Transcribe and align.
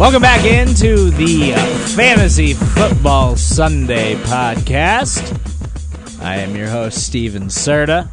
Welcome 0.00 0.22
back 0.22 0.46
into 0.46 1.10
the 1.10 1.52
Fantasy 1.94 2.54
Football 2.54 3.36
Sunday 3.36 4.14
podcast. 4.14 5.20
I 6.22 6.36
am 6.36 6.56
your 6.56 6.68
host, 6.68 7.04
Steven 7.04 7.48
Serta. 7.48 8.08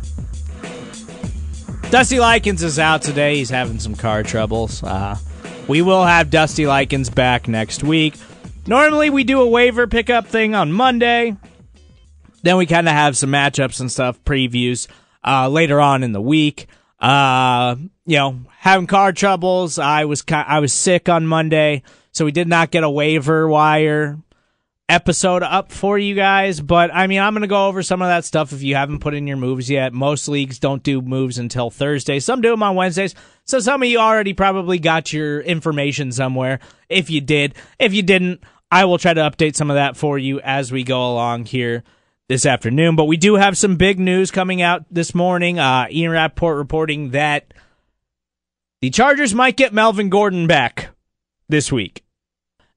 Dusty 1.89 2.19
Likens 2.19 2.61
is 2.61 2.77
out 2.77 3.03
today. 3.03 3.37
He's 3.37 3.49
having 3.49 3.79
some 3.79 3.95
car 3.95 4.21
troubles. 4.21 4.83
Uh, 4.83 5.17
we 5.69 5.81
will 5.81 6.03
have 6.03 6.29
Dusty 6.29 6.67
Likens 6.67 7.09
back 7.09 7.47
next 7.47 7.85
week. 7.85 8.15
Normally, 8.67 9.09
we 9.09 9.23
do 9.23 9.39
a 9.39 9.47
waiver 9.47 9.87
pickup 9.87 10.27
thing 10.27 10.55
on 10.55 10.73
Monday. 10.73 11.37
Then 12.43 12.57
we 12.57 12.65
kind 12.65 12.89
of 12.89 12.95
have 12.95 13.15
some 13.15 13.29
matchups 13.29 13.79
and 13.79 13.89
stuff, 13.89 14.21
previews 14.25 14.89
uh, 15.25 15.47
later 15.47 15.79
on 15.79 16.03
in 16.03 16.11
the 16.11 16.21
week. 16.21 16.67
Uh, 16.99 17.75
you 18.05 18.17
know, 18.17 18.39
having 18.57 18.87
car 18.87 19.11
troubles. 19.11 19.77
I 19.77 20.05
was 20.05 20.23
I 20.29 20.59
was 20.59 20.73
sick 20.73 21.09
on 21.09 21.27
Monday, 21.27 21.83
so 22.11 22.25
we 22.25 22.31
did 22.31 22.47
not 22.47 22.71
get 22.71 22.83
a 22.83 22.89
waiver 22.89 23.47
wire 23.47 24.17
episode 24.89 25.43
up 25.43 25.71
for 25.71 25.97
you 25.97 26.15
guys. 26.15 26.59
But 26.59 26.93
I 26.93 27.07
mean, 27.07 27.19
I'm 27.19 27.33
gonna 27.33 27.47
go 27.47 27.67
over 27.67 27.83
some 27.83 28.01
of 28.01 28.07
that 28.07 28.25
stuff 28.25 28.51
if 28.51 28.63
you 28.63 28.75
haven't 28.75 28.99
put 28.99 29.13
in 29.13 29.27
your 29.27 29.37
moves 29.37 29.69
yet. 29.69 29.93
Most 29.93 30.27
leagues 30.27 30.59
don't 30.59 30.81
do 30.81 31.01
moves 31.01 31.37
until 31.37 31.69
Thursday. 31.69 32.19
Some 32.19 32.41
do 32.41 32.51
them 32.51 32.63
on 32.63 32.75
Wednesdays. 32.75 33.13
So 33.43 33.59
some 33.59 33.83
of 33.83 33.89
you 33.89 33.99
already 33.99 34.33
probably 34.33 34.79
got 34.79 35.13
your 35.13 35.41
information 35.41 36.11
somewhere. 36.11 36.59
If 36.89 37.09
you 37.09 37.21
did, 37.21 37.53
if 37.79 37.93
you 37.93 38.01
didn't, 38.01 38.41
I 38.71 38.85
will 38.85 38.97
try 38.97 39.13
to 39.13 39.21
update 39.21 39.55
some 39.55 39.69
of 39.69 39.75
that 39.75 39.95
for 39.95 40.17
you 40.17 40.39
as 40.41 40.71
we 40.71 40.83
go 40.83 41.11
along 41.11 41.45
here 41.45 41.83
this 42.27 42.45
afternoon. 42.45 42.95
But 42.95 43.05
we 43.05 43.17
do 43.17 43.35
have 43.35 43.57
some 43.57 43.75
big 43.75 43.99
news 43.99 44.31
coming 44.31 44.61
out 44.61 44.85
this 44.91 45.15
morning. 45.15 45.59
Uh, 45.59 45.87
Ian 45.89 46.11
Rapoport 46.11 46.57
reporting 46.57 47.11
that 47.11 47.53
the 48.81 48.89
Chargers 48.89 49.33
might 49.33 49.57
get 49.57 49.73
Melvin 49.73 50.09
Gordon 50.09 50.47
back 50.47 50.89
this 51.49 51.71
week. 51.71 52.03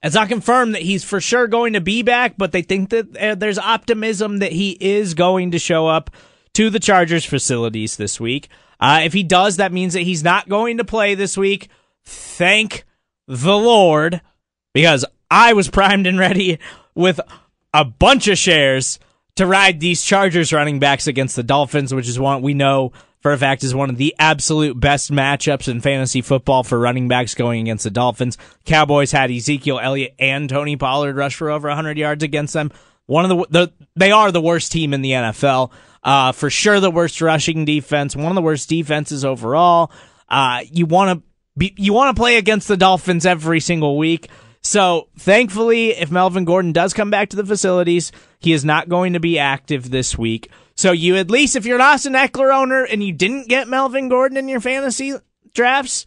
It's 0.03 0.15
not 0.15 0.29
confirmed 0.29 0.75
that 0.75 0.83
he's 0.83 1.05
for 1.05 1.21
sure 1.21 1.47
going 1.47 1.75
to 1.75 1.81
be 1.81 2.03
back, 2.03 2.39
but 2.39 2.53
they 2.53 2.63
think 2.63 2.89
that 2.91 3.17
uh, 3.17 3.35
there's 3.35 3.59
optimism 3.59 4.39
that 4.39 4.53
he 4.53 4.71
is 4.81 5.13
going 5.13 5.51
to 5.51 5.59
show 5.59 5.87
up 5.87 6.11
to 6.55 6.71
the 6.71 6.81
Chargers 6.81 7.27
facilities 7.27 7.97
this 7.97 8.19
week. 8.19 8.49
Uh, 8.79 9.03
if 9.05 9.13
he 9.13 9.23
does, 9.23 9.59
that 9.59 9.73
means 9.73 9.93
that 9.93 10.01
he's 10.01 10.25
not 10.25 10.49
going 10.49 10.79
to 10.79 10.85
play 10.85 11.15
this 11.15 11.37
week. 11.37 11.69
Thank 12.03 12.85
the 13.29 13.57
Lord, 13.57 14.23
because 14.73 15.05
I 15.31 15.53
was 15.53 15.69
primed 15.71 16.07
and 16.07 16.19
ready 16.19 16.59
with 16.95 17.21
a 17.75 17.85
bunch 17.85 18.27
of 18.27 18.39
shares 18.39 18.99
to 19.41 19.47
ride 19.47 19.81
these 19.81 20.03
Chargers 20.03 20.53
running 20.53 20.81
backs 20.81 21.07
against 21.07 21.35
the 21.35 21.43
Dolphins, 21.43 21.95
which 21.95 22.07
is 22.07 22.21
one 22.21 22.43
we 22.43 22.53
know 22.53 22.93
for 23.21 23.33
a 23.33 23.39
fact 23.39 23.65
is 23.65 23.75
one 23.75 23.89
of 23.89 23.97
the 23.97 24.15
absolute 24.19 24.79
best 24.79 25.11
matchups 25.11 25.67
in 25.67 25.81
fantasy 25.81 26.21
football 26.21 26.63
for 26.63 26.79
running 26.79 27.09
backs 27.09 27.35
going 27.35 27.63
against 27.63 27.85
the 27.85 27.91
Dolphins. 27.91 28.37
Cowboys 28.67 29.13
had 29.13 29.31
Ezekiel 29.31 29.81
Elliott 29.83 30.15
and 30.19 30.47
Tony 30.47 30.77
Pollard 30.77 31.17
rush 31.17 31.37
for 31.37 31.51
over 31.51 31.69
100 31.69 31.97
yards 31.97 32.23
against 32.23 32.53
them. 32.53 32.71
One 33.07 33.31
of 33.31 33.31
the, 33.31 33.47
the 33.49 33.73
they 33.97 34.13
are 34.13 34.31
the 34.31 34.43
worst 34.43 34.73
team 34.73 34.93
in 34.93 35.01
the 35.01 35.13
NFL. 35.13 35.71
Uh, 36.05 36.33
for 36.33 36.51
sure 36.51 36.79
the 36.79 36.91
worst 36.91 37.23
rushing 37.23 37.65
defense, 37.65 38.15
one 38.15 38.27
of 38.27 38.35
the 38.35 38.43
worst 38.43 38.69
defenses 38.69 39.25
overall. 39.25 39.91
Uh, 40.29 40.61
you 40.71 40.85
want 40.85 41.19
to 41.19 41.27
be, 41.57 41.75
you 41.79 41.95
want 41.95 42.15
to 42.15 42.21
play 42.21 42.37
against 42.37 42.69
the 42.69 42.77
Dolphins 42.77 43.25
every 43.25 43.61
single 43.61 43.97
week. 43.97 44.29
So 44.63 45.09
thankfully, 45.19 45.91
if 45.91 46.11
Melvin 46.11 46.45
Gordon 46.45 46.73
does 46.73 46.93
come 46.93 47.11
back 47.11 47.31
to 47.31 47.37
the 47.37 47.47
facilities, 47.47 48.13
he 48.39 48.53
is 48.53 48.65
not 48.65 48.89
going 48.89 49.15
to 49.15 49.21
be 49.21 49.39
active 49.39 49.91
this 49.91 50.19
week. 50.19 50.51
So 50.75 50.93
you 50.93 51.17
at 51.17 51.31
least, 51.31 51.57
if 51.57 51.65
you're 51.65 51.77
an 51.77 51.83
Austin 51.83 52.13
Ekeler 52.13 52.55
owner 52.55 52.85
and 52.85 53.03
you 53.03 53.13
didn't 53.13 53.49
get 53.49 53.69
Melvin 53.69 54.09
Gordon 54.09 54.37
in 54.37 54.49
your 54.49 54.61
fantasy 54.61 55.15
drafts, 55.55 56.07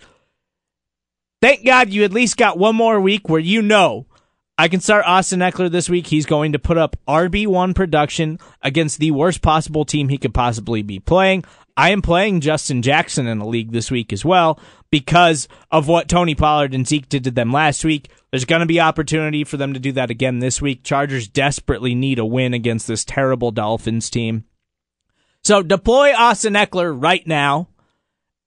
thank 1.42 1.66
God 1.66 1.90
you 1.90 2.04
at 2.04 2.14
least 2.14 2.38
got 2.38 2.60
one 2.60 2.76
more 2.76 3.00
week 3.00 3.28
where 3.28 3.40
you 3.40 3.62
know 3.62 4.06
I 4.56 4.68
can 4.68 4.82
start 4.82 5.06
Austin 5.08 5.40
Ekeler 5.40 5.72
this 5.72 5.90
week. 5.90 6.08
He's 6.08 6.28
going 6.28 6.54
to 6.54 6.60
put 6.60 6.78
up 6.78 6.96
RB1 7.08 7.74
production 7.74 8.40
against 8.62 9.00
the 9.00 9.12
worst 9.12 9.42
possible 9.42 9.84
team 9.84 10.10
he 10.10 10.20
could 10.20 10.34
possibly 10.34 10.84
be 10.84 11.00
playing. 11.00 11.44
I 11.76 11.90
am 11.90 12.04
playing 12.04 12.42
Justin 12.42 12.84
Jackson 12.84 13.26
in 13.26 13.40
a 13.40 13.48
league 13.48 13.72
this 13.72 13.90
week 13.90 14.14
as 14.14 14.24
well 14.24 14.60
because 14.94 15.48
of 15.72 15.88
what 15.88 16.08
Tony 16.08 16.36
Pollard 16.36 16.76
and 16.76 16.88
Zeke 16.88 17.10
did 17.10 17.24
to 17.24 17.32
them 17.32 17.52
last 17.52 17.84
week. 17.84 18.12
There's 18.30 18.46
going 18.46 18.60
to 18.60 18.68
be 18.68 18.80
opportunity 18.80 19.44
for 19.44 19.58
them 19.58 19.74
to 19.74 19.80
do 19.80 19.92
that 19.94 20.12
again 20.12 20.38
this 20.38 20.62
week. 20.62 20.84
Chargers 20.84 21.28
desperately 21.28 21.96
need 21.96 22.20
a 22.20 22.26
win 22.26 22.54
against 22.54 22.88
this 22.88 23.04
terrible 23.04 23.50
Dolphins 23.50 24.12
team. 24.12 24.44
So 25.44 25.64
deploy 25.64 26.14
Austin 26.14 26.54
Ekeler 26.54 26.96
right 26.96 27.26
now, 27.26 27.70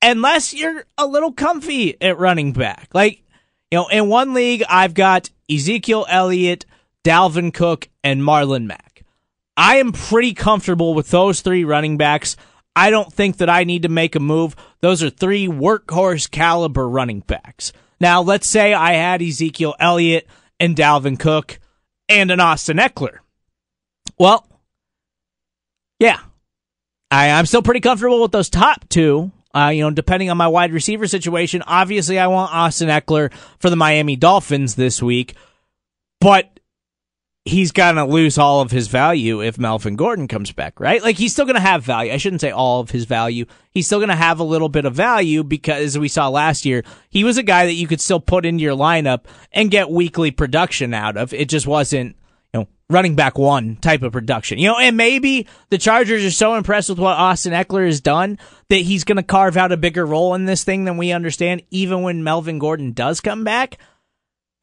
unless 0.00 0.54
you're 0.54 0.84
a 0.96 1.04
little 1.08 1.32
comfy 1.32 2.00
at 2.00 2.16
running 2.16 2.52
back. 2.52 2.90
Like, 2.94 3.24
you 3.72 3.78
know, 3.78 3.88
in 3.88 4.08
one 4.08 4.32
league, 4.32 4.62
I've 4.70 4.94
got 4.94 5.30
Ezekiel 5.50 6.06
Elliott, 6.08 6.64
Dalvin 7.02 7.52
Cook, 7.52 7.88
and 8.04 8.22
Marlon 8.22 8.66
Mack. 8.66 9.02
I 9.56 9.78
am 9.78 9.90
pretty 9.90 10.32
comfortable 10.32 10.94
with 10.94 11.10
those 11.10 11.40
three 11.40 11.64
running 11.64 11.96
backs. 11.96 12.36
I 12.76 12.90
don't 12.90 13.10
think 13.10 13.38
that 13.38 13.48
I 13.48 13.64
need 13.64 13.82
to 13.82 13.88
make 13.88 14.14
a 14.14 14.20
move. 14.20 14.54
Those 14.80 15.02
are 15.02 15.08
three 15.08 15.48
workhorse 15.48 16.30
caliber 16.30 16.86
running 16.86 17.20
backs. 17.20 17.72
Now, 17.98 18.20
let's 18.20 18.46
say 18.46 18.74
I 18.74 18.92
had 18.92 19.22
Ezekiel 19.22 19.74
Elliott 19.80 20.28
and 20.60 20.76
Dalvin 20.76 21.18
Cook 21.18 21.58
and 22.08 22.30
an 22.30 22.38
Austin 22.38 22.76
Ekeler. 22.76 23.18
Well, 24.18 24.46
yeah, 25.98 26.18
I, 27.10 27.30
I'm 27.30 27.46
still 27.46 27.62
pretty 27.62 27.80
comfortable 27.80 28.20
with 28.20 28.32
those 28.32 28.50
top 28.50 28.86
two. 28.90 29.32
Uh, 29.54 29.70
you 29.70 29.82
know, 29.82 29.90
depending 29.90 30.28
on 30.28 30.36
my 30.36 30.48
wide 30.48 30.74
receiver 30.74 31.06
situation, 31.06 31.62
obviously 31.66 32.18
I 32.18 32.26
want 32.26 32.54
Austin 32.54 32.90
Ekeler 32.90 33.32
for 33.58 33.70
the 33.70 33.76
Miami 33.76 34.14
Dolphins 34.14 34.74
this 34.74 35.02
week, 35.02 35.34
but 36.20 36.55
he's 37.46 37.70
gonna 37.70 38.04
lose 38.04 38.38
all 38.38 38.60
of 38.60 38.72
his 38.72 38.88
value 38.88 39.40
if 39.40 39.56
Melvin 39.56 39.94
Gordon 39.94 40.26
comes 40.26 40.50
back, 40.50 40.80
right? 40.80 41.00
Like 41.00 41.16
he's 41.16 41.32
still 41.32 41.46
gonna 41.46 41.60
have 41.60 41.84
value. 41.84 42.12
I 42.12 42.16
shouldn't 42.16 42.40
say 42.40 42.50
all 42.50 42.80
of 42.80 42.90
his 42.90 43.04
value. 43.04 43.46
He's 43.70 43.86
still 43.86 44.00
gonna 44.00 44.16
have 44.16 44.40
a 44.40 44.44
little 44.44 44.68
bit 44.68 44.84
of 44.84 44.94
value 44.94 45.44
because 45.44 45.96
we 45.96 46.08
saw 46.08 46.28
last 46.28 46.66
year, 46.66 46.82
he 47.08 47.22
was 47.22 47.38
a 47.38 47.44
guy 47.44 47.66
that 47.66 47.74
you 47.74 47.86
could 47.86 48.00
still 48.00 48.18
put 48.18 48.44
into 48.44 48.64
your 48.64 48.76
lineup 48.76 49.24
and 49.52 49.70
get 49.70 49.88
weekly 49.88 50.32
production 50.32 50.92
out 50.92 51.16
of. 51.16 51.32
It 51.32 51.48
just 51.48 51.68
wasn't, 51.68 52.16
you 52.52 52.60
know, 52.60 52.68
running 52.90 53.14
back 53.14 53.38
one 53.38 53.76
type 53.76 54.02
of 54.02 54.12
production. 54.12 54.58
You 54.58 54.70
know, 54.70 54.78
and 54.78 54.96
maybe 54.96 55.46
the 55.70 55.78
Chargers 55.78 56.24
are 56.24 56.30
so 56.32 56.56
impressed 56.56 56.88
with 56.88 56.98
what 56.98 57.16
Austin 57.16 57.52
Ekeler 57.52 57.86
has 57.86 58.00
done 58.00 58.40
that 58.70 58.76
he's 58.76 59.04
gonna 59.04 59.22
carve 59.22 59.56
out 59.56 59.70
a 59.70 59.76
bigger 59.76 60.04
role 60.04 60.34
in 60.34 60.46
this 60.46 60.64
thing 60.64 60.84
than 60.84 60.96
we 60.96 61.12
understand, 61.12 61.62
even 61.70 62.02
when 62.02 62.24
Melvin 62.24 62.58
Gordon 62.58 62.90
does 62.90 63.20
come 63.20 63.44
back. 63.44 63.78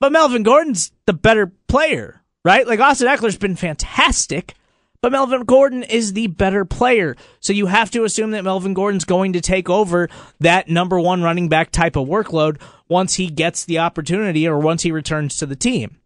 But 0.01 0.11
Melvin 0.11 0.43
Gordon's 0.43 0.91
the 1.05 1.13
better 1.13 1.53
player 1.69 2.22
right? 2.43 2.67
Like 2.67 2.79
Austin 2.79 3.07
Ekeler's 3.07 3.37
been 3.37 3.55
fantastic, 3.55 4.55
but 5.01 5.11
Melvin 5.11 5.43
Gordon 5.43 5.83
is 5.83 6.13
the 6.13 6.27
better 6.27 6.65
player. 6.65 7.15
So 7.39 7.53
you 7.53 7.67
have 7.67 7.91
to 7.91 8.03
assume 8.03 8.31
that 8.31 8.43
Melvin 8.43 8.73
Gordon's 8.73 9.05
going 9.05 9.33
to 9.33 9.41
take 9.41 9.69
over 9.69 10.09
that 10.39 10.69
number 10.69 10.99
one 10.99 11.21
running 11.21 11.49
back 11.49 11.71
type 11.71 11.95
of 11.95 12.07
workload 12.07 12.61
once 12.87 13.15
he 13.15 13.27
gets 13.27 13.65
the 13.65 13.79
opportunity 13.79 14.47
or 14.47 14.59
once 14.59 14.83
he 14.83 14.91
returns 14.91 15.37
to 15.37 15.45
the 15.45 15.55
team. 15.55 15.97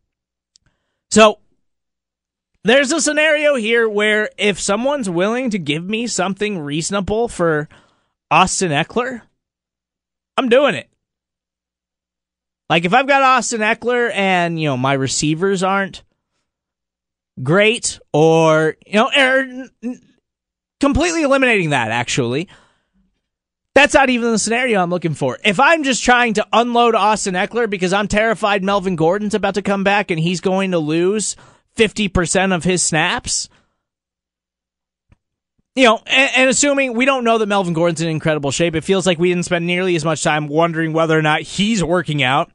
So 1.11 1.39
there's 2.63 2.91
a 2.91 3.01
scenario 3.01 3.55
here 3.55 3.87
where 3.87 4.29
if 4.37 4.59
someone's 4.59 5.09
willing 5.09 5.51
to 5.51 5.59
give 5.59 5.83
me 5.83 6.07
something 6.07 6.59
reasonable 6.59 7.27
for 7.27 7.69
Austin 8.29 8.71
Ekeler, 8.71 9.21
I'm 10.35 10.49
doing 10.49 10.75
it. 10.75 10.89
Like 12.69 12.83
if 12.83 12.93
I've 12.93 13.07
got 13.07 13.23
Austin 13.23 13.61
Ekeler 13.61 14.11
and 14.13 14.59
you 14.59 14.67
know 14.67 14.75
my 14.75 14.93
receivers 14.93 15.63
aren't 15.63 16.03
great, 17.41 17.99
or 18.13 18.75
you 18.85 18.93
know, 18.93 19.09
er, 19.17 19.69
completely 20.79 21.23
eliminating 21.23 21.71
that 21.71 21.91
actually. 21.91 22.47
That's 23.73 23.93
not 23.93 24.09
even 24.09 24.31
the 24.31 24.39
scenario 24.39 24.81
I'm 24.81 24.89
looking 24.89 25.13
for. 25.13 25.37
If 25.45 25.59
I'm 25.59 25.83
just 25.83 26.03
trying 26.03 26.33
to 26.35 26.47
unload 26.51 26.95
Austin 26.95 27.35
Ekeler 27.35 27.69
because 27.69 27.93
I'm 27.93 28.07
terrified 28.07 28.63
Melvin 28.63 28.95
Gordon's 28.95 29.35
about 29.35 29.53
to 29.53 29.61
come 29.61 29.83
back 29.83 30.09
and 30.09 30.19
he's 30.19 30.41
going 30.41 30.71
to 30.71 30.79
lose 30.79 31.35
50% 31.75 32.55
of 32.55 32.63
his 32.63 32.81
snaps, 32.81 33.49
you 35.75 35.83
know, 35.83 36.01
and, 36.07 36.31
and, 36.35 36.49
assuming 36.49 36.95
we 36.95 37.05
don't 37.05 37.23
know 37.23 37.37
that 37.37 37.45
Melvin 37.45 37.75
Gordon's 37.75 38.01
in 38.01 38.09
incredible 38.09 38.49
shape, 38.49 38.73
it 38.73 38.83
feels 38.83 39.05
like 39.05 39.19
we 39.19 39.29
didn't 39.29 39.45
spend 39.45 39.67
nearly 39.67 39.95
as 39.95 40.03
much 40.03 40.23
time 40.23 40.47
wondering 40.47 40.91
whether 40.91 41.15
or 41.15 41.21
not 41.21 41.41
he's 41.41 41.83
working 41.83 42.23
out, 42.23 42.51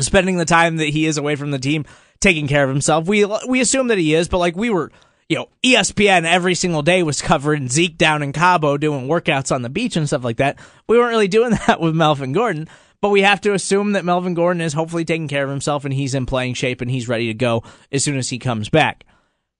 spending 0.00 0.38
the 0.38 0.44
time 0.44 0.78
that 0.78 0.88
he 0.88 1.06
is 1.06 1.18
away 1.18 1.36
from 1.36 1.52
the 1.52 1.60
team 1.60 1.84
taking 2.20 2.48
care 2.48 2.64
of 2.64 2.70
himself. 2.70 3.06
We 3.06 3.24
we 3.48 3.60
assume 3.60 3.88
that 3.88 3.98
he 3.98 4.14
is, 4.14 4.28
but 4.28 4.38
like 4.38 4.56
we 4.56 4.70
were 4.70 4.90
you 5.28 5.36
know, 5.36 5.48
ESPN 5.62 6.24
every 6.24 6.54
single 6.54 6.82
day 6.82 7.02
was 7.02 7.20
covering 7.20 7.68
Zeke 7.68 7.98
down 7.98 8.22
in 8.22 8.32
Cabo 8.32 8.78
doing 8.78 9.08
workouts 9.08 9.54
on 9.54 9.62
the 9.62 9.68
beach 9.68 9.96
and 9.96 10.06
stuff 10.06 10.24
like 10.24 10.38
that. 10.38 10.58
We 10.88 10.96
weren't 10.96 11.10
really 11.10 11.28
doing 11.28 11.50
that 11.66 11.80
with 11.80 11.94
Melvin 11.94 12.32
Gordon, 12.32 12.68
but 13.00 13.10
we 13.10 13.22
have 13.22 13.40
to 13.42 13.52
assume 13.52 13.92
that 13.92 14.04
Melvin 14.04 14.34
Gordon 14.34 14.62
is 14.62 14.72
hopefully 14.72 15.04
taking 15.04 15.28
care 15.28 15.44
of 15.44 15.50
himself 15.50 15.84
and 15.84 15.92
he's 15.92 16.14
in 16.14 16.26
playing 16.26 16.54
shape 16.54 16.80
and 16.80 16.90
he's 16.90 17.08
ready 17.08 17.26
to 17.26 17.34
go 17.34 17.62
as 17.92 18.02
soon 18.02 18.16
as 18.16 18.30
he 18.30 18.38
comes 18.38 18.68
back. 18.68 19.04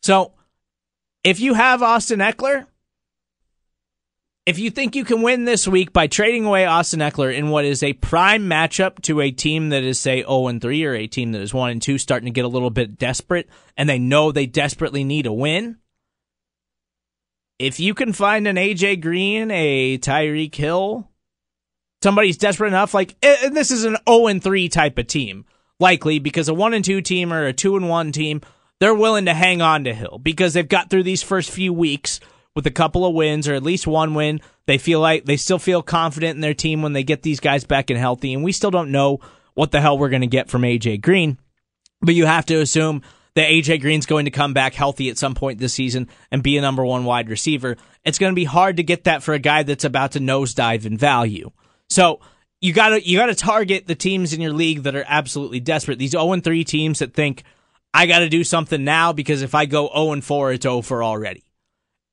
So, 0.02 0.32
if 1.24 1.40
you 1.40 1.54
have 1.54 1.82
Austin 1.82 2.20
Ekeler, 2.20 2.66
if 4.48 4.58
you 4.58 4.70
think 4.70 4.96
you 4.96 5.04
can 5.04 5.20
win 5.20 5.44
this 5.44 5.68
week 5.68 5.92
by 5.92 6.06
trading 6.06 6.46
away 6.46 6.64
Austin 6.64 7.00
Ekeler 7.00 7.36
in 7.36 7.50
what 7.50 7.66
is 7.66 7.82
a 7.82 7.92
prime 7.92 8.48
matchup 8.48 8.98
to 9.02 9.20
a 9.20 9.30
team 9.30 9.68
that 9.68 9.82
is 9.82 10.00
say 10.00 10.22
0 10.22 10.46
and 10.46 10.62
3 10.62 10.84
or 10.86 10.94
a 10.94 11.06
team 11.06 11.32
that 11.32 11.42
is 11.42 11.52
1 11.52 11.70
and 11.70 11.82
2 11.82 11.98
starting 11.98 12.24
to 12.24 12.32
get 12.32 12.46
a 12.46 12.48
little 12.48 12.70
bit 12.70 12.98
desperate 12.98 13.46
and 13.76 13.90
they 13.90 13.98
know 13.98 14.32
they 14.32 14.46
desperately 14.46 15.04
need 15.04 15.26
a 15.26 15.32
win, 15.34 15.76
if 17.58 17.78
you 17.78 17.92
can 17.92 18.14
find 18.14 18.48
an 18.48 18.56
AJ 18.56 19.02
Green, 19.02 19.50
a 19.50 19.98
Tyreek 19.98 20.54
Hill, 20.54 21.10
somebody's 22.00 22.38
desperate 22.38 22.68
enough 22.68 22.94
like 22.94 23.16
and 23.22 23.54
this 23.54 23.70
is 23.70 23.84
an 23.84 23.98
0 24.08 24.28
and 24.28 24.42
3 24.42 24.70
type 24.70 24.96
of 24.96 25.08
team, 25.08 25.44
likely 25.78 26.18
because 26.20 26.48
a 26.48 26.54
1 26.54 26.72
and 26.72 26.86
2 26.86 27.02
team 27.02 27.34
or 27.34 27.44
a 27.44 27.52
2 27.52 27.76
and 27.76 27.90
1 27.90 28.12
team, 28.12 28.40
they're 28.80 28.94
willing 28.94 29.26
to 29.26 29.34
hang 29.34 29.60
on 29.60 29.84
to 29.84 29.92
Hill 29.92 30.18
because 30.22 30.54
they've 30.54 30.66
got 30.66 30.88
through 30.88 31.02
these 31.02 31.22
first 31.22 31.50
few 31.50 31.70
weeks 31.70 32.18
with 32.58 32.66
a 32.66 32.72
couple 32.72 33.06
of 33.06 33.14
wins 33.14 33.46
or 33.46 33.54
at 33.54 33.62
least 33.62 33.86
one 33.86 34.14
win. 34.14 34.40
They 34.66 34.78
feel 34.78 34.98
like 34.98 35.24
they 35.24 35.36
still 35.36 35.60
feel 35.60 35.80
confident 35.80 36.34
in 36.34 36.40
their 36.40 36.54
team 36.54 36.82
when 36.82 36.92
they 36.92 37.04
get 37.04 37.22
these 37.22 37.38
guys 37.38 37.62
back 37.62 37.88
and 37.88 37.96
healthy. 37.96 38.34
And 38.34 38.42
we 38.42 38.50
still 38.50 38.72
don't 38.72 38.90
know 38.90 39.20
what 39.54 39.70
the 39.70 39.80
hell 39.80 39.96
we're 39.96 40.08
going 40.08 40.22
to 40.22 40.26
get 40.26 40.50
from 40.50 40.62
AJ 40.62 41.00
Green. 41.00 41.38
But 42.02 42.16
you 42.16 42.26
have 42.26 42.46
to 42.46 42.60
assume 42.60 43.02
that 43.36 43.48
AJ 43.48 43.80
Green's 43.80 44.06
going 44.06 44.24
to 44.24 44.32
come 44.32 44.54
back 44.54 44.74
healthy 44.74 45.08
at 45.08 45.18
some 45.18 45.36
point 45.36 45.60
this 45.60 45.72
season 45.72 46.08
and 46.32 46.42
be 46.42 46.58
a 46.58 46.60
number 46.60 46.84
one 46.84 47.04
wide 47.04 47.30
receiver. 47.30 47.76
It's 48.04 48.18
going 48.18 48.32
to 48.32 48.34
be 48.34 48.42
hard 48.42 48.78
to 48.78 48.82
get 48.82 49.04
that 49.04 49.22
for 49.22 49.34
a 49.34 49.38
guy 49.38 49.62
that's 49.62 49.84
about 49.84 50.10
to 50.12 50.18
nosedive 50.18 50.84
in 50.84 50.98
value. 50.98 51.52
So 51.88 52.18
you 52.60 52.72
gotta 52.72 53.06
you 53.06 53.16
gotta 53.16 53.36
target 53.36 53.86
the 53.86 53.94
teams 53.94 54.32
in 54.32 54.40
your 54.40 54.52
league 54.52 54.82
that 54.82 54.96
are 54.96 55.04
absolutely 55.06 55.60
desperate. 55.60 56.00
These 56.00 56.10
0 56.10 56.40
3 56.40 56.64
teams 56.64 56.98
that 56.98 57.14
think 57.14 57.44
I 57.94 58.06
gotta 58.06 58.28
do 58.28 58.42
something 58.42 58.82
now 58.82 59.12
because 59.12 59.42
if 59.42 59.54
I 59.54 59.66
go 59.66 59.88
0 59.94 60.20
4, 60.20 60.52
it's 60.54 60.66
over 60.66 61.04
already. 61.04 61.44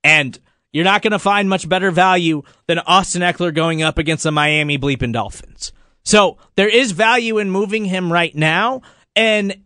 And 0.06 0.40
you're 0.72 0.84
not 0.84 1.02
going 1.02 1.13
to 1.13 1.19
find 1.19 1.50
much 1.50 1.68
better 1.68 1.90
value 1.90 2.44
than 2.68 2.80
Austin 2.80 3.24
Ekeler 3.24 3.54
going 3.54 3.81
up 3.81 3.98
against 3.98 4.24
the 4.24 4.31
Miami 4.31 4.78
Bleeping 4.78 5.12
Dolphins. 5.12 5.74
So 6.04 6.38
there 6.56 6.69
is 6.69 6.92
value 6.92 7.40
in 7.40 7.50
moving 7.50 7.86
him 7.86 8.13
right 8.13 8.36
now. 8.36 8.84
And 9.16 9.63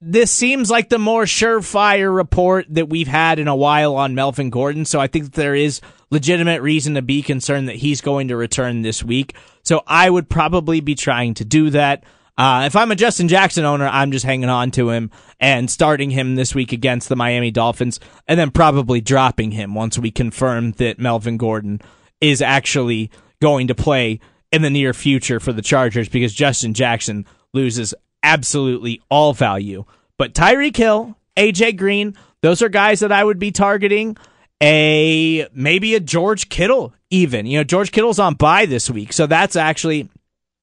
this 0.00 0.30
seems 0.30 0.70
like 0.70 0.88
the 0.88 0.98
more 0.98 1.24
surefire 1.24 2.14
report 2.14 2.66
that 2.70 2.88
we've 2.88 3.06
had 3.06 3.38
in 3.38 3.48
a 3.48 3.54
while 3.54 3.94
on 3.94 4.14
Melvin 4.14 4.48
Gordon. 4.48 4.86
So 4.86 4.98
I 4.98 5.08
think 5.08 5.32
there 5.32 5.54
is 5.54 5.82
legitimate 6.10 6.62
reason 6.62 6.94
to 6.94 7.02
be 7.02 7.20
concerned 7.20 7.68
that 7.68 7.76
he's 7.76 8.00
going 8.00 8.28
to 8.28 8.36
return 8.36 8.80
this 8.80 9.04
week. 9.04 9.36
So 9.62 9.82
I 9.86 10.08
would 10.08 10.28
probably 10.30 10.80
be 10.80 10.94
trying 10.94 11.34
to 11.34 11.44
do 11.44 11.68
that. 11.70 12.04
Uh, 12.38 12.64
if 12.66 12.76
I'm 12.76 12.90
a 12.90 12.96
Justin 12.96 13.28
Jackson 13.28 13.64
owner, 13.64 13.86
I'm 13.86 14.10
just 14.10 14.24
hanging 14.24 14.48
on 14.48 14.70
to 14.72 14.90
him 14.90 15.10
and 15.38 15.70
starting 15.70 16.10
him 16.10 16.34
this 16.34 16.54
week 16.54 16.72
against 16.72 17.08
the 17.08 17.16
Miami 17.16 17.50
Dolphins, 17.50 18.00
and 18.26 18.40
then 18.40 18.50
probably 18.50 19.00
dropping 19.00 19.50
him 19.50 19.74
once 19.74 19.98
we 19.98 20.10
confirm 20.10 20.72
that 20.72 20.98
Melvin 20.98 21.36
Gordon 21.36 21.80
is 22.20 22.40
actually 22.40 23.10
going 23.40 23.66
to 23.66 23.74
play 23.74 24.20
in 24.50 24.62
the 24.62 24.70
near 24.70 24.94
future 24.94 25.40
for 25.40 25.52
the 25.52 25.62
Chargers 25.62 26.08
because 26.08 26.32
Justin 26.32 26.74
Jackson 26.74 27.26
loses 27.52 27.94
absolutely 28.22 29.00
all 29.10 29.34
value. 29.34 29.84
But 30.18 30.34
Tyreek 30.34 30.76
Hill, 30.76 31.16
AJ 31.36 31.76
Green, 31.76 32.16
those 32.42 32.62
are 32.62 32.68
guys 32.68 33.00
that 33.00 33.12
I 33.12 33.24
would 33.24 33.38
be 33.38 33.50
targeting. 33.50 34.16
A 34.62 35.48
maybe 35.52 35.96
a 35.96 36.00
George 36.00 36.48
Kittle 36.48 36.94
even. 37.10 37.46
You 37.46 37.58
know, 37.58 37.64
George 37.64 37.90
Kittle's 37.90 38.20
on 38.20 38.34
bye 38.34 38.66
this 38.66 38.88
week, 38.88 39.12
so 39.12 39.26
that's 39.26 39.56
actually 39.56 40.08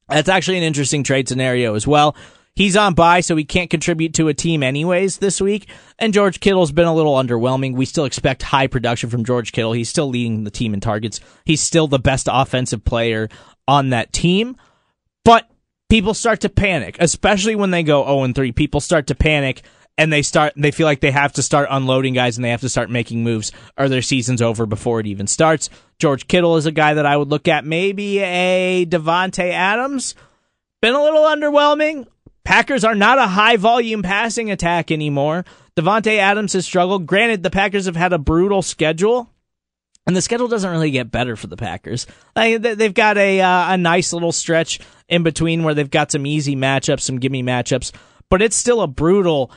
that's 0.09 0.29
actually 0.29 0.57
an 0.57 0.63
interesting 0.63 1.03
trade 1.03 1.27
scenario 1.27 1.75
as 1.75 1.87
well. 1.87 2.15
He's 2.55 2.75
on 2.75 2.93
bye, 2.93 3.21
so 3.21 3.37
he 3.37 3.45
can't 3.45 3.69
contribute 3.69 4.13
to 4.15 4.27
a 4.27 4.33
team 4.33 4.63
anyways 4.63 5.19
this 5.19 5.39
week. 5.39 5.69
And 5.97 6.13
George 6.13 6.41
Kittle's 6.41 6.73
been 6.73 6.87
a 6.87 6.93
little 6.93 7.15
underwhelming. 7.15 7.75
We 7.75 7.85
still 7.85 8.03
expect 8.03 8.43
high 8.43 8.67
production 8.67 9.09
from 9.09 9.23
George 9.23 9.53
Kittle. 9.53 9.71
He's 9.71 9.87
still 9.87 10.09
leading 10.09 10.43
the 10.43 10.51
team 10.51 10.73
in 10.73 10.81
targets. 10.81 11.21
He's 11.45 11.61
still 11.61 11.87
the 11.87 11.99
best 11.99 12.27
offensive 12.29 12.83
player 12.83 13.29
on 13.67 13.91
that 13.91 14.11
team. 14.11 14.57
But 15.23 15.49
people 15.89 16.13
start 16.13 16.41
to 16.41 16.49
panic, 16.49 16.97
especially 16.99 17.55
when 17.55 17.71
they 17.71 17.83
go 17.83 18.03
0 18.03 18.33
3. 18.33 18.51
People 18.51 18.81
start 18.81 19.07
to 19.07 19.15
panic 19.15 19.61
and 19.99 20.13
they 20.13 20.21
start 20.21 20.53
they 20.55 20.71
feel 20.71 20.85
like 20.85 21.01
they 21.01 21.11
have 21.11 21.33
to 21.33 21.43
start 21.43 21.67
unloading 21.69 22.13
guys 22.13 22.37
and 22.37 22.45
they 22.45 22.51
have 22.51 22.61
to 22.61 22.69
start 22.69 22.89
making 22.89 23.21
moves 23.21 23.51
or 23.77 23.89
their 23.89 24.01
season's 24.01 24.41
over 24.41 24.65
before 24.65 25.01
it 25.01 25.07
even 25.07 25.27
starts. 25.27 25.69
George 25.99 26.25
Kittle 26.27 26.55
is 26.55 26.65
a 26.65 26.71
guy 26.71 26.93
that 26.93 27.05
I 27.05 27.17
would 27.17 27.27
look 27.27 27.49
at. 27.49 27.65
Maybe 27.65 28.19
a 28.19 28.85
Davante 28.85 29.51
Adams. 29.51 30.15
Been 30.81 30.93
a 30.95 31.03
little 31.03 31.23
underwhelming. 31.23 32.07
Packers 32.45 32.85
are 32.85 32.95
not 32.95 33.17
a 33.17 33.27
high 33.27 33.57
volume 33.57 34.01
passing 34.01 34.49
attack 34.49 34.89
anymore. 34.89 35.43
Davante 35.75 36.17
Adams 36.17 36.53
has 36.53 36.65
struggled. 36.65 37.05
Granted, 37.05 37.43
the 37.43 37.49
Packers 37.49 37.85
have 37.85 37.97
had 37.97 38.13
a 38.13 38.17
brutal 38.17 38.61
schedule, 38.61 39.29
and 40.07 40.15
the 40.15 40.21
schedule 40.21 40.47
doesn't 40.47 40.71
really 40.71 40.91
get 40.91 41.11
better 41.11 41.35
for 41.35 41.47
the 41.47 41.57
Packers. 41.57 42.07
Like, 42.37 42.61
they've 42.61 42.93
got 42.93 43.17
a 43.17 43.41
uh, 43.41 43.73
a 43.73 43.77
nice 43.77 44.13
little 44.13 44.31
stretch 44.31 44.79
in 45.09 45.23
between 45.23 45.63
where 45.63 45.73
they've 45.73 45.89
got 45.89 46.11
some 46.11 46.25
easy 46.25 46.55
matchups, 46.55 47.01
some 47.01 47.19
gimme 47.19 47.43
matchups, 47.43 47.91
but 48.29 48.41
it's 48.41 48.55
still 48.55 48.81
a 48.81 48.87
brutal 48.87 49.51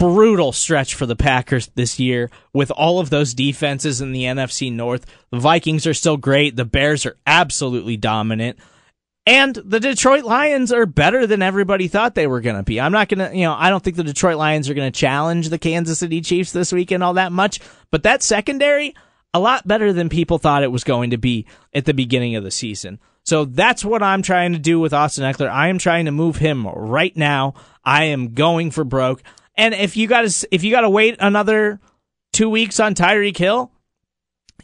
brutal 0.00 0.50
stretch 0.50 0.94
for 0.94 1.04
the 1.04 1.14
Packers 1.14 1.66
this 1.74 2.00
year 2.00 2.30
with 2.54 2.70
all 2.70 3.00
of 3.00 3.10
those 3.10 3.34
defenses 3.34 4.00
in 4.00 4.12
the 4.12 4.24
NFC 4.24 4.72
North. 4.72 5.04
The 5.30 5.38
Vikings 5.38 5.86
are 5.86 5.92
still 5.92 6.16
great. 6.16 6.56
The 6.56 6.64
Bears 6.64 7.04
are 7.04 7.18
absolutely 7.26 7.98
dominant. 7.98 8.58
And 9.26 9.54
the 9.54 9.78
Detroit 9.78 10.24
Lions 10.24 10.72
are 10.72 10.86
better 10.86 11.26
than 11.26 11.42
everybody 11.42 11.86
thought 11.86 12.14
they 12.14 12.26
were 12.26 12.40
going 12.40 12.56
to 12.56 12.62
be. 12.62 12.80
I'm 12.80 12.92
not 12.92 13.10
going 13.10 13.30
to, 13.30 13.36
you 13.36 13.44
know, 13.44 13.54
I 13.56 13.68
don't 13.68 13.84
think 13.84 13.96
the 13.96 14.02
Detroit 14.02 14.38
Lions 14.38 14.70
are 14.70 14.74
going 14.74 14.90
to 14.90 14.98
challenge 14.98 15.50
the 15.50 15.58
Kansas 15.58 15.98
City 15.98 16.22
Chiefs 16.22 16.52
this 16.52 16.72
weekend 16.72 17.04
all 17.04 17.14
that 17.14 17.30
much, 17.30 17.60
but 17.90 18.02
that 18.04 18.22
secondary, 18.22 18.94
a 19.34 19.38
lot 19.38 19.68
better 19.68 19.92
than 19.92 20.08
people 20.08 20.38
thought 20.38 20.62
it 20.62 20.72
was 20.72 20.82
going 20.82 21.10
to 21.10 21.18
be 21.18 21.46
at 21.74 21.84
the 21.84 21.92
beginning 21.92 22.36
of 22.36 22.42
the 22.42 22.50
season. 22.50 22.98
So 23.22 23.44
that's 23.44 23.84
what 23.84 24.02
I'm 24.02 24.22
trying 24.22 24.54
to 24.54 24.58
do 24.58 24.80
with 24.80 24.94
Austin 24.94 25.30
Ekeler. 25.30 25.50
I 25.50 25.68
am 25.68 25.76
trying 25.76 26.06
to 26.06 26.10
move 26.10 26.36
him 26.36 26.66
right 26.66 27.14
now. 27.14 27.52
I 27.84 28.04
am 28.04 28.32
going 28.32 28.70
for 28.70 28.82
broke. 28.82 29.22
And 29.56 29.74
if 29.74 29.96
you 29.96 30.06
got 30.06 30.28
to 30.28 30.48
if 30.50 30.64
you 30.64 30.70
got 30.70 30.82
to 30.82 30.90
wait 30.90 31.16
another 31.18 31.80
two 32.32 32.48
weeks 32.48 32.80
on 32.80 32.94
Tyreek 32.94 33.36
Hill, 33.36 33.70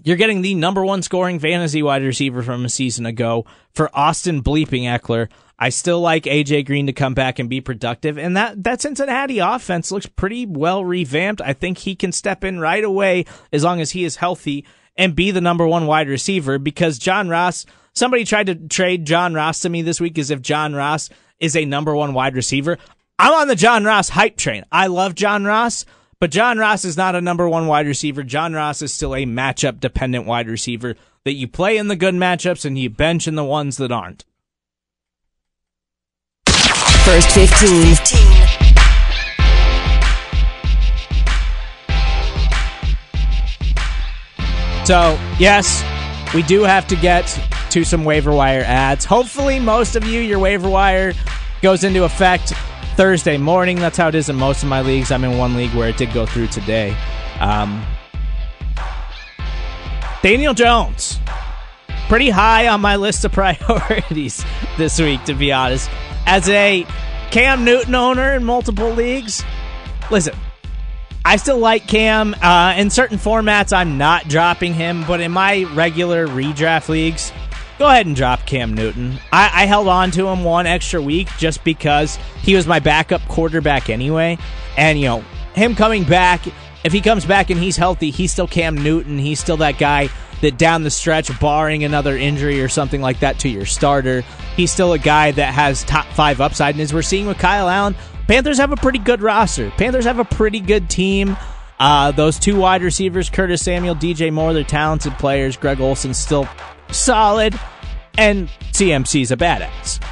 you're 0.02 0.16
getting 0.16 0.43
the 0.43 0.55
number 0.55 0.85
one 0.85 1.02
scoring 1.02 1.38
fantasy 1.38 1.83
wide 1.83 2.02
receiver 2.02 2.43
from 2.43 2.64
a 2.64 2.69
season 2.69 3.07
ago 3.07 3.45
for 3.75 3.90
Austin 3.93 4.43
bleeping 4.43 4.83
Ekeler. 4.83 5.28
I 5.59 5.71
still 5.71 6.00
like 6.00 6.25
AJ 6.25 6.66
Green 6.66 6.87
to 6.87 6.93
come 6.93 7.14
back 7.14 7.38
and 7.38 7.49
be 7.49 7.61
productive, 7.61 8.19
and 8.19 8.37
that 8.37 8.62
that 8.64 8.83
Cincinnati 8.83 9.38
offense 9.38 9.90
looks 9.90 10.07
pretty 10.07 10.45
well 10.45 10.85
revamped. 10.85 11.40
I 11.40 11.55
think 11.55 11.78
he 11.78 11.97
can 11.97 12.12
step 12.12 12.45
in 12.45 12.61
right 12.61 12.85
away 12.85 13.25
as 13.52 13.64
long 13.64 13.81
as 13.81 13.93
he 13.93 14.05
is 14.05 14.16
healthy 14.16 14.66
and 14.97 15.16
be 15.16 15.31
the 15.31 15.40
number 15.40 15.66
one 15.66 15.87
wide 15.87 16.09
receiver. 16.09 16.59
Because 16.59 16.99
John 16.99 17.28
Ross, 17.28 17.64
somebody 17.95 18.25
tried 18.25 18.47
to 18.47 18.55
trade 18.55 19.07
John 19.07 19.33
Ross 19.33 19.61
to 19.61 19.71
me 19.71 19.83
this 19.83 20.00
week 20.00 20.19
as 20.19 20.31
if 20.31 20.43
John 20.43 20.75
Ross 20.75 21.09
is 21.40 21.57
a 21.57 21.64
number 21.64 21.95
one 21.95 22.12
wide 22.12 22.37
receiver. 22.37 22.78
I'm 23.18 23.32
on 23.32 23.49
the 23.49 23.56
John 23.56 23.85
Ross 23.85 24.11
hype 24.11 24.37
train. 24.37 24.66
I 24.70 24.88
love 24.88 25.14
John 25.14 25.44
Ross, 25.44 25.87
but 26.20 26.30
John 26.30 26.58
Ross 26.58 26.85
is 26.85 26.99
not 26.99 27.14
a 27.14 27.23
number 27.23 27.49
one 27.49 27.66
wide 27.66 27.87
receiver. 27.87 28.23
John 28.23 28.52
Ross 28.52 28.82
is 28.82 28.92
still 28.92 29.14
a 29.14 29.25
matchup 29.25 29.80
dependent 29.80 30.26
wide 30.26 30.49
receiver 30.49 30.96
that 31.25 31.32
you 31.32 31.49
play 31.49 31.78
in 31.78 31.88
the 31.88 31.96
good 31.96 32.14
matchups 32.14 32.66
and 32.66 32.78
you 32.78 32.90
bench 32.90 33.26
in 33.26 33.35
the 33.35 33.44
ones 33.44 33.78
that 33.78 33.90
aren't. 33.90 34.26
First 37.06 37.30
15. 37.30 37.96
So, 44.85 45.18
yes, 45.38 45.82
we 46.35 46.42
do 46.42 46.64
have 46.64 46.87
to 46.88 46.96
get 46.96 47.26
to 47.70 47.82
some 47.82 48.04
waiver 48.04 48.32
wire 48.32 48.62
ads. 48.66 49.06
Hopefully, 49.06 49.58
most 49.58 49.96
of 49.96 50.04
you, 50.04 50.20
your 50.20 50.38
waiver 50.38 50.68
wire 50.68 51.14
goes 51.62 51.82
into 51.82 52.04
effect 52.04 52.52
Thursday 52.97 53.37
morning. 53.37 53.76
That's 53.76 53.99
how 53.99 54.09
it 54.09 54.15
is 54.15 54.31
in 54.31 54.37
most 54.37 54.62
of 54.62 54.71
my 54.71 54.81
leagues. 54.81 55.12
I'm 55.12 55.23
in 55.23 55.37
one 55.37 55.55
league 55.55 55.75
where 55.75 55.91
it 55.91 55.99
did 55.99 56.15
go 56.15 56.25
through 56.25 56.47
today. 56.47 56.97
Um, 57.41 57.85
Daniel 60.23 60.55
Jones, 60.55 61.21
pretty 62.09 62.31
high 62.31 62.69
on 62.69 62.81
my 62.81 62.97
list 62.97 63.25
of 63.26 63.33
priorities 63.33 64.43
this 64.79 64.99
week, 64.99 65.23
to 65.25 65.35
be 65.35 65.53
honest. 65.53 65.91
As 66.25 66.49
a 66.49 66.87
Cam 67.31 67.65
Newton 67.65 67.95
owner 67.95 68.33
in 68.33 68.45
multiple 68.45 68.91
leagues, 68.91 69.45
listen, 70.11 70.35
I 71.23 71.37
still 71.37 71.59
like 71.59 71.87
Cam. 71.87 72.35
Uh, 72.41 72.75
in 72.79 72.88
certain 72.88 73.19
formats, 73.19 73.76
I'm 73.76 73.99
not 73.99 74.26
dropping 74.26 74.73
him, 74.73 75.05
but 75.07 75.21
in 75.21 75.33
my 75.33 75.65
regular 75.75 76.26
redraft 76.26 76.88
leagues, 76.88 77.31
go 77.78 77.88
ahead 77.88 78.06
and 78.06 78.16
drop 78.16 78.47
Cam 78.47 78.75
Newton. 78.75 79.18
I, 79.33 79.62
I, 79.62 79.66
held 79.66 79.88
on 79.88 80.11
to 80.12 80.28
him 80.28 80.45
one 80.45 80.66
extra 80.66 81.00
week 81.00 81.28
just 81.38 81.64
because 81.64 82.16
he 82.42 82.54
was 82.54 82.66
my 82.66 82.80
backup 82.80 83.23
quarterback 83.28 83.90
anyway. 83.90 84.38
And, 84.76 84.99
you 84.99 85.06
know, 85.06 85.25
him 85.54 85.75
coming 85.75 86.04
back, 86.04 86.42
if 86.85 86.92
he 86.92 87.00
comes 87.00 87.25
back 87.25 87.50
and 87.50 87.61
he's 87.61 87.76
healthy, 87.76 88.11
he's 88.11 88.33
still 88.33 88.49
Cam 88.49 88.76
Newton. 88.76 89.18
He's 89.18 89.40
still 89.40 89.59
that 89.59 89.78
guy 89.78 90.09
that 90.42 90.59
down 90.59 90.83
the 90.83 90.90
stretch, 90.90 91.38
barring 91.40 91.85
another 91.85 92.16
injury 92.16 92.61
or 92.61 92.68
something 92.68 93.00
like 93.00 93.21
that 93.21 93.38
to 93.40 93.49
your 93.49 93.64
starter, 93.64 94.23
he's 94.54 94.71
still 94.71 94.92
a 94.92 94.99
guy 94.99 95.30
that 95.30 95.54
has 95.54 95.83
top 95.85 96.06
five 96.06 96.40
upside. 96.40 96.75
And 96.75 96.83
as 96.83 96.92
we're 96.92 97.02
seeing 97.02 97.26
with 97.26 97.38
Kyle 97.38 97.68
Allen, 97.68 97.97
Panthers 98.26 98.59
have 98.59 98.73
a 98.73 98.76
pretty 98.76 98.99
good 98.99 99.23
roster. 99.23 99.71
Panthers 99.71 100.04
have 100.04 100.18
a 100.18 100.25
pretty 100.25 100.61
good 100.61 100.90
team. 100.90 101.37
Uh, 101.78 102.11
those 102.11 102.38
two 102.38 102.56
wide 102.56 102.83
receivers, 102.83 103.30
Curtis 103.30 103.62
Samuel, 103.62 103.95
DJ 103.95 104.33
Moore, 104.33 104.52
they're 104.52 104.64
talented 104.64 105.12
players. 105.14 105.56
Greg 105.56 105.80
Olsen's 105.80 106.18
still 106.18 106.49
solid, 106.90 107.59
and 108.19 108.49
CMC's 108.73 109.33
a 109.33 109.37
badass. 109.37 110.02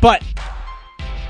But 0.00 0.22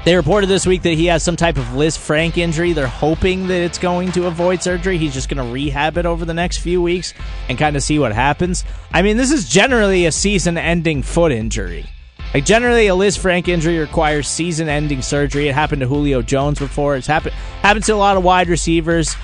they 0.05 0.15
reported 0.15 0.47
this 0.47 0.67
week 0.67 0.83
that 0.83 0.95
he 0.95 1.07
has 1.07 1.23
some 1.23 1.35
type 1.35 1.57
of 1.57 1.75
Liz 1.75 1.99
Lisfranc 1.99 2.37
injury. 2.37 2.73
They're 2.73 2.87
hoping 2.87 3.49
that 3.49 3.61
it's 3.61 3.79
going 3.79 4.13
to 4.13 4.27
avoid 4.27 4.63
surgery. 4.63 4.99
He's 4.99 5.15
just 5.15 5.29
going 5.29 5.45
to 5.45 5.53
rehab 5.53 5.99
it 5.99 6.07
over 6.07 6.25
the 6.25 6.35
next 6.35 6.59
few 6.59 6.81
weeks 6.81 7.13
and 7.49 7.59
kind 7.59 7.75
of 7.75 7.83
see 7.83 7.99
what 7.99 8.13
happens. 8.13 8.65
I 8.93 9.03
mean, 9.03 9.17
this 9.17 9.33
is 9.33 9.49
generally 9.49 10.07
a 10.07 10.13
season 10.13 10.59
ending 10.59 11.03
foot 11.03 11.33
injury. 11.33 11.87
Like 12.35 12.45
generally, 12.45 12.87
a 12.89 12.95
Liz 12.95 13.17
Lisfranc 13.17 13.49
injury 13.49 13.79
requires 13.79 14.29
season-ending 14.29 15.01
surgery. 15.01 15.49
It 15.49 15.55
happened 15.55 15.81
to 15.81 15.87
Julio 15.87 16.23
Jones 16.23 16.59
before. 16.59 16.97
It's 16.97 17.07
happened 17.07 17.35
happened 17.63 17.85
to 17.87 17.95
a 17.95 17.97
lot 17.97 18.17
of 18.17 18.25
wide 18.25 18.49
receivers. 18.49 19.17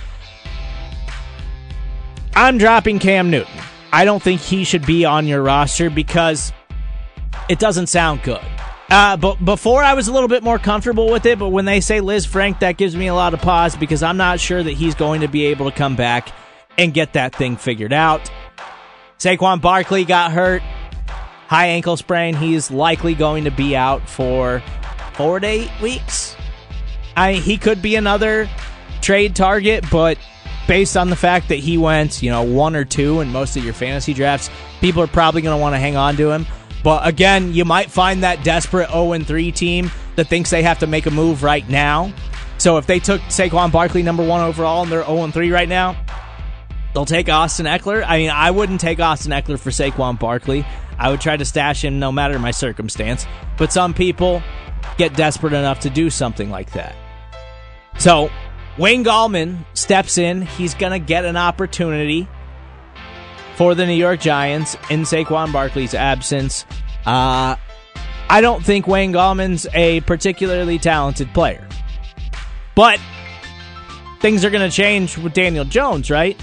I'm 2.35 2.59
dropping 2.59 3.01
Cam 3.01 3.31
Newton. 3.31 3.53
I 3.93 4.05
don't 4.05 4.23
think 4.23 4.41
he 4.41 4.65
should 4.65 4.87
be 4.87 5.05
on 5.05 5.27
your 5.27 5.43
roster 5.43 5.91
because 5.91 6.53
it 7.49 7.59
doesn't 7.59 7.89
sound 7.89 8.23
good. 8.23 8.41
Uh, 8.91 9.17
but 9.17 9.43
before 9.45 9.83
I 9.83 9.95
was 9.95 10.09
a 10.09 10.13
little 10.13 10.29
bit 10.29 10.43
more 10.43 10.59
comfortable 10.59 11.11
with 11.11 11.25
it, 11.27 11.39
but 11.39 11.49
when 11.49 11.65
they 11.65 11.81
say 11.81 12.01
Lisfranc, 12.01 12.61
that 12.61 12.77
gives 12.77 12.97
me 12.97 13.07
a 13.07 13.15
lot 13.15 13.35
of 13.35 13.41
pause 13.41 13.77
because 13.77 14.03
I'm 14.03 14.17
not 14.17 14.41
sure 14.41 14.63
that 14.63 14.73
he's 14.73 14.95
going 14.95 15.21
to 15.23 15.29
be 15.29 15.47
able 15.47 15.71
to 15.71 15.77
come 15.77 15.97
back 15.97 16.33
and 16.77 16.93
get 16.93 17.13
that 17.15 17.35
thing 17.35 17.57
figured 17.57 17.93
out. 17.93 18.31
Saquon 19.19 19.61
Barkley 19.61 20.05
got 20.05 20.33
hurt 20.33 20.63
high 21.53 21.67
ankle 21.67 21.99
sprain. 21.99 22.35
He's 22.35 22.71
likely 22.71 23.15
going 23.15 23.45
to 23.45 23.51
be 23.51 23.77
out 23.77 24.09
for 24.09 24.63
four 25.13 25.39
to 25.39 25.47
eight 25.47 25.71
weeks. 25.83 26.35
I 27.15 27.35
he 27.35 27.59
could 27.59 27.83
be 27.83 27.95
another 27.95 28.49
trade 29.03 29.37
target, 29.37 29.85
but 29.91 30.17
based 30.67 30.97
on 30.97 31.11
the 31.11 31.17
fact 31.17 31.49
that 31.49 31.57
he 31.57 31.79
went, 31.79 32.23
you 32.23 32.31
know, 32.31 32.43
one 32.43 32.77
or 32.77 32.85
two 32.85 33.21
in 33.21 33.31
most 33.31 33.57
of 33.57 33.65
your 33.65 33.75
fantasy 33.75 34.15
drafts, 34.15 34.51
people 34.81 35.03
are 35.03 35.09
probably 35.09 35.43
going 35.43 35.57
to 35.57 35.61
want 35.61 35.75
to 35.75 35.79
hang 35.79 35.97
on 35.97 36.17
to 36.17 36.31
him. 36.31 36.47
But 36.83 37.07
again, 37.07 37.53
you 37.53 37.65
might 37.65 37.91
find 37.91 38.23
that 38.23 38.43
desperate 38.45 38.91
0 38.91 39.19
3 39.19 39.53
team 39.53 39.91
that 40.17 40.27
thinks 40.27 40.51
they 40.51 40.63
have 40.63 40.81
to 40.81 40.87
make 40.87 41.07
a 41.07 41.11
move 41.11 41.43
right 41.43 41.69
now. 41.69 42.13
So 42.59 42.77
if 42.79 42.87
they 42.87 42.99
took 42.99 43.21
Saquon 43.23 43.73
Barkley 43.73 44.03
number 44.03 44.27
one 44.27 44.41
overall 44.41 44.83
and 44.83 44.93
they're 44.93 45.05
0 45.05 45.29
3 45.29 45.51
right 45.53 45.69
now, 45.69 45.97
they'll 46.95 47.05
take 47.05 47.29
Austin 47.29 47.67
Ekeler. 47.67 48.05
I 48.07 48.19
mean, 48.19 48.31
I 48.31 48.51
wouldn't 48.51 48.81
take 48.81 49.01
Austin 49.01 49.33
Ekeler 49.33 49.59
for 49.59 49.71
Saquon 49.71 50.19
Barkley. 50.19 50.67
I 50.99 51.11
would 51.11 51.21
try 51.21 51.37
to 51.37 51.45
stash 51.45 51.85
him 51.85 51.99
no 51.99 52.13
matter 52.13 52.39
my 52.39 52.51
circumstance. 52.51 53.27
But 53.57 53.73
some 53.73 53.95
people 53.95 54.43
get 54.99 55.15
desperate 55.15 55.53
enough 55.53 55.81
to 55.81 55.91
do 55.91 56.11
something 56.11 56.51
like 56.51 56.73
that. 56.73 56.95
So 57.99 58.31
Wayne 58.79 59.05
Gallman 59.05 59.65
steps 59.75 60.19
in. 60.19 60.43
He's 60.43 60.75
going 60.75 60.93
to 60.93 60.99
get 60.99 61.25
an 61.25 61.37
opportunity 61.37 62.27
for 63.57 63.75
the 63.75 63.87
New 63.87 63.95
York 63.95 64.21
Giants 64.21 64.77
in 64.91 65.03
Saquon 65.03 65.53
Barkley's 65.53 65.95
absence. 65.95 66.65
Uh, 67.05 67.57
I 68.29 68.41
don't 68.41 68.65
think 68.65 68.87
Wayne 68.87 69.13
Gallman's 69.13 69.67
a 69.75 70.01
particularly 70.01 70.79
talented 70.79 71.33
player. 71.35 71.69
But 72.75 72.99
things 74.21 74.45
are 74.45 74.51
going 74.51 74.69
to 74.69 74.75
change 74.75 75.19
with 75.19 75.35
Daniel 75.35 75.67
Jones, 75.67 76.11
right? 76.11 76.41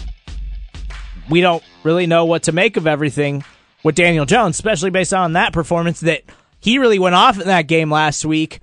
We 1.29 1.41
don't 1.41 1.63
really 1.83 2.05
know 2.05 2.25
what 2.25 2.43
to 2.43 2.51
make 2.51 2.77
of 2.77 2.85
everything 2.85 3.43
with 3.83 3.95
Daniel 3.95 4.25
Jones, 4.25 4.55
especially 4.55 4.91
based 4.91 5.13
on 5.13 5.33
that 5.33 5.53
performance 5.53 6.01
that 6.01 6.23
he 6.59 6.77
really 6.77 6.99
went 6.99 7.15
off 7.15 7.39
in 7.39 7.47
that 7.47 7.67
game 7.67 7.89
last 7.89 8.25
week 8.25 8.59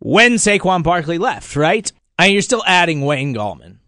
when 0.00 0.34
Saquon 0.34 0.82
Barkley 0.82 1.16
left, 1.16 1.56
right? 1.56 1.90
I 2.18 2.26
mean, 2.26 2.34
you're 2.34 2.42
still 2.42 2.62
adding 2.66 3.02
Wayne 3.02 3.34
Gallman. 3.34 3.78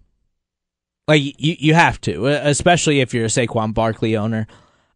Like 1.06 1.22
you, 1.22 1.56
you 1.58 1.74
have 1.74 2.00
to, 2.02 2.26
especially 2.26 3.00
if 3.00 3.12
you're 3.12 3.26
a 3.26 3.28
Saquon 3.28 3.74
Barkley 3.74 4.16
owner. 4.16 4.46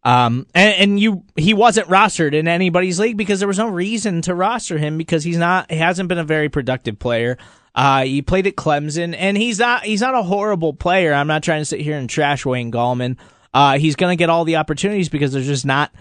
Um, 0.03 0.47
and, 0.55 0.75
and, 0.75 0.99
you, 0.99 1.23
he 1.35 1.53
wasn't 1.53 1.87
rostered 1.89 2.33
in 2.33 2.47
anybody's 2.47 2.99
league 2.99 3.17
because 3.17 3.39
there 3.39 3.47
was 3.47 3.57
no 3.57 3.67
reason 3.67 4.21
to 4.23 4.33
roster 4.33 4.77
him 4.77 4.97
because 4.97 5.25
he's 5.25 5.37
not, 5.37 5.69
he 5.69 5.77
hasn't 5.77 6.07
been 6.07 6.17
a 6.17 6.23
very 6.23 6.47
productive 6.47 6.97
player. 6.97 7.37
Uh, 7.75 8.05
he 8.05 8.21
played 8.21 8.47
at 8.47 8.55
Clemson 8.55 9.13
and 9.15 9.37
he's 9.37 9.59
not, 9.59 9.83
he's 9.83 10.01
not 10.01 10.15
a 10.15 10.23
horrible 10.23 10.73
player. 10.73 11.13
I'm 11.13 11.27
not 11.27 11.43
trying 11.43 11.61
to 11.61 11.65
sit 11.65 11.81
here 11.81 11.97
and 11.97 12.09
trash 12.09 12.45
Wayne 12.45 12.71
Gallman. 12.71 13.17
Uh, 13.53 13.77
he's 13.77 13.97
going 13.97 14.11
to 14.11 14.19
get 14.19 14.29
all 14.29 14.45
the 14.45 14.55
opportunities 14.55 15.09
because 15.09 15.33
there's 15.33 15.47
just 15.47 15.65
not 15.65 15.93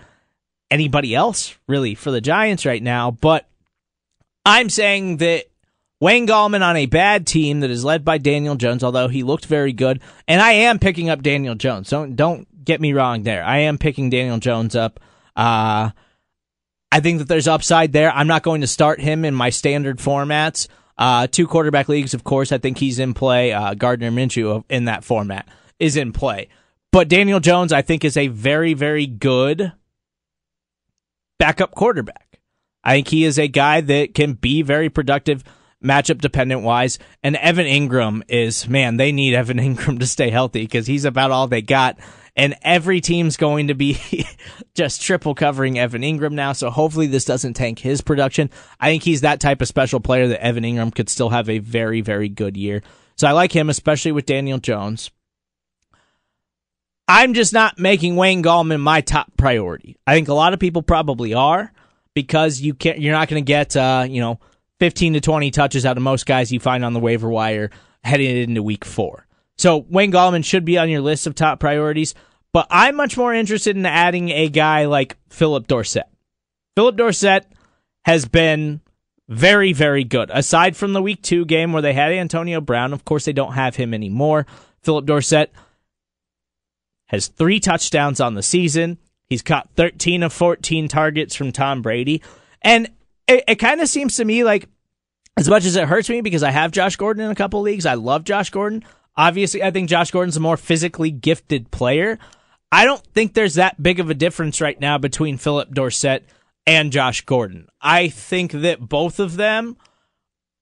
anybody 0.71 1.15
else 1.15 1.57
really 1.67 1.95
for 1.95 2.11
the 2.11 2.21
Giants 2.21 2.65
right 2.65 2.83
now. 2.83 3.11
But 3.11 3.49
I'm 4.47 4.71
saying 4.71 5.19
that 5.19 5.47
Wayne 6.01 6.27
Gallman 6.27 6.63
on 6.63 6.77
a 6.77 6.87
bad 6.87 7.27
team 7.27 7.61
that 7.61 7.71
is 7.71 7.85
led 7.85 8.05
by 8.05 8.19
Daniel 8.19 8.55
Jones, 8.55 8.85
although 8.85 9.09
he 9.09 9.25
looked 9.25 9.47
very 9.47 9.73
good, 9.73 10.01
and 10.29 10.41
I 10.41 10.53
am 10.53 10.79
picking 10.79 11.11
up 11.11 11.23
Daniel 11.23 11.55
Jones. 11.57 11.91
Don't 11.91 12.15
don't 12.15 12.47
get 12.65 12.81
me 12.81 12.93
wrong 12.93 13.23
there. 13.23 13.43
I 13.43 13.59
am 13.59 13.79
picking 13.79 14.11
Daniel 14.11 14.39
Jones 14.39 14.77
up. 14.77 15.01
Uh, 15.35 15.91
I 16.93 17.01
think 17.01 17.19
that 17.19 17.29
there's 17.29 17.49
upside 17.49 17.93
there. 17.93 18.13
I'm 18.13 18.27
not 18.29 18.43
going 18.43 18.61
to 18.61 18.67
start 18.67 19.01
him 19.01 19.25
in 19.25 19.35
my 19.35 19.51
standard 19.51 19.99
formats. 19.99 20.69
Uh, 20.97 21.27
two 21.27 21.47
quarterback 21.47 21.89
leagues, 21.89 22.15
of 22.15 22.25
course. 22.25 22.53
I 22.53 22.59
think 22.59 22.79
he's 22.79 22.99
in 22.99 23.15
play. 23.15 23.53
Uh, 23.53 23.75
Gardner 23.75 24.11
Minshew 24.11 24.65
in 24.69 24.87
that 24.87 25.05
format 25.05 25.49
is 25.79 25.97
in 25.97 26.13
play. 26.13 26.49
But 26.91 27.09
Daniel 27.09 27.41
Jones, 27.41 27.73
I 27.73 27.83
think, 27.83 28.05
is 28.05 28.17
a 28.17 28.29
very, 28.29 28.75
very 28.75 29.07
good 29.07 29.73
backup 31.39 31.73
quarterback. 31.73 32.41
I 32.83 32.95
think 32.95 33.09
he 33.09 33.25
is 33.25 33.39
a 33.39 33.49
guy 33.49 33.81
that 33.81 34.15
can 34.15 34.33
be 34.33 34.63
very 34.63 34.89
productive 34.89 35.45
matchup 35.83 36.21
dependent 36.21 36.63
wise. 36.63 36.99
And 37.23 37.37
Evan 37.37 37.67
Engram 37.67 38.23
is, 38.29 38.69
man, 38.69 38.97
they 38.97 39.13
need 39.13 39.35
Evan 39.35 39.59
Engram 39.59 40.01
to 40.01 40.07
stay 40.07 40.31
healthy 40.31 40.63
because 40.63 40.87
he's 40.87 41.05
about 41.05 41.31
all 41.31 41.47
they 41.47 41.63
got. 41.63 41.99
And 42.37 42.55
every 42.63 43.01
team's 43.01 43.37
going 43.37 43.67
to 43.67 43.75
be 43.75 43.99
just 44.75 45.03
triple 45.03 45.35
covering 45.35 45.79
Evan 45.79 46.03
Engram 46.03 46.33
now. 46.33 46.53
So 46.53 46.71
hopefully 46.71 47.09
this 47.09 47.25
doesn't 47.25 47.55
tank 47.55 47.81
his 47.81 48.01
production. 48.01 48.51
I 48.79 48.91
think 48.91 49.03
he's 49.03 49.23
that 49.23 49.41
type 49.41 49.61
of 49.61 49.69
special 49.69 49.99
player 49.99 50.29
that 50.29 50.45
Evan 50.45 50.65
Engram 50.65 50.95
could 50.95 51.09
still 51.09 51.31
have 51.31 51.49
a 51.49 51.59
very, 51.59 52.01
very 52.01 52.29
good 52.29 52.57
year. 52.57 52.83
So 53.17 53.27
I 53.27 53.33
like 53.33 53.51
him, 53.51 53.69
especially 53.69 54.13
with 54.13 54.27
Daniel 54.27 54.59
Jones. 54.59 55.11
I'm 57.09 57.33
just 57.33 57.55
not 57.55 57.79
making 57.79 58.17
Wayne 58.17 58.43
Gallman 58.43 58.81
my 58.81 59.01
top 59.01 59.33
priority. 59.37 59.97
I 60.07 60.15
think 60.15 60.29
a 60.29 60.35
lot 60.35 60.53
of 60.53 60.61
people 60.61 60.83
probably 60.83 61.33
are 61.33 61.73
because 62.15 62.61
you 62.61 62.75
can't. 62.75 63.01
You're 63.01 63.15
not 63.15 63.29
going 63.29 63.43
to 63.43 63.47
get 63.47 63.75
uh, 63.75 64.07
you 64.09 64.21
know 64.21 64.39
15 64.81 65.15
to 65.15 65.21
20 65.21 65.51
touches 65.51 65.85
out 65.85 65.97
of 65.97 66.03
most 66.03 66.27
guys 66.27 66.53
you 66.53 66.61
find 66.61 66.85
on 66.85 66.93
the 66.93 67.01
waiver 67.01 67.29
wire 67.29 67.71
heading 68.05 68.37
into 68.37 68.63
Week 68.63 68.85
Four. 68.85 69.27
So 69.57 69.87
Wayne 69.91 70.13
Gallman 70.13 70.45
should 70.45 70.65
be 70.65 70.79
on 70.79 70.89
your 70.89 71.01
list 71.01 71.27
of 71.27 71.35
top 71.35 71.61
priorities. 71.61 72.15
But 72.53 72.67
I'm 72.71 72.97
much 72.97 73.17
more 73.17 73.35
interested 73.35 73.77
in 73.77 73.85
adding 73.85 74.31
a 74.31 74.49
guy 74.49 74.87
like 74.87 75.17
Phillip 75.29 75.67
Dorsett. 75.67 76.09
Phillip 76.77 76.97
Dorsett 76.97 77.47
has 78.05 78.27
been 78.27 78.81
very, 79.29 79.73
very 79.73 80.05
good. 80.05 80.31
Aside 80.33 80.77
from 80.77 80.95
the 80.95 81.03
Week 81.03 81.23
Two 81.23 81.45
game 81.45 81.73
where 81.73 81.83
they 81.83 81.93
had 81.93 82.13
Antonio 82.13 82.61
Brown, 82.61 82.93
of 82.93 83.05
course 83.05 83.27
they 83.27 83.33
don't 83.33 83.53
have 83.53 83.77
him 83.77 83.93
anymore. 83.93 84.47
Phillip 84.83 85.05
Dorsett 85.05 85.53
has 87.07 87.27
three 87.27 87.61
touchdowns 87.61 88.21
on 88.21 88.35
the 88.35 88.43
season. 88.43 88.99
He's 89.27 89.43
caught 89.43 89.69
13 89.77 90.23
of 90.23 90.33
14 90.33 90.89
targets 90.89 91.35
from 91.35 91.53
Tom 91.53 91.83
Brady. 91.83 92.23
And 92.63 92.91
it, 93.29 93.45
it 93.47 93.57
kind 93.57 93.81
of 93.81 93.89
seems 93.89 94.17
to 94.17 94.25
me 94.25 94.43
like, 94.43 94.69
as 95.37 95.49
much 95.49 95.65
as 95.65 95.77
it 95.77 95.87
hurts 95.87 96.09
me 96.09 96.21
because 96.21 96.43
I 96.43 96.51
have 96.51 96.73
Josh 96.73 96.97
Gordon 96.97 97.25
in 97.25 97.31
a 97.31 97.37
couple 97.37 97.61
leagues, 97.61 97.87
I 97.87 97.95
love 97.95 98.25
Josh 98.25 98.51
Gordon. 98.51 98.85
Obviously, 99.17 99.63
I 99.63 99.71
think 99.71 99.89
Josh 99.89 100.11
Gordon's 100.11 100.37
a 100.37 100.41
more 100.41 100.57
physically 100.57 101.11
gifted 101.11 101.71
player. 101.71 102.19
I 102.73 102.85
don't 102.85 103.05
think 103.15 103.35
there's 103.35 103.55
that 103.55 103.81
big 103.81 104.01
of 104.01 104.11
a 104.11 104.15
difference 104.15 104.61
right 104.61 104.79
now 104.81 104.99
between 104.99 105.39
Phillip 105.39 105.73
Dorsett 105.73 106.25
and 106.67 106.93
Josh 106.93 107.23
Gordon. 107.23 107.69
I 107.81 108.09
think 108.09 108.53
that 108.53 108.81
both 108.81 109.21
of 109.21 109.37
them 109.37 109.77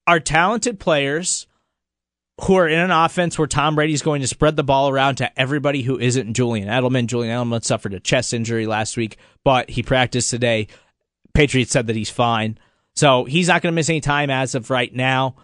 are 0.06 0.20
talented 0.20 0.78
players 0.78 1.46
who 2.42 2.54
are 2.54 2.68
in 2.68 2.78
an 2.78 2.90
offense 2.90 3.38
where 3.38 3.48
Tom 3.48 3.74
Brady's 3.74 4.02
going 4.02 4.20
to 4.20 4.28
spread 4.28 4.56
the 4.56 4.62
ball 4.62 4.88
around 4.90 5.16
to 5.16 5.40
everybody 5.40 5.82
who 5.82 5.98
isn't 5.98 6.34
Julian 6.34 6.68
Edelman. 6.68 7.06
Julian 7.06 7.34
Edelman 7.36 7.64
suffered 7.64 7.94
a 7.94 8.00
chest 8.00 8.34
injury 8.34 8.66
last 8.66 8.96
week, 8.96 9.16
but 9.42 9.70
he 9.70 9.82
practiced 9.82 10.30
today. 10.30 10.68
Patriots 11.36 11.70
said 11.70 11.86
that 11.86 11.96
he's 11.96 12.10
fine. 12.10 12.58
So 12.94 13.24
he's 13.24 13.48
not 13.48 13.60
going 13.60 13.72
to 13.72 13.76
miss 13.76 13.90
any 13.90 14.00
time 14.00 14.30
as 14.30 14.54
of 14.54 14.70
right 14.70 14.92
now. 14.92 15.36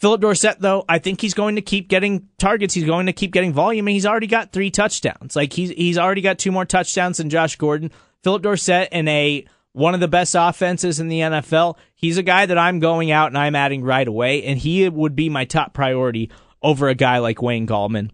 Phillip 0.00 0.20
Dorsett, 0.20 0.60
though, 0.60 0.84
I 0.88 0.98
think 0.98 1.20
he's 1.20 1.34
going 1.34 1.56
to 1.56 1.62
keep 1.62 1.88
getting 1.88 2.28
targets. 2.38 2.74
He's 2.74 2.84
going 2.84 3.06
to 3.06 3.12
keep 3.12 3.32
getting 3.32 3.52
volume, 3.52 3.86
and 3.86 3.94
he's 3.94 4.06
already 4.06 4.26
got 4.26 4.52
three 4.52 4.70
touchdowns. 4.70 5.36
Like 5.36 5.52
he's 5.52 5.70
he's 5.70 5.98
already 5.98 6.20
got 6.20 6.38
two 6.38 6.52
more 6.52 6.64
touchdowns 6.64 7.18
than 7.18 7.30
Josh 7.30 7.56
Gordon. 7.56 7.90
Phillip 8.22 8.42
Dorsett 8.42 8.88
in 8.92 9.08
a 9.08 9.46
one 9.72 9.94
of 9.94 10.00
the 10.00 10.08
best 10.08 10.34
offenses 10.34 11.00
in 11.00 11.08
the 11.08 11.20
NFL. 11.20 11.76
He's 11.94 12.18
a 12.18 12.22
guy 12.22 12.46
that 12.46 12.58
I'm 12.58 12.78
going 12.78 13.10
out 13.10 13.28
and 13.28 13.38
I'm 13.38 13.54
adding 13.54 13.82
right 13.82 14.08
away, 14.08 14.42
and 14.44 14.58
he 14.58 14.88
would 14.88 15.16
be 15.16 15.28
my 15.28 15.44
top 15.44 15.72
priority 15.72 16.30
over 16.62 16.88
a 16.88 16.94
guy 16.94 17.18
like 17.18 17.42
Wayne 17.42 17.66
Gallman 17.66 18.10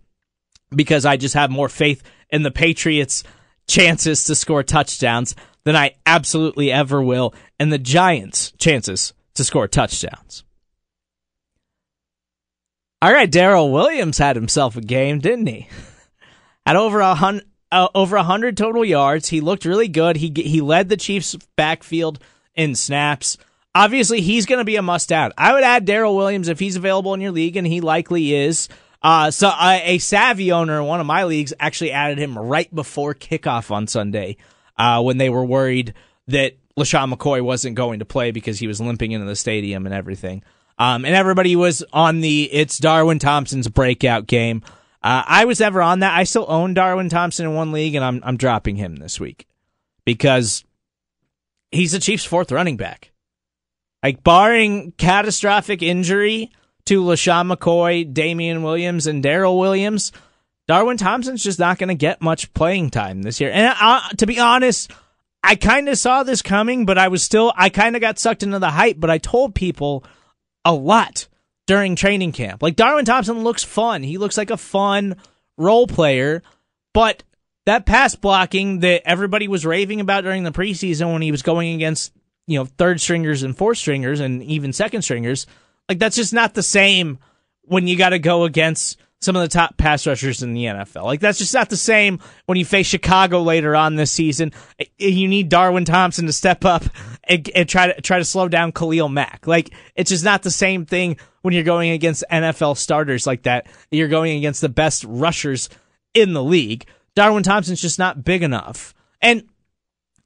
because 0.75 1.05
I 1.05 1.17
just 1.17 1.35
have 1.35 1.51
more 1.51 1.69
faith 1.69 2.03
in 2.31 2.43
the 2.43 2.51
Patriots' 2.51 3.25
chances 3.69 4.25
to 4.25 4.35
score 4.35 4.63
touchdowns 4.63 5.35
than 5.65 5.77
I 5.77 5.95
absolutely 6.07 6.73
ever 6.73 7.03
will 7.03 7.35
and 7.59 7.73
the 7.73 7.79
Giants' 7.79 8.53
chances 8.59 9.13
to 9.35 9.45
score 9.45 9.69
touchdowns. 9.69 10.45
All 13.01 13.13
right, 13.13 13.31
Darrel 13.31 13.73
Williams 13.73 14.19
had 14.19 14.37
himself 14.37 14.77
a 14.77 14.81
game, 14.81 15.19
didn't 15.19 15.47
he? 15.47 15.69
Had 16.67 16.77
over 16.77 17.01
a 17.01 17.17
hundred 17.17 17.45
uh, 17.73 17.89
over 17.95 18.17
100 18.17 18.57
total 18.57 18.85
yards. 18.85 19.29
He 19.29 19.41
looked 19.41 19.65
really 19.65 19.89
good. 19.89 20.17
He 20.17 20.33
he 20.37 20.61
led 20.61 20.89
the 20.89 20.97
Chiefs 20.97 21.35
backfield 21.57 22.21
in 22.55 22.77
snaps. 22.77 23.39
Obviously, 23.75 24.21
he's 24.21 24.47
going 24.47 24.59
to 24.59 24.65
be 24.65 24.77
a 24.77 24.83
must 24.83 25.11
add. 25.11 25.33
I 25.37 25.55
would 25.55 25.65
add 25.65 25.87
Darrel 25.87 26.15
Williams 26.15 26.49
if 26.49 26.61
he's 26.61 26.77
available 26.77 27.15
in 27.15 27.21
your 27.21 27.33
league, 27.33 27.57
and 27.57 27.67
he 27.67 27.81
likely 27.81 28.35
is. 28.35 28.69
Uh, 29.03 29.33
so 29.33 29.49
uh, 29.49 29.81
a 29.83 29.99
savvy 29.99 30.53
owner 30.53 30.79
in 30.79 30.85
one 30.85 31.01
of 31.01 31.07
my 31.07 31.25
leagues 31.25 31.53
actually 31.59 31.91
added 31.91 32.19
him 32.19 32.39
right 32.39 32.73
before 32.73 33.15
kickoff 33.15 33.73
on 33.73 33.89
Sunday 33.89 34.37
uh, 34.77 35.03
when 35.03 35.19
they 35.19 35.31
were 35.31 35.45
worried 35.45 35.95
that 36.29 36.55
LeSean 36.79 37.13
McCoy 37.13 37.43
wasn't 37.43 37.77
going 37.77 37.99
to 37.99 38.05
play 38.05 38.31
because 38.31 38.59
he 38.59 38.67
was 38.67 38.81
limping 38.81 39.13
into 39.13 39.27
the 39.27 39.37
stadium 39.37 39.87
and 39.87 39.95
everything. 39.95 40.43
Um, 40.79 41.05
and 41.05 41.15
everybody 41.15 41.55
was 41.55 41.85
on 41.93 42.21
the 42.21 42.45
it's 42.53 42.79
Darwin 42.79 43.19
Thompson's 43.19 43.69
breakout 43.69 44.27
game. 44.27 44.63
Uh, 45.03 45.23
I 45.27 45.45
was 45.45 45.61
ever 45.61 45.83
on 45.83 46.01
that. 46.01 46.17
I 46.17 46.25
still 46.25 46.47
own 46.49 46.75
Darwin 46.75 47.09
Thompson 47.09 47.47
in 47.47 47.55
one 47.55 47.73
league, 47.73 47.95
and 47.95 48.05
I'm 48.05 48.21
I'm 48.25 48.37
dropping 48.37 48.77
him 48.77 48.97
this 48.97 49.21
week 49.21 49.47
because 50.05 50.65
he's 51.71 51.93
the 51.93 51.99
Chiefs' 51.99 52.25
fourth 52.25 52.51
running 52.53 52.77
back. 52.77 53.13
Like 54.03 54.25
barring 54.25 54.93
catastrophic 54.93 55.83
injury 55.83 56.51
to 56.87 57.03
LeSean 57.03 57.53
McCoy, 57.53 58.13
Damien 58.13 58.63
Williams, 58.63 59.07
and 59.07 59.23
Darrel 59.23 59.59
Williams, 59.59 60.11
Darwin 60.69 60.97
Thompson's 60.97 61.43
just 61.43 61.59
not 61.59 61.79
going 61.79 61.89
to 61.89 61.95
get 61.95 62.23
much 62.23 62.53
playing 62.55 62.91
time 62.91 63.23
this 63.23 63.41
year. 63.41 63.51
And 63.51 63.75
uh, 63.81 64.09
to 64.19 64.27
be 64.27 64.39
honest, 64.39 64.93
I 65.43 65.57
kind 65.57 65.89
of 65.89 65.99
saw 65.99 66.23
this 66.23 66.43
coming, 66.43 66.87
but 66.87 66.99
I 66.99 67.09
was 67.09 67.23
still 67.23 67.53
I 67.57 67.69
kind 67.69 67.97
of 67.97 68.01
got 68.01 68.19
sucked 68.19 68.43
into 68.43 68.59
the 68.59 68.71
hype. 68.71 68.99
But 68.99 69.11
I 69.11 69.19
told 69.19 69.55
people 69.55 70.05
a 70.65 70.73
lot 70.73 71.29
during 71.67 71.97
training 71.97 72.33
camp. 72.33 72.63
Like 72.63 72.77
Darwin 72.77 73.05
Thompson 73.05 73.43
looks 73.43 73.65
fun. 73.65 74.03
He 74.03 74.19
looks 74.19 74.39
like 74.39 74.51
a 74.51 74.57
fun 74.57 75.17
role 75.57 75.87
player, 75.87 76.43
but 76.93 77.23
that 77.67 77.87
pass 77.87 78.15
blocking 78.15 78.81
that 78.81 79.03
everybody 79.05 79.49
was 79.49 79.65
raving 79.65 80.01
about 80.01 80.25
during 80.25 80.43
the 80.43 80.53
preseason 80.53 81.13
when 81.13 81.23
he 81.23 81.31
was 81.31 81.43
going 81.43 81.75
against, 81.75 82.13
you 82.47 82.59
know, 82.59 82.65
third 82.65 83.01
stringers 83.01 83.43
and 83.43 83.57
fourth 83.57 83.79
stringers 83.79 84.21
and 84.21 84.43
even 84.43 84.73
second 84.73 85.03
stringers, 85.03 85.47
like 85.89 85.99
that's 85.99 86.17
just 86.17 86.33
not 86.33 86.55
the 86.55 86.63
same 86.63 87.19
when 87.63 87.87
you 87.87 87.97
got 87.97 88.11
to 88.11 88.19
go 88.19 88.45
against 88.45 88.99
some 89.23 89.37
of 89.37 89.43
the 89.43 89.49
top 89.49 89.77
pass 89.77 90.07
rushers 90.07 90.43
in 90.43 90.53
the 90.53 90.65
NFL. 90.65 91.05
Like 91.05 91.21
that's 91.21 91.39
just 91.39 91.55
not 91.55 91.71
the 91.71 91.77
same 91.77 92.19
when 92.47 92.59
you 92.59 92.65
face 92.65 92.87
Chicago 92.87 93.43
later 93.43 93.77
on 93.77 93.97
this 93.97 94.11
season. 94.11 94.53
You 94.99 95.29
need 95.29 95.49
Darwin 95.49 95.85
Thompson 95.85 96.27
to 96.27 96.33
step 96.33 96.65
up 96.65 96.85
and, 97.25 97.49
and, 97.55 97.69
try 97.69 97.93
to 97.93 98.01
try 98.01 98.19
to 98.19 98.25
slow 98.25 98.49
down 98.49 98.73
Khalil 98.73 99.09
Mack. 99.09 99.47
Like 99.47 99.71
it's 99.95 100.11
just 100.11 100.25
not 100.25 100.43
the 100.43 100.51
same 100.51 100.87
thing 100.87 101.17
when 101.43 101.55
you're 101.55 101.63
going 101.63 101.91
against 101.91 102.25
NFL 102.31 102.77
starters 102.77 103.27
like 103.27 103.43
that. 103.45 103.67
You're 103.91 104.09
going 104.09 104.37
against 104.37 104.61
the 104.61 104.69
best 104.69 105.05
rushers 105.05 105.69
in 106.15 106.33
the 106.33 106.43
league. 106.43 106.87
Darwin 107.15 107.43
Thompson's 107.43 107.81
just 107.81 107.99
not 107.99 108.25
big 108.25 108.43
enough. 108.43 108.95
And 109.21 109.45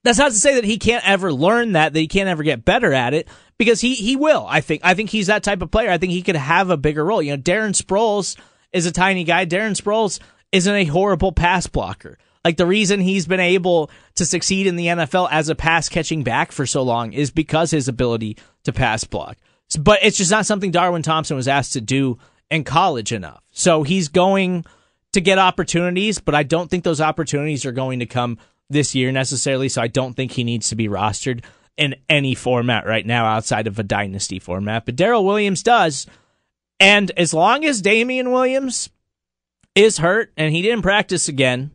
that's 0.05 0.19
not 0.19 0.31
to 0.31 0.39
say 0.39 0.55
that 0.55 0.65
he 0.65 0.79
can't 0.79 1.07
ever 1.07 1.33
learn 1.33 1.73
that, 1.73 1.93
that 1.93 1.99
he 1.99 2.07
can't 2.07 2.29
ever 2.29 2.45
get 2.45 2.65
better 2.65 2.93
at 2.93 3.13
it, 3.13 3.29
because 3.59 3.81
he, 3.81 3.95
he 3.95 4.15
will, 4.15 4.47
I 4.49 4.61
think. 4.61 4.83
I 4.85 4.95
think 4.95 5.11
he's 5.11 5.27
that 5.27 5.43
type 5.43 5.63
of 5.63 5.71
player. 5.71 5.91
I 5.91 5.99
think 5.99 6.13
he 6.13 6.23
could 6.23 6.37
have 6.37 6.71
a 6.71 6.77
bigger 6.77 7.05
role. 7.05 7.21
You 7.21 7.37
know, 7.37 7.43
Darren 7.43 7.75
Sproles 7.75 8.37
is 8.73 8.87
a 8.87 8.93
tiny 8.93 9.25
guy. 9.25 9.47
Darren 9.47 9.81
Sproles 9.81 10.21
isn't 10.53 10.75
a 10.75 10.85
horrible 10.85 11.33
pass 11.33 11.67
blocker. 11.67 12.19
Like 12.45 12.57
the 12.57 12.67
reason 12.67 13.01
he's 13.01 13.27
been 13.27 13.41
able 13.41 13.91
to 14.15 14.25
succeed 14.25 14.67
in 14.69 14.77
the 14.77 14.87
NFL 14.87 15.29
as 15.33 15.49
a 15.49 15.57
pass 15.57 15.89
catching 15.89 16.23
back 16.23 16.53
for 16.53 16.65
so 16.65 16.83
long 16.83 17.13
is 17.13 17.31
because 17.31 17.73
his 17.73 17.89
ability 17.89 18.39
to 18.65 18.73
pass 18.73 19.03
block. 19.05 19.37
But 19.81 19.99
it's 20.03 20.17
just 20.17 20.31
not 20.31 20.47
something 20.47 20.71
Darwin 20.71 21.03
Thompson 21.03 21.37
was 21.37 21.49
asked 21.49 21.73
to 21.73 21.81
do 21.81 22.19
in 22.51 22.63
college 22.63 23.13
enough. 23.13 23.43
So 23.51 23.83
he's 23.83 24.09
going 24.09 24.65
to 25.13 25.21
get 25.21 25.39
opportunities, 25.39 26.21
but 26.21 26.35
I 26.35 26.45
don't 26.45 26.71
think 26.71 26.85
those 26.85 27.01
opportunities 27.01 27.67
are 27.67 27.73
going 27.73 27.99
to 27.99 28.07
come 28.07 28.39
this 28.71 28.95
year 28.95 29.11
necessarily. 29.11 29.69
So 29.69 29.83
I 29.83 29.89
don't 29.89 30.15
think 30.15 30.31
he 30.31 30.45
needs 30.45 30.69
to 30.69 30.77
be 30.77 30.89
rostered 30.89 31.43
in 31.77 31.97
any 32.09 32.35
format 32.35 32.87
right 32.87 33.05
now 33.05 33.27
outside 33.27 33.67
of 33.67 33.79
a 33.79 33.83
dynasty 33.83 34.39
format. 34.39 34.87
But 34.87 34.97
Darrel 34.97 35.25
Williams 35.25 35.63
does. 35.63 36.07
And 36.79 37.11
as 37.17 37.33
long 37.33 37.65
as 37.65 37.81
Damien 37.81 38.31
Williams 38.33 38.91
is 39.75 39.99
hurt 39.99 40.33
and 40.37 40.55
he 40.55 40.63
didn't 40.63 40.83
practice 40.83 41.29
again 41.29 41.71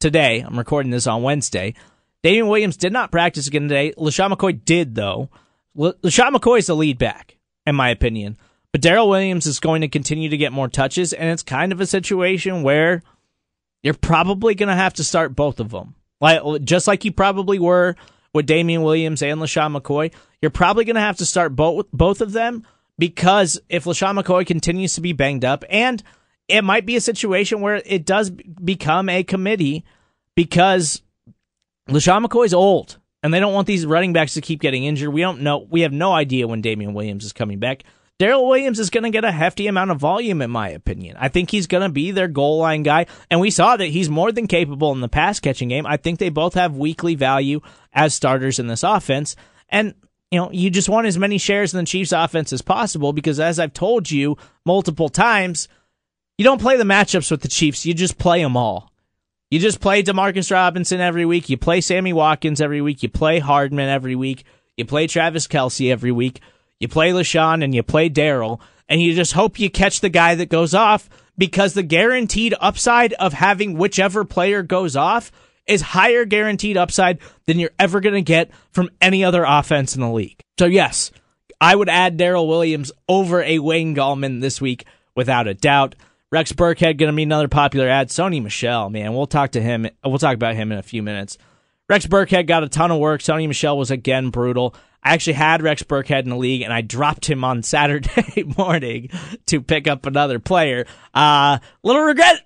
today, 0.00 0.40
I'm 0.40 0.58
recording 0.58 0.90
this 0.90 1.06
on 1.06 1.22
Wednesday. 1.22 1.74
Damien 2.22 2.48
Williams 2.48 2.76
did 2.76 2.92
not 2.92 3.12
practice 3.12 3.46
again 3.46 3.68
today. 3.68 3.92
LeSean 3.98 4.32
McCoy 4.32 4.64
did, 4.64 4.94
though. 4.94 5.28
LeSean 5.76 6.34
McCoy 6.34 6.60
is 6.60 6.68
the 6.68 6.76
lead 6.76 6.98
back, 6.98 7.36
in 7.66 7.74
my 7.74 7.90
opinion. 7.90 8.38
But 8.72 8.80
Darrel 8.80 9.08
Williams 9.08 9.46
is 9.46 9.60
going 9.60 9.82
to 9.82 9.88
continue 9.88 10.30
to 10.30 10.36
get 10.36 10.52
more 10.52 10.68
touches, 10.68 11.12
and 11.12 11.30
it's 11.30 11.42
kind 11.42 11.70
of 11.70 11.80
a 11.80 11.86
situation 11.86 12.62
where 12.62 13.02
you're 13.82 13.94
probably 13.94 14.54
going 14.54 14.70
to 14.70 14.74
have 14.74 14.94
to 14.94 15.04
start 15.04 15.36
both 15.36 15.60
of 15.60 15.70
them. 15.70 15.94
Like 16.20 16.64
just 16.64 16.88
like 16.88 17.04
you 17.04 17.12
probably 17.12 17.58
were 17.58 17.94
with 18.32 18.46
Damien 18.46 18.82
Williams 18.82 19.22
and 19.22 19.40
LeSean 19.40 19.78
McCoy, 19.78 20.12
you're 20.40 20.50
probably 20.50 20.84
going 20.84 20.94
to 20.96 21.02
have 21.02 21.18
to 21.18 21.26
start 21.26 21.54
both 21.54 21.86
both 21.92 22.20
of 22.22 22.32
them 22.32 22.66
because 22.98 23.60
if 23.68 23.84
LeSean 23.84 24.20
McCoy 24.20 24.46
continues 24.46 24.94
to 24.94 25.00
be 25.00 25.12
banged 25.12 25.44
up, 25.44 25.64
and 25.68 26.02
it 26.48 26.62
might 26.62 26.86
be 26.86 26.96
a 26.96 27.00
situation 27.00 27.60
where 27.60 27.82
it 27.84 28.04
does 28.04 28.30
become 28.30 29.08
a 29.08 29.24
committee 29.24 29.84
because 30.34 31.02
LeSean 31.88 32.24
McCoy's 32.24 32.54
old 32.54 32.98
and 33.22 33.32
they 33.32 33.40
don't 33.40 33.54
want 33.54 33.66
these 33.66 33.86
running 33.86 34.12
backs 34.12 34.34
to 34.34 34.40
keep 34.40 34.60
getting 34.60 34.84
injured. 34.84 35.12
We 35.12 35.22
don't 35.22 35.40
know. 35.40 35.66
We 35.70 35.80
have 35.80 35.92
no 35.92 36.12
idea 36.12 36.46
when 36.46 36.60
Damien 36.60 36.94
Williams 36.94 37.24
is 37.24 37.32
coming 37.32 37.58
back. 37.58 37.84
Darrel 38.18 38.46
Williams 38.46 38.78
is 38.78 38.90
going 38.90 39.02
to 39.02 39.10
get 39.10 39.24
a 39.24 39.32
hefty 39.32 39.66
amount 39.66 39.90
of 39.90 39.98
volume, 39.98 40.40
in 40.40 40.50
my 40.50 40.68
opinion. 40.68 41.16
I 41.18 41.28
think 41.28 41.50
he's 41.50 41.66
going 41.66 41.82
to 41.82 41.88
be 41.88 42.12
their 42.12 42.28
goal 42.28 42.58
line 42.58 42.84
guy, 42.84 43.06
and 43.28 43.40
we 43.40 43.50
saw 43.50 43.76
that 43.76 43.86
he's 43.86 44.08
more 44.08 44.30
than 44.30 44.46
capable 44.46 44.92
in 44.92 45.00
the 45.00 45.08
pass 45.08 45.40
catching 45.40 45.68
game. 45.68 45.84
I 45.84 45.96
think 45.96 46.18
they 46.18 46.28
both 46.28 46.54
have 46.54 46.76
weekly 46.76 47.16
value 47.16 47.60
as 47.92 48.14
starters 48.14 48.60
in 48.60 48.68
this 48.68 48.84
offense, 48.84 49.34
and 49.68 49.94
you 50.34 50.40
know, 50.40 50.50
you 50.50 50.68
just 50.68 50.88
want 50.88 51.06
as 51.06 51.16
many 51.16 51.38
shares 51.38 51.72
in 51.72 51.78
the 51.78 51.86
Chiefs 51.86 52.10
offense 52.10 52.52
as 52.52 52.60
possible 52.60 53.12
because 53.12 53.38
as 53.38 53.60
I've 53.60 53.72
told 53.72 54.10
you 54.10 54.36
multiple 54.66 55.08
times, 55.08 55.68
you 56.36 56.44
don't 56.44 56.60
play 56.60 56.76
the 56.76 56.82
matchups 56.82 57.30
with 57.30 57.42
the 57.42 57.46
Chiefs, 57.46 57.86
you 57.86 57.94
just 57.94 58.18
play 58.18 58.42
them 58.42 58.56
all. 58.56 58.90
You 59.48 59.60
just 59.60 59.80
play 59.80 60.02
Demarcus 60.02 60.50
Robinson 60.50 61.00
every 61.00 61.24
week, 61.24 61.48
you 61.48 61.56
play 61.56 61.80
Sammy 61.80 62.12
Watkins 62.12 62.60
every 62.60 62.80
week, 62.80 63.04
you 63.04 63.08
play 63.08 63.38
Hardman 63.38 63.88
every 63.88 64.16
week, 64.16 64.42
you 64.76 64.84
play 64.84 65.06
Travis 65.06 65.46
Kelce 65.46 65.92
every 65.92 66.10
week, 66.10 66.40
you 66.80 66.88
play 66.88 67.10
LeSean 67.12 67.62
and 67.62 67.72
you 67.72 67.84
play 67.84 68.08
Darrel, 68.08 68.60
and 68.88 69.00
you 69.00 69.14
just 69.14 69.34
hope 69.34 69.60
you 69.60 69.70
catch 69.70 70.00
the 70.00 70.08
guy 70.08 70.34
that 70.34 70.48
goes 70.48 70.74
off 70.74 71.08
because 71.38 71.74
the 71.74 71.84
guaranteed 71.84 72.56
upside 72.60 73.12
of 73.12 73.34
having 73.34 73.78
whichever 73.78 74.24
player 74.24 74.64
goes 74.64 74.96
off 74.96 75.30
is 75.66 75.80
higher 75.80 76.24
guaranteed 76.24 76.76
upside 76.76 77.18
than 77.46 77.58
you're 77.58 77.70
ever 77.78 78.00
going 78.00 78.14
to 78.14 78.22
get 78.22 78.50
from 78.70 78.90
any 79.00 79.24
other 79.24 79.44
offense 79.44 79.94
in 79.94 80.00
the 80.00 80.10
league. 80.10 80.40
So, 80.58 80.66
yes, 80.66 81.10
I 81.60 81.74
would 81.74 81.88
add 81.88 82.16
Darrel 82.16 82.48
Williams 82.48 82.92
over 83.08 83.42
a 83.42 83.58
Wayne 83.58 83.94
Gallman 83.94 84.40
this 84.40 84.60
week 84.60 84.84
without 85.14 85.48
a 85.48 85.54
doubt. 85.54 85.94
Rex 86.30 86.52
Burkhead 86.52 86.98
going 86.98 87.12
to 87.12 87.16
be 87.16 87.22
another 87.22 87.48
popular 87.48 87.88
ad. 87.88 88.08
Sony 88.08 88.42
Michel, 88.42 88.90
man, 88.90 89.14
we'll 89.14 89.26
talk 89.26 89.52
to 89.52 89.62
him. 89.62 89.86
We'll 90.04 90.18
talk 90.18 90.34
about 90.34 90.56
him 90.56 90.72
in 90.72 90.78
a 90.78 90.82
few 90.82 91.02
minutes. 91.02 91.38
Rex 91.88 92.06
Burkhead 92.06 92.46
got 92.46 92.64
a 92.64 92.68
ton 92.68 92.90
of 92.90 92.98
work. 92.98 93.20
Sony 93.20 93.46
Michel 93.46 93.78
was 93.78 93.90
again 93.90 94.30
brutal. 94.30 94.74
I 95.02 95.12
actually 95.12 95.34
had 95.34 95.62
Rex 95.62 95.82
Burkhead 95.82 96.22
in 96.22 96.30
the 96.30 96.36
league, 96.36 96.62
and 96.62 96.72
I 96.72 96.80
dropped 96.80 97.26
him 97.26 97.44
on 97.44 97.62
Saturday 97.62 98.42
morning 98.56 99.10
to 99.46 99.60
pick 99.60 99.86
up 99.86 100.06
another 100.06 100.38
player. 100.38 100.86
Uh, 101.12 101.58
little 101.82 102.02
regret, 102.02 102.40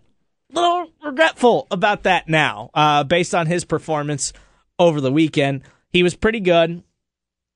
little 0.52 0.90
regretful 1.04 1.66
about 1.70 2.04
that 2.04 2.28
now, 2.28 2.70
uh, 2.74 3.04
based 3.04 3.34
on 3.34 3.46
his 3.46 3.64
performance 3.64 4.32
over 4.78 5.00
the 5.00 5.12
weekend. 5.12 5.62
He 5.90 6.02
was 6.02 6.14
pretty 6.14 6.40
good, 6.40 6.82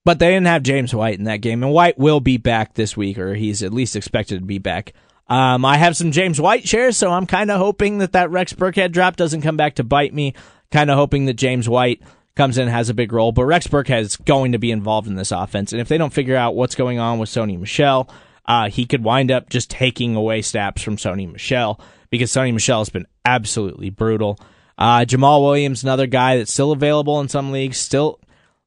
but 0.05 0.19
they 0.19 0.29
didn't 0.29 0.47
have 0.47 0.63
James 0.63 0.95
White 0.95 1.19
in 1.19 1.25
that 1.25 1.41
game, 1.41 1.63
and 1.63 1.73
White 1.73 1.99
will 1.99 2.21
be 2.21 2.37
back 2.37 2.75
this 2.75 2.97
week, 2.97 3.19
or 3.19 3.35
he's 3.35 3.63
at 3.63 3.73
least 3.73 3.97
expected 3.97 4.41
to 4.41 4.45
be 4.45 4.59
back. 4.59 4.93
Um, 5.29 5.65
I 5.65 5.77
have 5.77 5.97
some 5.97 6.13
James 6.13 6.41
White 6.41 6.67
shares, 6.67 6.97
so 6.97 7.11
I'm 7.11 7.27
kind 7.27 7.51
of 7.51 7.59
hoping 7.59 7.99
that 7.99 8.13
that 8.13 8.31
Rex 8.31 8.53
Burkhead 8.53 8.93
drop 8.93 9.17
doesn't 9.17 9.43
come 9.43 9.57
back 9.57 9.77
to 9.77 9.85
bite 9.85 10.13
me. 10.13 10.35
Kind 10.71 10.91
of 10.91 10.97
hoping 10.97 11.27
that 11.27 11.35
James 11.35 11.69
White 11.69 12.03
comes 12.35 12.57
in 12.57 12.63
and 12.63 12.71
has 12.71 12.89
a 12.89 12.95
big 12.95 13.13
role, 13.13 13.31
but 13.31 13.45
Rex 13.45 13.67
Burkhead 13.67 14.01
is 14.01 14.17
going 14.17 14.53
to 14.53 14.59
be 14.59 14.71
involved 14.71 15.07
in 15.07 15.17
this 15.17 15.33
offense, 15.33 15.73
and 15.73 15.81
if 15.81 15.89
they 15.89 15.99
don't 15.99 16.13
figure 16.13 16.37
out 16.37 16.55
what's 16.55 16.75
going 16.75 16.99
on 16.99 17.19
with 17.19 17.29
Sony 17.29 17.59
Michel, 17.59 18.09
uh, 18.47 18.69
he 18.69 18.87
could 18.87 19.05
wind 19.05 19.31
up 19.31 19.49
just 19.51 19.71
taking 19.71 20.17
away 20.17 20.43
snaps 20.43 20.83
from 20.83 20.97
Sony 20.97 21.31
Michel 21.31 21.79
because 22.13 22.31
Sony 22.31 22.53
Michel 22.53 22.81
has 22.81 22.91
been 22.91 23.07
absolutely 23.25 23.89
brutal. 23.89 24.39
Uh, 24.77 25.01
Jamaal 25.01 25.43
Williams, 25.43 25.83
another 25.83 26.07
guy 26.07 26.37
that's 26.37 26.53
still 26.53 26.71
available 26.71 27.19
in 27.21 27.29
some 27.29 27.51
leagues, 27.51 27.79
still 27.79 28.21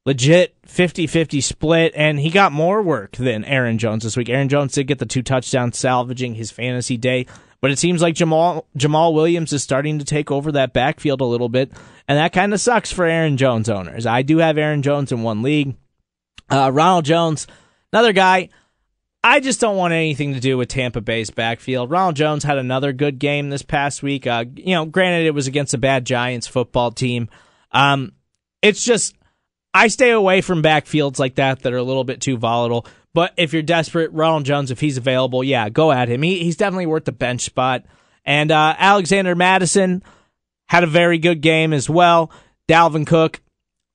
legit 0.04 0.60
50-50 0.64 1.44
split, 1.44 1.94
and 1.96 2.20
he 2.20 2.32
got 2.32 2.52
more 2.52 2.82
work 2.82 3.16
than 3.18 3.46
Aaron 3.46 3.78
Jones 3.78 4.04
this 4.04 4.18
week. 4.18 4.30
Aaron 4.30 4.50
Jones 4.50 4.74
did 4.74 4.88
get 4.88 4.98
the 4.98 5.06
two 5.06 5.22
touchdowns, 5.22 5.78
salvaging 5.78 6.34
his 6.34 6.50
fantasy 6.50 6.98
day, 6.98 7.28
but 7.62 7.70
it 7.70 7.78
seems 7.78 8.02
like 8.02 8.16
Jamal, 8.16 8.66
Jamaal 8.76 9.14
Williams 9.14 9.54
is 9.54 9.62
starting 9.62 10.00
to 10.00 10.06
take 10.06 10.32
over 10.32 10.52
that 10.52 10.74
backfield 10.74 11.22
a 11.22 11.26
little 11.26 11.50
bit, 11.50 11.72
and 12.08 12.18
that 12.18 12.34
kind 12.34 12.52
of 12.52 12.60
sucks 12.60 12.92
for 12.92 13.06
Aaron 13.06 13.38
Jones 13.38 13.70
owners. 13.70 14.08
I 14.08 14.24
do 14.24 14.40
have 14.40 14.58
Aaron 14.58 14.82
Jones 14.82 15.12
in 15.12 15.22
one 15.22 15.44
league. 15.44 15.76
Uh, 16.50 16.72
Ronald 16.74 17.06
Jones, 17.06 17.46
another 17.94 18.12
guy. 18.12 18.50
I 19.26 19.40
just 19.40 19.60
don't 19.60 19.76
want 19.76 19.92
anything 19.92 20.36
to 20.36 20.40
do 20.40 20.56
with 20.56 20.70
Tampa 20.70 21.02
Bay's 21.02 21.32
backfield. 21.32 21.90
Ronald 21.90 22.16
Jones 22.16 22.44
had 22.44 22.60
another 22.60 22.94
good 22.94 23.18
game 23.18 23.50
this 23.50 23.64
past 23.64 24.04
week. 24.04 24.28
Uh, 24.28 24.46
you 24.56 24.76
know, 24.76 24.86
granted 24.86 25.26
it 25.26 25.34
was 25.34 25.48
against 25.48 25.74
a 25.74 25.80
bad 25.80 26.06
Giants 26.06 26.46
football 26.46 26.92
team. 26.92 27.30
Um, 27.72 28.12
it's 28.62 28.86
just 28.86 29.16
I 29.74 29.88
stay 29.88 30.12
away 30.12 30.42
from 30.42 30.62
backfields 30.62 31.18
like 31.18 31.36
that 31.36 31.64
that 31.64 31.74
are 31.74 31.78
a 31.78 31.84
little 31.84 32.04
bit 32.04 32.22
too 32.22 32.38
volatile. 32.38 32.86
But 33.16 33.34
if 33.36 33.52
you're 33.52 33.64
desperate, 33.64 34.12
Ronald 34.12 34.46
Jones, 34.46 34.70
if 34.70 34.80
he's 34.80 34.98
available, 34.98 35.44
yeah, 35.44 35.70
go 35.70 35.92
at 35.92 36.08
him. 36.08 36.22
He, 36.22 36.44
he's 36.44 36.56
definitely 36.56 36.86
worth 36.86 37.06
the 37.06 37.12
bench 37.12 37.42
spot. 37.42 37.84
And 38.26 38.52
uh, 38.52 38.76
Alexander 38.78 39.34
Mattison 39.34 40.04
had 40.68 40.84
a 40.84 40.88
very 40.88 41.18
good 41.18 41.42
game 41.42 41.74
as 41.74 41.90
well. 41.90 42.30
Dalvin 42.68 43.08
Cook, 43.08 43.42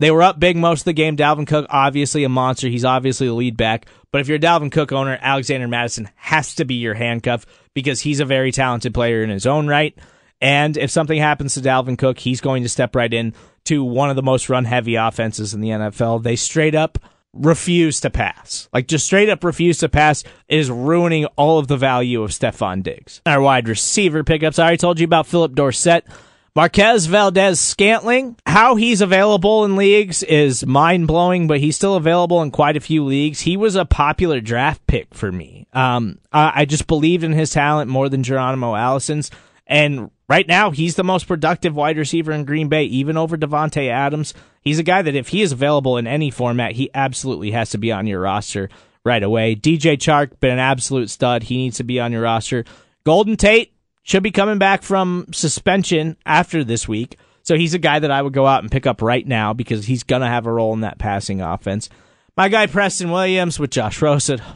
they 0.01 0.11
were 0.11 0.23
up 0.23 0.41
big 0.41 0.57
most 0.57 0.81
of 0.81 0.85
the 0.87 0.93
game. 0.95 1.17
Dalvin 1.17 1.47
Cook, 1.47 1.67
obviously 1.69 2.25
a 2.25 2.29
monster. 2.29 2.69
He's 2.69 2.87
obviously 2.87 3.27
the 3.27 3.35
lead 3.35 3.57
back. 3.57 3.87
But 4.11 4.23
if 4.23 4.29
you're 4.29 4.39
a 4.39 4.41
Dalvin 4.41 4.73
Cook 4.73 4.93
owner, 4.93 5.19
Alexander 5.21 5.69
Mattison 5.69 6.09
has 6.17 6.55
to 6.57 6.65
be 6.65 6.77
your 6.77 6.95
handcuff 6.95 7.45
because 7.75 8.01
he's 8.01 8.19
a 8.19 8.25
very 8.25 8.51
talented 8.51 8.95
player 8.95 9.23
in 9.23 9.29
his 9.29 9.47
own 9.47 9.69
right. 9.69 9.97
And 10.41 10.79
if 10.79 10.91
something 10.91 11.19
happens 11.19 11.53
to 11.55 11.61
Dalvin 11.61 11.99
Cook, 11.99 12.19
he's 12.19 12.41
going 12.41 12.63
to 12.63 12.69
step 12.71 12.97
right 12.97 13.13
in 13.13 13.35
to 13.65 13.85
one 13.85 14.09
of 14.09 14.17
the 14.17 14.23
most 14.23 14.49
run 14.49 14.65
heavy 14.65 14.95
offenses 14.95 15.53
in 15.53 15.61
the 15.61 15.69
NFL. 15.69 16.23
They 16.23 16.35
straight 16.35 16.75
up 16.75 16.99
refuse 17.35 18.01
to 18.01 18.09
pass. 18.09 18.71
Like 18.73 18.89
just 18.89 19.05
straight 19.05 19.29
up 19.29 19.45
refuse 19.45 19.79
to 19.79 19.89
pass 19.91 20.25
is 20.49 20.71
ruining 20.71 21.27
all 21.37 21.59
of 21.59 21.69
the 21.69 21.77
value 21.77 22.23
of 22.23 22.31
Stefon 22.31 22.83
Diggs. 22.83 23.21
Our 23.27 23.43
wide 23.43 23.69
receiver 23.69 24.25
pickups. 24.25 24.59
I 24.59 24.63
already 24.63 24.79
told 24.79 24.99
you 24.99 25.05
about 25.05 25.27
Phillip 25.27 25.55
Dorsett. 25.55 26.07
Marquez 26.61 27.07
Valdes 27.07 27.59
Scantling, 27.59 28.37
how 28.44 28.75
he's 28.75 29.01
available 29.01 29.64
in 29.64 29.77
leagues 29.77 30.23
is 30.23 30.66
mind 30.66 31.07
blowing, 31.07 31.46
but 31.46 31.59
he's 31.59 31.75
still 31.75 31.94
available 31.94 32.42
in 32.42 32.51
quite 32.51 32.77
a 32.77 32.81
few 32.81 33.03
leagues. 33.03 33.40
He 33.40 33.57
was 33.57 33.77
a 33.77 33.87
popular 33.87 34.42
draft 34.42 34.87
pick 34.87 35.14
for 35.14 35.33
me. 35.33 35.66
Um, 35.73 36.18
I, 36.31 36.53
I 36.57 36.64
just 36.66 36.87
believed 36.87 37.25
in 37.25 37.33
his 37.33 37.51
talent 37.51 37.90
more 37.90 38.11
than 38.11 38.23
Geronimo 38.23 38.75
Allison's. 38.75 39.31
And 39.66 40.11
right 40.29 40.46
now, 40.46 40.70
he's 40.70 40.96
the 40.96 41.03
most 41.03 41.27
productive 41.27 41.75
wide 41.75 41.96
receiver 41.96 42.31
in 42.31 42.44
Green 42.44 42.68
Bay, 42.68 42.85
even 42.85 43.16
over 43.16 43.38
Davante 43.38 43.88
Adams. 43.88 44.35
He's 44.61 44.79
a 44.79 44.83
guy 44.83 45.01
that 45.01 45.16
if 45.16 45.29
he 45.29 45.40
is 45.40 45.53
available 45.53 45.96
in 45.96 46.07
any 46.07 46.31
format, 46.31 46.73
he 46.73 46.90
absolutely 46.92 47.53
has 47.53 47.70
to 47.70 47.79
be 47.79 47.90
on 47.90 48.07
your 48.07 48.20
roster 48.20 48.68
right 49.03 49.23
away. 49.23 49.57
DJ 49.57 49.96
Chark, 49.96 50.38
been 50.40 50.53
an 50.53 50.59
absolute 50.59 51.09
stud. 51.09 51.44
He 51.44 51.57
needs 51.57 51.79
to 51.79 51.85
be 51.85 52.01
on 52.01 52.12
your 52.12 52.20
roster. 52.20 52.66
Golden 53.05 53.38
Tate, 53.38 53.73
should 54.03 54.23
be 54.23 54.31
coming 54.31 54.59
back 54.59 54.83
from 54.83 55.27
suspension 55.33 56.17
after 56.25 56.65
this 56.65 56.89
week. 56.89 57.17
So 57.43 57.57
he's 57.57 57.75
a 57.75 57.79
guy 57.79 57.99
that 57.99 58.11
I 58.11 58.23
would 58.23 58.33
go 58.33 58.47
out 58.47 58.63
and 58.63 58.71
pick 58.71 58.87
up 58.87 59.03
right 59.03 59.27
now 59.27 59.53
because 59.53 59.87
he's 59.87 60.03
going 60.03 60.23
to 60.23 60.29
have 60.29 60.47
a 60.47 60.53
role 60.53 60.73
in 60.73 60.81
that 60.81 60.99
passing 60.99 61.41
offense. 61.41 61.89
My 62.37 62.49
guy 62.49 62.67
Preston 62.67 63.11
Williams 63.11 63.59
with 63.59 63.71
Josh 63.71 64.01
Rosen. 64.01 64.41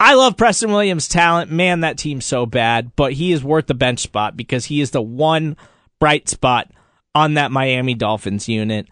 I 0.00 0.14
love 0.14 0.36
Preston 0.36 0.72
Williams' 0.72 1.06
talent. 1.06 1.52
Man, 1.52 1.80
that 1.80 1.96
team's 1.96 2.26
so 2.26 2.44
bad, 2.44 2.96
but 2.96 3.12
he 3.12 3.30
is 3.30 3.44
worth 3.44 3.68
the 3.68 3.74
bench 3.74 4.00
spot 4.00 4.36
because 4.36 4.64
he 4.64 4.80
is 4.80 4.90
the 4.90 5.00
one 5.00 5.56
bright 6.00 6.28
spot 6.28 6.72
on 7.14 7.34
that 7.34 7.52
Miami 7.52 7.94
Dolphins 7.94 8.48
unit. 8.48 8.88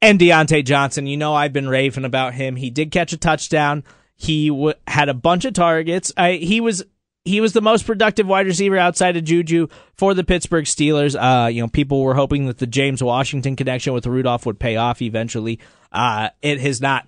And 0.00 0.20
Diontae 0.20 0.64
Johnson, 0.64 1.08
you 1.08 1.16
know 1.16 1.34
I've 1.34 1.52
been 1.52 1.68
raving 1.68 2.04
about 2.04 2.34
him. 2.34 2.54
He 2.54 2.70
did 2.70 2.92
catch 2.92 3.12
a 3.12 3.16
touchdown. 3.16 3.82
He 4.22 4.50
w- 4.50 4.74
had 4.86 5.08
a 5.08 5.14
bunch 5.14 5.44
of 5.44 5.52
targets. 5.52 6.12
I, 6.16 6.34
he 6.34 6.60
was 6.60 6.84
he 7.24 7.40
was 7.40 7.54
the 7.54 7.60
most 7.60 7.86
productive 7.86 8.26
wide 8.26 8.46
receiver 8.46 8.78
outside 8.78 9.16
of 9.16 9.24
Juju 9.24 9.66
for 9.94 10.14
the 10.14 10.22
Pittsburgh 10.22 10.64
Steelers. 10.64 11.16
Uh, 11.16 11.48
you 11.48 11.60
know, 11.60 11.66
people 11.66 12.02
were 12.02 12.14
hoping 12.14 12.46
that 12.46 12.58
the 12.58 12.66
James 12.66 13.02
Washington 13.02 13.56
connection 13.56 13.92
with 13.92 14.06
Rudolph 14.06 14.46
would 14.46 14.60
pay 14.60 14.76
off 14.76 15.02
eventually. 15.02 15.58
Uh, 15.90 16.28
it 16.40 16.60
has 16.60 16.80
not 16.80 17.06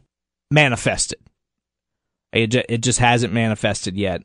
manifested. 0.51 1.21
It, 2.33 2.49
ju- 2.49 2.63
it 2.69 2.79
just 2.79 2.99
hasn't 2.99 3.33
manifested 3.33 3.97
yet. 3.97 4.23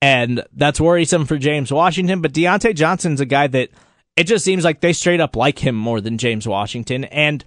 And 0.00 0.42
that's 0.52 0.80
worrisome 0.80 1.26
for 1.26 1.38
James 1.38 1.72
Washington. 1.72 2.20
But 2.20 2.32
Diontae 2.32 2.74
Johnson's 2.74 3.20
a 3.20 3.24
guy 3.24 3.46
that 3.46 3.70
it 4.16 4.24
just 4.24 4.44
seems 4.44 4.64
like 4.64 4.80
they 4.80 4.92
straight 4.92 5.20
up 5.20 5.36
like 5.36 5.60
him 5.60 5.76
more 5.76 6.00
than 6.00 6.18
James 6.18 6.46
Washington. 6.46 7.04
And 7.04 7.44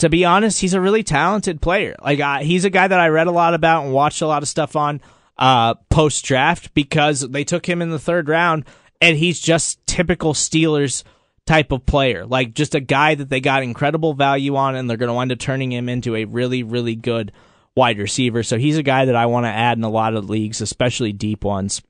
to 0.00 0.08
be 0.08 0.24
honest, 0.24 0.60
he's 0.60 0.74
a 0.74 0.80
really 0.80 1.02
talented 1.02 1.60
player. 1.60 1.94
Like 2.02 2.20
uh, 2.20 2.38
he's 2.38 2.64
a 2.64 2.70
guy 2.70 2.88
that 2.88 3.00
I 3.00 3.08
read 3.08 3.26
a 3.26 3.32
lot 3.32 3.54
about 3.54 3.84
and 3.84 3.92
watched 3.92 4.22
a 4.22 4.26
lot 4.26 4.42
of 4.42 4.48
stuff 4.48 4.74
on 4.76 5.00
uh, 5.38 5.74
post 5.90 6.24
draft 6.24 6.74
because 6.74 7.20
they 7.20 7.44
took 7.44 7.66
him 7.66 7.80
in 7.80 7.90
the 7.90 7.98
third 7.98 8.28
round, 8.28 8.64
and 9.00 9.16
he's 9.16 9.40
just 9.40 9.84
typical 9.86 10.32
Steelers 10.32 11.04
type 11.46 11.72
of 11.72 11.84
player. 11.84 12.26
Like 12.26 12.54
just 12.54 12.74
a 12.74 12.80
guy 12.80 13.14
that 13.14 13.28
they 13.28 13.40
got 13.40 13.62
incredible 13.62 14.14
value 14.14 14.56
on, 14.56 14.74
and 14.74 14.88
they're 14.88 14.96
going 14.96 15.08
to 15.08 15.14
wind 15.14 15.32
up 15.32 15.38
turning 15.38 15.72
him 15.72 15.88
into 15.88 16.16
a 16.16 16.24
really, 16.24 16.62
really 16.62 16.94
good 16.94 17.32
wide 17.74 17.98
receiver. 17.98 18.42
So 18.42 18.58
he's 18.58 18.78
a 18.78 18.82
guy 18.82 19.04
that 19.04 19.16
I 19.16 19.26
want 19.26 19.44
to 19.44 19.50
add 19.50 19.76
in 19.76 19.84
a 19.84 19.90
lot 19.90 20.14
of 20.14 20.28
leagues, 20.28 20.60
especially 20.60 21.12
deep 21.12 21.44
ones. 21.44 21.82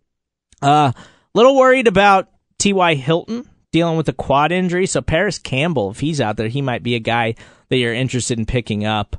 Uh, 0.63 0.93
little 1.35 1.57
worried 1.57 1.87
about 1.87 2.29
T.Y. 2.59 2.95
Hilton 2.95 3.50
dealing 3.73 3.97
with 3.97 4.09
a 4.09 4.13
quad 4.13 4.53
injury. 4.53 4.87
So 4.87 5.01
Parris 5.01 5.39
Campbell, 5.39 5.91
if 5.91 6.01
he's 6.01 6.21
out 6.21 6.37
there, 6.37 6.49
he 6.49 6.63
might 6.63 6.83
be 6.83 6.95
a 6.95 7.01
guy 7.01 7.35
that 7.69 7.77
you're 7.77 7.95
interested 7.95 8.39
in 8.39 8.47
picking 8.47 8.85
up. 8.85 9.17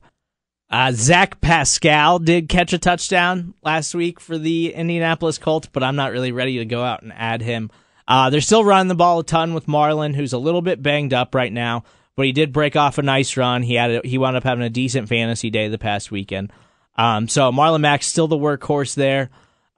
Uh, 0.70 0.92
Zach 0.94 1.42
Pascal 1.42 2.20
did 2.20 2.48
catch 2.48 2.72
a 2.72 2.78
touchdown 2.78 3.54
last 3.62 3.94
week 3.94 4.22
for 4.22 4.38
the 4.38 4.74
Indianapolis 4.74 5.38
Colts, 5.38 5.68
but 5.72 5.84
I'm 5.84 5.98
not 5.98 6.14
really 6.14 6.32
ready 6.32 6.60
to 6.60 6.66
go 6.66 6.82
out 6.82 7.04
and 7.04 7.12
add 7.14 7.42
him. 7.42 7.70
Uh, 8.08 8.30
they're 8.30 8.40
still 8.42 8.64
running 8.64 8.88
the 8.88 8.96
ball 8.96 9.20
a 9.20 9.24
ton 9.24 9.54
with 9.54 9.68
Marlon, 9.68 10.16
who's 10.16 10.34
a 10.34 10.38
little 10.38 10.62
bit 10.62 10.82
banged 10.82 11.14
up 11.14 11.36
right 11.36 11.52
now, 11.52 11.84
but 12.16 12.26
he 12.26 12.32
did 12.32 12.54
break 12.54 12.78
off 12.78 12.98
a 12.98 13.02
nice 13.02 13.36
run. 13.36 13.64
He 13.64 13.76
had 13.76 13.92
a, 13.92 14.02
he 14.08 14.18
wound 14.18 14.38
up 14.38 14.44
having 14.44 14.64
a 14.64 14.70
decent 14.70 15.10
fantasy 15.10 15.50
day 15.50 15.68
the 15.68 15.78
past 15.78 16.10
weekend. 16.10 16.54
Um, 16.98 17.28
so 17.28 17.52
Marlon 17.52 17.82
Mack's 17.82 18.08
still 18.08 18.28
the 18.28 18.38
workhorse 18.38 18.96
there. 18.96 19.30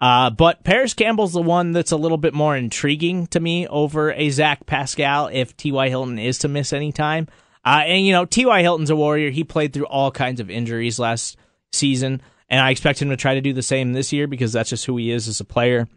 Uh, 0.04 0.30
but 0.30 0.66
Parris 0.66 0.94
Campbell's 0.94 1.32
the 1.32 1.42
one 1.42 1.72
that's 1.72 1.94
a 1.94 1.96
little 1.98 2.18
bit 2.18 2.34
more 2.34 2.58
intriguing 2.58 3.26
to 3.28 3.40
me 3.40 3.66
over 3.70 4.12
a 4.12 4.30
Zach 4.32 4.66
Pascal 4.66 5.28
if 5.28 5.56
T.Y. 5.56 5.88
Hilton 5.88 6.20
is 6.20 6.40
to 6.40 6.50
miss 6.50 6.74
any 6.74 6.92
time. 6.92 7.30
Uh, 7.64 7.84
and, 7.86 8.06
you 8.06 8.12
know, 8.12 8.26
T.Y. 8.26 8.62
Hilton's 8.64 8.90
a 8.90 8.98
warrior. 8.98 9.30
He 9.30 9.46
played 9.46 9.72
through 9.72 9.86
all 9.86 10.12
kinds 10.12 10.42
of 10.42 10.50
injuries 10.50 11.00
last 11.00 11.38
season, 11.72 12.22
and 12.50 12.60
I 12.60 12.72
expect 12.72 13.02
him 13.02 13.12
to 13.12 13.16
try 13.16 13.36
to 13.36 13.40
do 13.40 13.54
the 13.54 13.62
same 13.62 13.94
this 13.94 14.12
year 14.12 14.28
because 14.28 14.52
that's 14.52 14.72
just 14.72 14.86
who 14.86 14.98
he 14.98 15.10
is 15.10 15.30
as 15.30 15.40
a 15.40 15.46
player. 15.46 15.88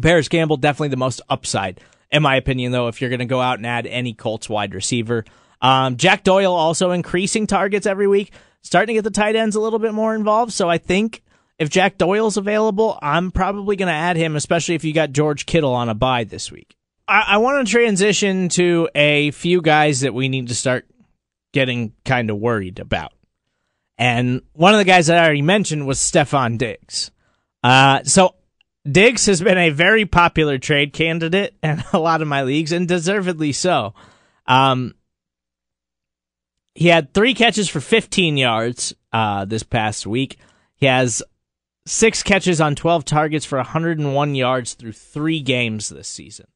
Parris 0.00 0.28
Campbell, 0.28 0.56
definitely 0.56 0.90
the 0.90 0.96
most 0.96 1.20
upside, 1.28 1.80
in 2.12 2.22
my 2.22 2.36
opinion, 2.36 2.70
though, 2.70 2.86
if 2.86 3.00
you're 3.00 3.10
going 3.10 3.18
to 3.18 3.24
go 3.24 3.40
out 3.40 3.58
and 3.58 3.66
add 3.66 3.88
any 3.88 4.14
Colts 4.14 4.48
wide 4.48 4.72
receiver. 4.72 5.24
Um, 5.60 5.96
Jack 5.96 6.22
Doyle 6.22 6.54
also 6.54 6.92
increasing 6.92 7.48
targets 7.48 7.86
every 7.86 8.06
week, 8.06 8.32
starting 8.60 8.94
to 8.94 8.98
get 8.98 9.04
the 9.04 9.10
tight 9.10 9.34
ends 9.34 9.56
a 9.56 9.60
little 9.60 9.80
bit 9.80 9.94
more 9.94 10.14
involved. 10.14 10.52
So 10.52 10.70
I 10.70 10.78
think 10.78 11.24
if 11.62 11.70
Jack 11.70 11.96
Doyle's 11.96 12.36
available, 12.36 12.98
I'm 13.00 13.30
probably 13.30 13.76
going 13.76 13.86
to 13.86 13.94
add 13.94 14.16
him, 14.16 14.34
especially 14.34 14.74
if 14.74 14.82
you 14.82 14.92
got 14.92 15.12
George 15.12 15.46
Kittle 15.46 15.74
on 15.74 15.88
a 15.88 15.94
bye 15.94 16.24
this 16.24 16.50
week. 16.50 16.76
I, 17.06 17.24
I 17.28 17.36
want 17.36 17.64
to 17.64 17.70
transition 17.70 18.48
to 18.50 18.88
a 18.96 19.30
few 19.30 19.62
guys 19.62 20.00
that 20.00 20.12
we 20.12 20.28
need 20.28 20.48
to 20.48 20.56
start 20.56 20.86
getting 21.52 21.92
kind 22.04 22.30
of 22.30 22.38
worried 22.38 22.80
about. 22.80 23.12
And 23.96 24.42
one 24.54 24.74
of 24.74 24.78
the 24.78 24.84
guys 24.84 25.06
that 25.06 25.18
I 25.18 25.24
already 25.24 25.42
mentioned 25.42 25.86
was 25.86 26.00
Stefon 26.00 26.58
Diggs. 26.58 27.12
Uh, 27.62 28.02
so 28.02 28.34
Diggs 28.84 29.26
has 29.26 29.40
been 29.40 29.58
a 29.58 29.70
very 29.70 30.04
popular 30.04 30.58
trade 30.58 30.92
candidate 30.92 31.54
in 31.62 31.84
a 31.92 31.98
lot 32.00 32.22
of 32.22 32.28
my 32.28 32.42
leagues, 32.42 32.72
and 32.72 32.88
deservedly 32.88 33.52
so. 33.52 33.94
Um, 34.48 34.94
he 36.74 36.88
had 36.88 37.14
three 37.14 37.34
catches 37.34 37.68
for 37.68 37.80
15 37.80 38.36
yards 38.36 38.94
uh, 39.12 39.44
this 39.44 39.62
past 39.62 40.08
week. 40.08 40.38
He 40.74 40.86
has 40.86 41.22
six 41.86 42.22
catches 42.22 42.60
on 42.60 42.74
12 42.74 43.04
targets 43.04 43.44
for 43.44 43.58
101 43.58 44.34
yards 44.34 44.74
through 44.74 44.92
three 44.92 45.40
games 45.40 45.88
this 45.88 46.08
season. 46.08 46.46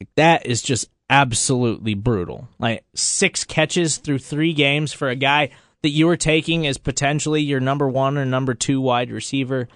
Like, 0.00 0.08
that 0.16 0.46
is 0.46 0.62
just 0.62 0.88
absolutely 1.10 1.94
brutal. 1.94 2.48
Like 2.58 2.84
six 2.94 3.44
catches 3.44 3.96
through 3.96 4.18
three 4.18 4.52
games 4.52 4.92
for 4.92 5.08
a 5.08 5.16
guy 5.16 5.50
that 5.82 5.90
you 5.90 6.06
were 6.06 6.16
taking 6.16 6.66
as 6.66 6.78
potentially 6.78 7.42
your 7.42 7.60
number 7.60 7.88
one 7.88 8.18
or 8.18 8.24
number 8.24 8.54
two 8.54 8.80
wide 8.80 9.10
receiver. 9.10 9.68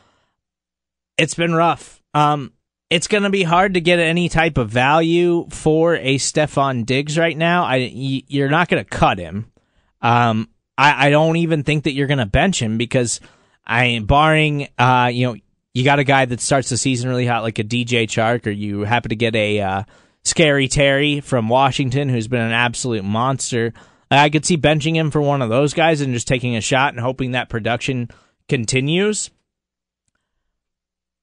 It's 1.16 1.34
been 1.34 1.54
rough. 1.54 2.02
Um, 2.14 2.52
it's 2.90 3.06
going 3.06 3.22
to 3.22 3.30
be 3.30 3.42
hard 3.42 3.74
to 3.74 3.80
get 3.80 3.98
any 3.98 4.28
type 4.28 4.58
of 4.58 4.68
value 4.68 5.46
for 5.50 5.96
a 5.96 6.18
Stefon 6.18 6.84
Diggs 6.84 7.16
right 7.16 7.36
now. 7.36 7.64
I 7.64 7.76
you're 7.76 8.50
not 8.50 8.68
going 8.68 8.84
to 8.84 8.90
cut 8.90 9.18
him. 9.18 9.50
Um, 10.02 10.48
I, 10.76 11.06
I 11.06 11.10
don't 11.10 11.36
even 11.36 11.62
think 11.62 11.84
that 11.84 11.92
you're 11.92 12.06
going 12.08 12.18
to 12.18 12.26
bench 12.26 12.60
him 12.60 12.76
because 12.76 13.20
I 13.64 14.00
barring 14.04 14.68
uh, 14.78 15.10
you 15.12 15.26
know, 15.26 15.36
you 15.74 15.84
got 15.84 15.98
a 15.98 16.04
guy 16.04 16.24
that 16.24 16.40
starts 16.40 16.68
the 16.68 16.76
season 16.76 17.08
really 17.08 17.26
hot 17.26 17.42
like 17.42 17.58
a 17.58 17.64
DJ 17.64 18.04
Chark, 18.04 18.46
or 18.46 18.50
you 18.50 18.80
happen 18.80 19.08
to 19.10 19.16
get 19.16 19.34
a 19.34 19.60
uh, 19.60 19.82
Scary 20.24 20.68
Terry 20.68 21.20
from 21.20 21.48
Washington 21.48 22.08
who's 22.08 22.28
been 22.28 22.40
an 22.40 22.52
absolute 22.52 23.04
monster. 23.04 23.72
I 24.10 24.28
could 24.28 24.44
see 24.44 24.58
benching 24.58 24.94
him 24.94 25.10
for 25.10 25.22
one 25.22 25.40
of 25.40 25.48
those 25.48 25.72
guys 25.72 26.02
and 26.02 26.12
just 26.12 26.28
taking 26.28 26.54
a 26.54 26.60
shot 26.60 26.92
and 26.92 27.00
hoping 27.00 27.32
that 27.32 27.48
production 27.48 28.10
continues. 28.48 29.30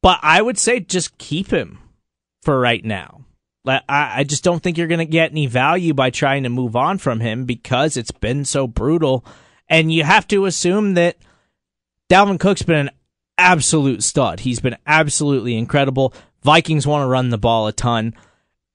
But 0.01 0.19
I 0.23 0.41
would 0.41 0.57
say 0.57 0.79
just 0.79 1.17
keep 1.17 1.51
him 1.51 1.79
for 2.41 2.59
right 2.59 2.83
now. 2.83 3.25
I, 3.87 4.23
just 4.23 4.43
don't 4.43 4.63
think 4.63 4.77
you're 4.77 4.87
going 4.87 4.99
to 4.99 5.05
get 5.05 5.29
any 5.29 5.45
value 5.45 5.93
by 5.93 6.09
trying 6.09 6.43
to 6.43 6.49
move 6.49 6.75
on 6.75 6.97
from 6.97 7.19
him 7.19 7.45
because 7.45 7.97
it's 7.97 8.09
been 8.09 8.43
so 8.43 8.65
brutal. 8.65 9.23
And 9.67 9.91
you 9.91 10.03
have 10.03 10.27
to 10.29 10.45
assume 10.45 10.95
that 10.95 11.17
Dalvin 12.09 12.39
Cook's 12.39 12.63
been 12.63 12.87
an 12.87 12.91
absolute 13.37 14.03
stud. 14.03 14.41
He's 14.41 14.59
been 14.59 14.77
absolutely 14.85 15.55
incredible. 15.55 16.13
Vikings 16.43 16.87
want 16.87 17.03
to 17.03 17.07
run 17.07 17.29
the 17.29 17.37
ball 17.37 17.67
a 17.67 17.73
ton. 17.73 18.15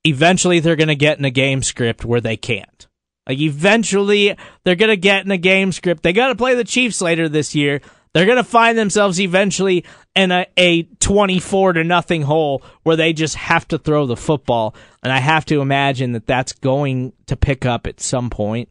Eventually, 0.04 0.60
they're 0.60 0.76
going 0.76 0.88
to 0.88 0.94
get 0.94 1.18
in 1.18 1.24
a 1.24 1.30
game 1.30 1.62
script 1.62 2.04
where 2.04 2.20
they 2.20 2.36
can't. 2.36 2.86
Like, 3.26 3.40
eventually, 3.40 4.36
they're 4.62 4.74
going 4.76 4.90
to 4.90 4.96
get 4.96 5.24
in 5.24 5.30
a 5.30 5.38
game 5.38 5.72
script. 5.72 6.02
They 6.02 6.12
got 6.12 6.28
to 6.28 6.36
play 6.36 6.54
the 6.54 6.64
Chiefs 6.64 7.00
later 7.00 7.28
this 7.28 7.54
year. 7.54 7.80
They're 8.12 8.26
going 8.26 8.36
to 8.36 8.44
find 8.44 8.78
themselves 8.78 9.20
eventually 9.20 9.84
in 10.14 10.30
a, 10.30 10.46
a 10.56 10.84
24 10.84 11.72
to 11.72 11.84
nothing 11.84 12.22
hole 12.22 12.62
where 12.84 12.96
they 12.96 13.12
just 13.12 13.34
have 13.34 13.66
to 13.68 13.78
throw 13.78 14.06
the 14.06 14.16
football. 14.16 14.74
And 15.02 15.12
I 15.12 15.18
have 15.18 15.44
to 15.46 15.60
imagine 15.60 16.12
that 16.12 16.26
that's 16.26 16.52
going 16.52 17.12
to 17.26 17.34
pick 17.34 17.66
up 17.66 17.88
at 17.88 18.00
some 18.00 18.30
point. 18.30 18.68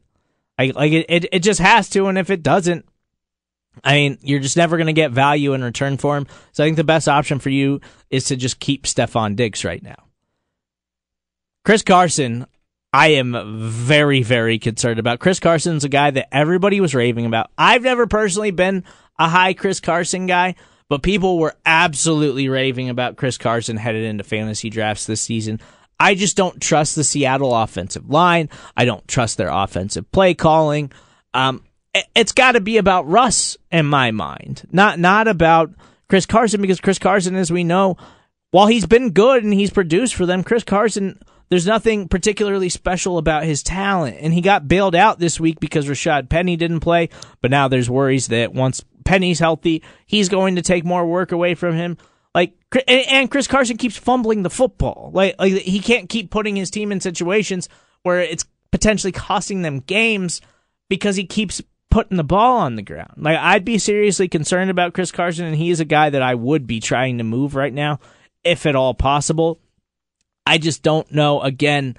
I, 0.57 0.67
like 0.67 0.93
it, 0.93 1.05
it, 1.09 1.25
it 1.31 1.39
just 1.39 1.59
has 1.59 1.89
to. 1.89 2.05
And 2.05 2.17
if 2.17 2.29
it 2.29 2.41
doesn't, 2.41 2.85
I 3.83 3.93
mean, 3.93 4.17
you're 4.21 4.39
just 4.39 4.57
never 4.57 4.77
going 4.77 4.87
to 4.87 4.93
get 4.93 5.11
value 5.11 5.53
in 5.53 5.63
return 5.63 5.97
for 5.97 6.17
him. 6.17 6.27
So 6.51 6.63
I 6.63 6.67
think 6.67 6.77
the 6.77 6.83
best 6.83 7.07
option 7.07 7.39
for 7.39 7.49
you 7.49 7.81
is 8.09 8.25
to 8.25 8.35
just 8.35 8.59
keep 8.59 8.83
Stefon 8.83 9.35
Diggs 9.35 9.65
right 9.65 9.81
now. 9.81 9.95
Chris 11.65 11.81
Carson, 11.81 12.45
I 12.91 13.09
am 13.13 13.69
very, 13.71 14.21
very 14.21 14.59
concerned 14.59 14.99
about. 14.99 15.19
Chris 15.19 15.39
Carson's 15.39 15.83
a 15.83 15.89
guy 15.89 16.11
that 16.11 16.33
everybody 16.33 16.81
was 16.81 16.93
raving 16.93 17.25
about. 17.25 17.49
I've 17.57 17.83
never 17.83 18.05
personally 18.05 18.51
been 18.51 18.83
a 19.17 19.29
high 19.29 19.53
Chris 19.53 19.79
Carson 19.79 20.27
guy, 20.27 20.55
but 20.89 21.01
people 21.01 21.39
were 21.39 21.55
absolutely 21.65 22.49
raving 22.49 22.89
about 22.89 23.15
Chris 23.15 23.37
Carson 23.37 23.77
headed 23.77 24.03
into 24.03 24.23
fantasy 24.23 24.69
drafts 24.69 25.05
this 25.05 25.21
season. 25.21 25.59
I 25.99 26.15
just 26.15 26.35
don't 26.35 26.61
trust 26.61 26.95
the 26.95 27.03
Seattle 27.03 27.55
offensive 27.55 28.09
line. 28.09 28.49
I 28.75 28.85
don't 28.85 29.07
trust 29.07 29.37
their 29.37 29.49
offensive 29.49 30.11
play 30.11 30.33
calling. 30.33 30.91
Um, 31.33 31.63
it's 32.15 32.31
got 32.31 32.53
to 32.53 32.61
be 32.61 32.77
about 32.77 33.07
Russ 33.07 33.57
in 33.71 33.85
my 33.85 34.11
mind, 34.11 34.67
not 34.71 34.99
not 34.99 35.27
about 35.27 35.71
Chris 36.09 36.25
Carson 36.25 36.61
because 36.61 36.81
Chris 36.81 36.99
Carson, 36.99 37.35
as 37.35 37.51
we 37.51 37.63
know, 37.63 37.97
while 38.51 38.67
he's 38.67 38.85
been 38.85 39.11
good 39.11 39.43
and 39.43 39.53
he's 39.53 39.71
produced 39.71 40.15
for 40.15 40.25
them, 40.25 40.43
Chris 40.43 40.63
Carson 40.63 41.19
there's 41.53 41.67
nothing 41.67 42.07
particularly 42.07 42.67
special 42.67 43.19
about 43.19 43.43
his 43.43 43.61
talent. 43.61 44.17
And 44.19 44.33
he 44.33 44.41
got 44.41 44.67
bailed 44.67 44.95
out 44.95 45.19
this 45.19 45.39
week 45.39 45.59
because 45.59 45.85
Rashaad 45.85 46.27
Penny 46.27 46.55
didn't 46.55 46.79
play. 46.79 47.09
But 47.41 47.51
now 47.51 47.67
there's 47.67 47.89
worries 47.89 48.29
that 48.29 48.55
once 48.55 48.83
Penny's 49.05 49.37
healthy, 49.37 49.83
he's 50.07 50.29
going 50.29 50.55
to 50.55 50.63
take 50.63 50.83
more 50.83 51.05
work 51.05 51.31
away 51.31 51.53
from 51.53 51.75
him. 51.75 51.97
Like, 52.33 52.53
and 52.87 53.29
Chris 53.29 53.47
Carson 53.47 53.77
keeps 53.77 53.95
fumbling 53.95 54.41
the 54.41 54.49
football. 54.49 55.11
Like, 55.13 55.35
like 55.37 55.53
he 55.53 55.79
can't 55.79 56.09
keep 56.09 56.31
putting 56.31 56.55
his 56.55 56.71
team 56.71 56.91
in 56.91 56.99
situations 56.99 57.69
where 58.01 58.19
it's 58.19 58.45
potentially 58.71 59.11
costing 59.11 59.61
them 59.61 59.79
games 59.79 60.41
because 60.89 61.15
he 61.15 61.25
keeps 61.25 61.61
putting 61.93 62.17
the 62.17 62.23
ball 62.23 62.57
on 62.57 62.75
the 62.75 62.81
ground. 62.81 63.13
Like, 63.17 63.37
I'd 63.37 63.63
be 63.63 63.77
seriously 63.77 64.27
concerned 64.27 64.71
about 64.71 64.95
Chris 64.95 65.11
Carson, 65.11 65.45
and 65.45 65.55
he 65.55 65.69
is 65.69 65.79
a 65.79 65.85
guy 65.85 66.09
that 66.09 66.23
I 66.23 66.33
would 66.33 66.65
be 66.65 66.79
trying 66.79 67.19
to 67.19 67.23
move 67.23 67.53
right 67.53 67.71
now, 67.71 67.99
if 68.43 68.65
at 68.65 68.75
all 68.75 68.95
possible. 68.95 69.59
I 70.43 70.57
just 70.57 70.81
don't 70.81 71.11
know, 71.11 71.41
again, 71.41 71.95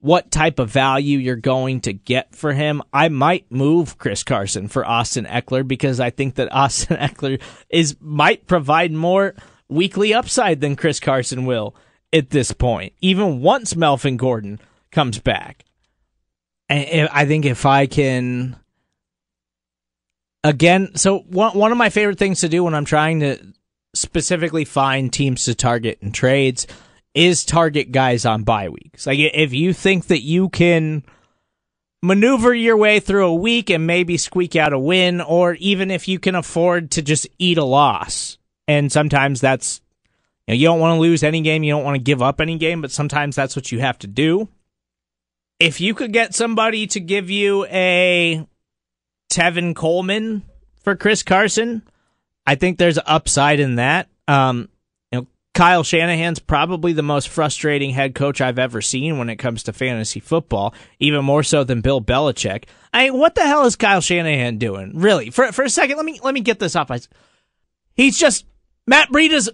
what 0.00 0.30
type 0.30 0.58
of 0.58 0.70
value 0.70 1.18
you're 1.18 1.36
going 1.36 1.82
to 1.82 1.92
get 1.92 2.34
for 2.34 2.54
him. 2.54 2.80
I 2.90 3.10
might 3.10 3.52
move 3.52 3.98
Chris 3.98 4.24
Carson 4.24 4.66
for 4.66 4.86
Austin 4.86 5.26
Ekeler 5.26 5.68
because 5.68 6.00
I 6.00 6.08
think 6.08 6.36
that 6.36 6.50
Austin 6.52 6.96
Ekeler 6.96 7.38
is 7.68 7.96
might 8.00 8.46
provide 8.46 8.92
more 8.92 9.34
weekly 9.68 10.14
upside 10.14 10.62
than 10.62 10.74
Chris 10.74 11.00
Carson 11.00 11.44
will 11.44 11.76
at 12.14 12.30
this 12.30 12.52
point, 12.52 12.94
even 13.02 13.42
once 13.42 13.76
Melvin 13.76 14.16
Gordon 14.16 14.58
comes 14.90 15.18
back. 15.18 15.66
And 16.70 17.10
I 17.12 17.26
think 17.26 17.44
if 17.44 17.66
I 17.66 17.86
can 17.86 18.56
again, 20.44 20.94
so 20.94 21.20
one 21.20 21.56
one 21.56 21.72
of 21.72 21.78
my 21.78 21.90
favorite 21.90 22.18
things 22.18 22.40
to 22.40 22.48
do 22.48 22.64
when 22.64 22.74
I'm 22.74 22.84
trying 22.84 23.20
to 23.20 23.38
specifically 23.94 24.64
find 24.64 25.12
teams 25.12 25.44
to 25.44 25.54
target 25.54 25.98
in 26.02 26.12
trades 26.12 26.66
is 27.14 27.44
target 27.44 27.90
guys 27.90 28.24
on 28.24 28.44
bye 28.44 28.68
weeks. 28.68 29.06
Like 29.06 29.18
if 29.18 29.52
you 29.52 29.72
think 29.72 30.06
that 30.06 30.20
you 30.20 30.48
can 30.48 31.02
maneuver 32.02 32.54
your 32.54 32.76
way 32.76 33.00
through 33.00 33.26
a 33.26 33.34
week 33.34 33.70
and 33.70 33.86
maybe 33.86 34.16
squeak 34.16 34.54
out 34.56 34.72
a 34.72 34.78
win, 34.78 35.20
or 35.20 35.54
even 35.54 35.90
if 35.90 36.06
you 36.06 36.18
can 36.18 36.34
afford 36.34 36.92
to 36.92 37.02
just 37.02 37.26
eat 37.38 37.58
a 37.58 37.64
loss. 37.64 38.38
And 38.66 38.92
sometimes 38.92 39.40
that's 39.40 39.80
you, 40.46 40.54
know, 40.54 40.58
you 40.58 40.66
don't 40.66 40.80
want 40.80 40.96
to 40.96 41.00
lose 41.00 41.22
any 41.22 41.40
game, 41.40 41.64
you 41.64 41.72
don't 41.72 41.84
want 41.84 41.96
to 41.96 42.02
give 42.02 42.22
up 42.22 42.40
any 42.40 42.58
game, 42.58 42.82
but 42.82 42.92
sometimes 42.92 43.34
that's 43.34 43.56
what 43.56 43.72
you 43.72 43.80
have 43.80 43.98
to 44.00 44.06
do. 44.06 44.48
If 45.58 45.80
you 45.80 45.94
could 45.94 46.12
get 46.12 46.34
somebody 46.34 46.86
to 46.88 47.00
give 47.00 47.30
you 47.30 47.64
a 47.66 48.46
Tevin 49.30 49.74
Coleman 49.74 50.42
for 50.82 50.96
Chris 50.96 51.22
Carson, 51.22 51.82
I 52.46 52.54
think 52.54 52.78
there's 52.78 52.98
upside 53.04 53.60
in 53.60 53.76
that. 53.76 54.08
Um, 54.26 54.68
Kyle 55.58 55.82
Shanahan's 55.82 56.38
probably 56.38 56.92
the 56.92 57.02
most 57.02 57.28
frustrating 57.28 57.90
head 57.90 58.14
coach 58.14 58.40
I've 58.40 58.60
ever 58.60 58.80
seen 58.80 59.18
when 59.18 59.28
it 59.28 59.36
comes 59.36 59.64
to 59.64 59.72
fantasy 59.72 60.20
football, 60.20 60.72
even 61.00 61.24
more 61.24 61.42
so 61.42 61.64
than 61.64 61.80
Bill 61.80 62.00
Belichick. 62.00 62.66
I 62.94 63.10
mean, 63.10 63.18
what 63.18 63.34
the 63.34 63.44
hell 63.44 63.64
is 63.64 63.74
Kyle 63.74 64.00
Shanahan 64.00 64.58
doing? 64.58 64.92
Really? 64.94 65.30
For 65.30 65.50
for 65.50 65.64
a 65.64 65.68
second, 65.68 65.96
let 65.96 66.06
me 66.06 66.20
let 66.22 66.32
me 66.32 66.42
get 66.42 66.60
this 66.60 66.76
off. 66.76 66.92
He's 67.94 68.16
just 68.16 68.46
Matt 68.86 69.10
Breida's 69.10 69.50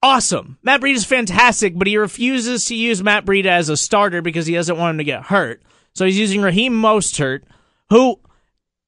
awesome. 0.00 0.56
Matt 0.62 0.82
Breida's 0.82 1.04
fantastic, 1.04 1.76
but 1.76 1.88
he 1.88 1.96
refuses 1.96 2.66
to 2.66 2.76
use 2.76 3.02
Matt 3.02 3.24
Breida 3.24 3.46
as 3.46 3.68
a 3.68 3.76
starter 3.76 4.22
because 4.22 4.46
he 4.46 4.54
doesn't 4.54 4.78
want 4.78 4.92
him 4.92 4.98
to 4.98 5.04
get 5.04 5.24
hurt. 5.24 5.62
So 5.94 6.04
he's 6.04 6.16
using 6.16 6.42
Raheem 6.42 6.80
Mostert, 6.80 7.42
who 7.88 8.20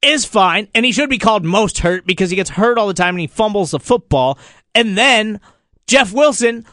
is 0.03 0.25
fine, 0.25 0.69
and 0.75 0.85
he 0.85 0.93
should 0.93 1.09
be 1.09 1.19
called 1.19 1.45
Most 1.45 1.79
Hurt 1.79 2.07
because 2.07 2.31
he 2.31 2.37
gets 2.37 2.51
hurt 2.51 2.77
all 2.77 2.89
the 2.89 2.95
time 2.95 3.15
and 3.15 3.21
he 3.21 3.27
fumbles 3.27 3.71
the 3.71 3.81
football. 3.81 4.39
And 4.75 4.99
then 4.99 5.41
Jeff 5.87 6.13
Wilson, 6.13 6.67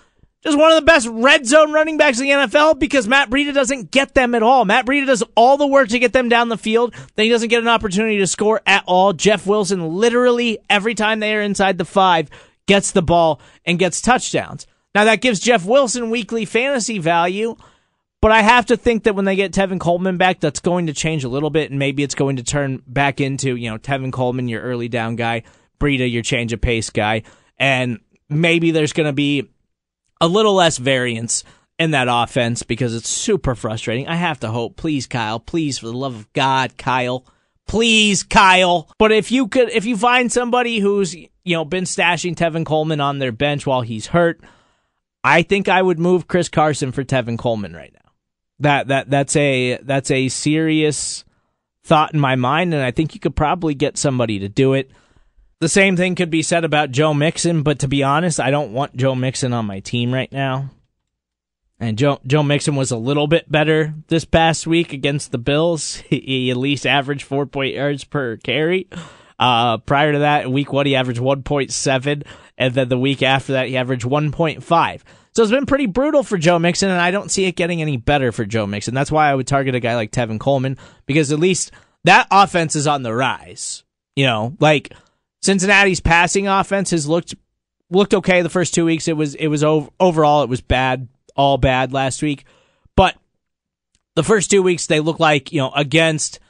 just 0.43 0.57
one 0.57 0.71
of 0.71 0.75
the 0.77 0.85
best 0.85 1.07
red 1.07 1.45
zone 1.45 1.71
running 1.71 1.97
backs 1.97 2.19
in 2.19 2.25
the 2.25 2.31
NFL 2.31 2.79
because 2.79 3.07
Matt 3.07 3.29
Breida 3.29 3.53
doesn't 3.53 3.91
get 3.91 4.13
them 4.13 4.33
at 4.33 4.43
all. 4.43 4.65
Matt 4.65 4.85
Breida 4.85 5.05
does 5.05 5.23
all 5.35 5.57
the 5.57 5.67
work 5.67 5.89
to 5.89 5.99
get 5.99 6.13
them 6.13 6.29
down 6.29 6.49
the 6.49 6.57
field. 6.57 6.93
Then 7.15 7.25
he 7.25 7.29
doesn't 7.29 7.49
get 7.49 7.61
an 7.61 7.67
opportunity 7.67 8.17
to 8.19 8.27
score 8.27 8.61
at 8.65 8.83
all. 8.87 9.13
Jeff 9.13 9.45
Wilson 9.45 9.95
literally 9.95 10.57
every 10.69 10.95
time 10.95 11.19
they 11.19 11.35
are 11.35 11.41
inside 11.41 11.77
the 11.77 11.85
five 11.85 12.29
gets 12.67 12.91
the 12.91 13.01
ball 13.01 13.41
and 13.65 13.79
gets 13.79 14.01
touchdowns. 14.01 14.65
Now 14.95 15.03
that 15.03 15.21
gives 15.21 15.39
Jeff 15.39 15.65
Wilson 15.65 16.09
weekly 16.09 16.45
fantasy 16.45 16.99
value, 16.99 17.55
but 18.21 18.31
I 18.31 18.41
have 18.41 18.65
to 18.67 18.77
think 18.77 19.03
that 19.03 19.15
when 19.15 19.25
they 19.25 19.35
get 19.35 19.53
Tevin 19.53 19.79
Coleman 19.79 20.17
back, 20.17 20.39
that's 20.39 20.59
going 20.59 20.87
to 20.87 20.93
change 20.93 21.23
a 21.23 21.29
little 21.29 21.49
bit, 21.49 21.69
and 21.69 21.79
maybe 21.79 22.03
it's 22.03 22.15
going 22.15 22.35
to 22.35 22.43
turn 22.43 22.81
back 22.85 23.21
into 23.21 23.55
you 23.55 23.69
know 23.69 23.77
Tevin 23.77 24.11
Coleman, 24.11 24.47
your 24.47 24.61
early 24.61 24.89
down 24.89 25.15
guy, 25.15 25.43
Breida, 25.79 26.11
your 26.11 26.23
change 26.23 26.53
of 26.53 26.61
pace 26.61 26.89
guy, 26.89 27.23
and 27.57 27.99
maybe 28.29 28.71
there's 28.71 28.93
going 28.93 29.07
to 29.07 29.13
be 29.13 29.49
a 30.21 30.27
little 30.27 30.53
less 30.53 30.77
variance 30.77 31.43
in 31.77 31.91
that 31.91 32.07
offense 32.09 32.63
because 32.63 32.93
it's 32.93 33.09
super 33.09 33.55
frustrating. 33.55 34.07
I 34.07 34.15
have 34.15 34.41
to 34.41 34.49
hope, 34.49 34.75
please, 34.75 35.07
Kyle, 35.07 35.39
please, 35.39 35.79
for 35.79 35.87
the 35.87 35.93
love 35.93 36.15
of 36.15 36.33
God, 36.33 36.77
Kyle, 36.77 37.25
please, 37.67 38.23
Kyle. 38.23 38.89
But 38.97 39.13
if 39.13 39.31
you 39.31 39.47
could, 39.47 39.69
if 39.69 39.85
you 39.85 39.95
find 39.95 40.31
somebody 40.31 40.79
who's 40.79 41.15
you 41.15 41.29
know 41.45 41.63
been 41.63 41.85
stashing 41.85 42.35
Tevin 42.35 42.65
Coleman 42.65 42.99
on 42.99 43.19
their 43.19 43.31
bench 43.31 43.65
while 43.65 43.81
he's 43.81 44.07
hurt, 44.07 44.41
I 45.23 45.41
think 45.41 45.69
I 45.69 45.81
would 45.81 45.99
move 45.99 46.27
Chris 46.27 46.49
Carson 46.49 46.91
for 46.91 47.03
Tevin 47.03 47.37
Coleman 47.37 47.73
right 47.73 47.93
now. 47.93 48.08
That 48.59 48.87
that 48.89 49.09
that's 49.09 49.35
a 49.35 49.79
that's 49.81 50.11
a 50.11 50.27
serious 50.29 51.23
thought 51.83 52.13
in 52.13 52.19
my 52.19 52.35
mind, 52.35 52.73
and 52.73 52.83
I 52.83 52.91
think 52.91 53.13
you 53.13 53.19
could 53.19 53.35
probably 53.35 53.73
get 53.73 53.97
somebody 53.97 54.39
to 54.39 54.49
do 54.49 54.73
it. 54.73 54.91
The 55.59 55.69
same 55.69 55.97
thing 55.97 56.15
could 56.15 56.29
be 56.29 56.41
said 56.41 56.63
about 56.63 56.91
Joe 56.91 57.13
Mixon, 57.13 57.63
but 57.63 57.79
to 57.79 57.87
be 57.87 58.03
honest, 58.03 58.39
I 58.39 58.51
don't 58.51 58.71
want 58.71 58.95
Joe 58.95 59.15
Mixon 59.15 59.51
on 59.51 59.65
my 59.65 59.81
team 59.81 60.13
right 60.13 60.31
now. 60.31 60.69
And 61.79 61.97
Joe 61.97 62.19
Joe 62.25 62.43
Mixon 62.43 62.75
was 62.75 62.91
a 62.91 62.97
little 62.97 63.27
bit 63.27 63.49
better 63.49 63.93
this 64.07 64.25
past 64.25 64.67
week 64.67 64.93
against 64.93 65.31
the 65.31 65.37
Bills. 65.37 66.03
He, 66.09 66.51
at 66.51 66.57
least 66.57 66.85
averaged 66.85 67.23
four 67.23 67.45
point 67.45 67.75
yards 67.75 68.03
per 68.03 68.37
carry. 68.37 68.87
Uh, 69.39 69.77
prior 69.77 70.11
to 70.11 70.19
that, 70.19 70.51
week 70.51 70.73
one 70.73 70.85
he 70.85 70.95
averaged 70.95 71.21
one 71.21 71.43
point 71.43 71.71
seven, 71.71 72.23
and 72.57 72.73
then 72.73 72.89
the 72.89 72.97
week 72.97 73.23
after 73.23 73.53
that 73.53 73.69
he 73.69 73.77
averaged 73.77 74.03
one 74.03 74.31
point 74.31 74.63
five. 74.63 75.03
So 75.39 75.43
it's 75.43 75.53
been 75.53 75.65
pretty 75.65 75.85
brutal 75.85 76.21
for 76.21 76.37
Joe 76.37 76.59
Mixon, 76.59 76.89
and 76.89 76.99
I 76.99 77.11
don't 77.11 77.31
see 77.31 77.45
it 77.45 77.55
getting 77.55 77.81
any 77.81 77.95
better 77.95 78.33
for 78.33 78.43
Joe 78.43 78.67
Mixon. 78.67 78.93
That's 78.93 79.09
why 79.09 79.29
I 79.29 79.33
would 79.33 79.47
target 79.47 79.73
a 79.73 79.79
guy 79.79 79.95
like 79.95 80.11
Tevin 80.11 80.37
Coleman 80.37 80.75
because 81.05 81.31
at 81.31 81.39
least 81.39 81.71
that 82.03 82.27
offense 82.29 82.75
is 82.75 82.87
on 82.87 83.03
the 83.03 83.13
rise. 83.13 83.85
You 84.17 84.25
know, 84.25 84.57
like 84.59 84.91
Cincinnati's 85.41 86.01
passing 86.01 86.49
offense 86.49 86.91
has 86.91 87.07
looked 87.07 87.35
looked 87.89 88.13
okay 88.15 88.41
the 88.41 88.49
first 88.49 88.73
two 88.73 88.83
weeks. 88.83 89.07
It 89.07 89.15
was 89.15 89.33
it 89.35 89.47
was 89.47 89.63
over, 89.63 89.89
overall 89.97 90.43
it 90.43 90.49
was 90.49 90.59
bad, 90.59 91.07
all 91.37 91.57
bad 91.57 91.93
last 91.93 92.21
week, 92.21 92.43
but 92.97 93.15
the 94.15 94.23
first 94.25 94.51
two 94.51 94.61
weeks 94.61 94.87
they 94.87 94.99
look 94.99 95.21
like 95.21 95.53
you 95.53 95.61
know 95.61 95.71
against 95.73 96.41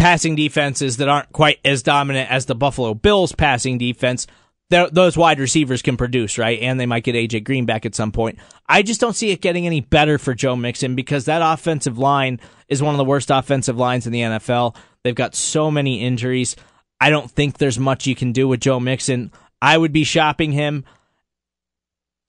passing 0.00 0.34
defenses 0.34 0.96
that 0.96 1.08
aren't 1.08 1.30
quite 1.30 1.60
as 1.64 1.84
dominant 1.84 2.28
as 2.28 2.46
the 2.46 2.56
Buffalo 2.56 2.92
Bills 2.92 3.30
passing 3.30 3.78
defense 3.78 4.26
those 4.72 5.16
wide 5.16 5.38
receivers 5.38 5.82
can 5.82 5.96
produce, 5.96 6.38
right? 6.38 6.58
And 6.60 6.80
they 6.80 6.86
might 6.86 7.04
get 7.04 7.14
AJ 7.14 7.44
Green 7.44 7.66
back 7.66 7.84
at 7.84 7.94
some 7.94 8.12
point. 8.12 8.38
I 8.68 8.82
just 8.82 9.00
don't 9.00 9.14
see 9.14 9.30
it 9.30 9.40
getting 9.40 9.66
any 9.66 9.80
better 9.80 10.18
for 10.18 10.34
Joe 10.34 10.56
Mixon 10.56 10.94
because 10.94 11.26
that 11.26 11.42
offensive 11.42 11.98
line 11.98 12.40
is 12.68 12.82
one 12.82 12.94
of 12.94 12.98
the 12.98 13.04
worst 13.04 13.30
offensive 13.30 13.76
lines 13.76 14.06
in 14.06 14.12
the 14.12 14.20
NFL. 14.20 14.76
They've 15.04 15.14
got 15.14 15.34
so 15.34 15.70
many 15.70 16.00
injuries. 16.00 16.56
I 17.00 17.10
don't 17.10 17.30
think 17.30 17.58
there's 17.58 17.78
much 17.78 18.06
you 18.06 18.14
can 18.14 18.32
do 18.32 18.48
with 18.48 18.60
Joe 18.60 18.80
Mixon. 18.80 19.30
I 19.60 19.76
would 19.76 19.92
be 19.92 20.04
shopping 20.04 20.52
him 20.52 20.84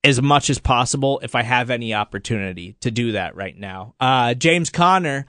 as 0.03 0.21
much 0.21 0.49
as 0.49 0.59
possible 0.59 1.19
if 1.23 1.35
I 1.35 1.43
have 1.43 1.69
any 1.69 1.93
opportunity 1.93 2.75
to 2.81 2.91
do 2.91 3.13
that 3.13 3.35
right 3.35 3.57
now. 3.57 3.95
Uh, 3.99 4.33
James 4.33 4.69
Conner, 4.69 5.25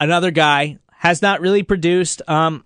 another 0.00 0.30
guy, 0.30 0.78
has 0.92 1.20
not 1.20 1.42
really 1.42 1.62
produced. 1.62 2.22
Um, 2.26 2.64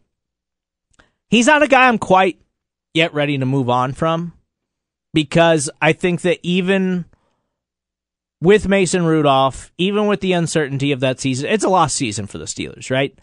he's 1.29 1.47
not 1.47 1.63
a 1.63 1.69
guy 1.69 1.89
I'm 1.89 1.99
quite 1.99 2.41
yet 2.99 3.15
ready 3.15 3.39
to 3.39 3.47
move 3.47 3.71
on 3.71 3.93
from 3.93 4.33
because 5.15 5.71
I 5.81 5.93
think 5.93 6.23
that 6.23 6.41
even 6.43 7.05
with 8.41 8.69
Mason 8.69 9.05
Rudolph, 9.05 9.73
even 9.79 10.07
with 10.09 10.21
the 10.21 10.33
uncertainty 10.33 10.93
of 10.93 11.01
that 11.01 11.21
season, 11.21 11.49
it's 11.49 11.65
a 11.65 11.69
lost 11.69 11.95
season 11.95 12.27
for 12.27 12.39
the 12.39 12.45
Steelers, 12.45 12.91
right? 12.91 13.17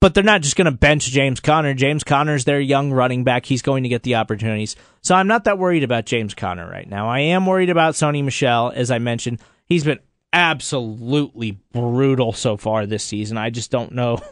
But 0.00 0.14
they're 0.14 0.24
not 0.24 0.40
just 0.40 0.56
going 0.56 0.64
to 0.64 0.70
bench 0.70 1.06
James 1.08 1.40
Conner. 1.40 1.74
James 1.74 2.02
Conner's 2.02 2.46
their 2.46 2.60
young 2.60 2.90
running 2.90 3.22
back. 3.22 3.44
He's 3.44 3.60
going 3.60 3.82
to 3.82 3.88
get 3.90 4.02
the 4.02 4.14
opportunities. 4.14 4.74
So 5.02 5.14
I'm 5.14 5.28
not 5.28 5.44
that 5.44 5.58
worried 5.58 5.84
about 5.84 6.06
James 6.06 6.34
Conner 6.34 6.68
right 6.68 6.88
now. 6.88 7.08
I 7.08 7.20
am 7.20 7.44
worried 7.44 7.68
about 7.68 7.94
Sony 7.94 8.24
Michel, 8.24 8.72
as 8.74 8.90
I 8.90 8.98
mentioned. 8.98 9.40
He's 9.66 9.84
been 9.84 10.00
absolutely 10.32 11.58
brutal 11.72 12.32
so 12.32 12.56
far 12.56 12.86
this 12.86 13.04
season. 13.04 13.36
I 13.36 13.50
just 13.50 13.70
don't 13.70 13.92
know. 13.92 14.20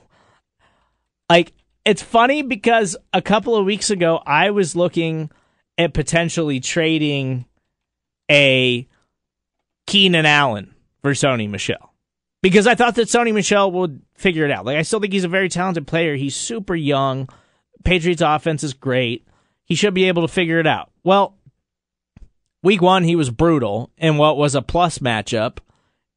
Like, 1.31 1.53
it's 1.89 2.03
funny 2.03 2.43
because 2.43 2.99
a 3.15 3.23
couple 3.23 3.57
of 3.57 3.65
weeks 3.65 3.89
ago 3.89 4.23
I 4.27 4.51
was 4.51 4.77
looking 4.77 5.31
at 5.79 5.95
potentially 5.95 6.61
trading 6.61 7.47
a 8.31 8.87
Keenan 9.87 10.27
Allen 10.27 10.75
for 11.01 11.13
Sony 11.13 11.49
Michel 11.49 11.95
because 12.43 12.67
I 12.67 12.75
thought 12.75 12.95
that 12.97 13.09
Sony 13.09 13.33
Michel 13.33 13.73
would 13.73 14.03
figure 14.17 14.45
it 14.45 14.51
out. 14.51 14.67
Like 14.67 14.77
I 14.77 14.83
still 14.83 15.01
think 15.01 15.15
he's 15.15 15.25
a 15.25 15.29
very 15.29 15.49
talented 15.49 15.87
player. 15.87 16.15
He's 16.15 16.37
super 16.37 16.75
young. 16.75 17.27
Patriots 17.85 18.21
offense 18.21 18.63
is 18.63 18.75
great. 18.75 19.27
He 19.65 19.75
should 19.75 19.95
be 19.95 20.09
able 20.09 20.27
to 20.27 20.33
figure 20.33 20.61
it 20.61 20.67
out. 20.67 20.91
Well, 21.05 21.39
week 22.63 22.83
1 22.83 23.05
he 23.05 23.17
was 23.17 23.31
brutal 23.31 23.91
in 23.97 24.19
what 24.19 24.37
was 24.37 24.55
a 24.55 24.61
plus 24.61 24.99
matchup, 24.99 25.57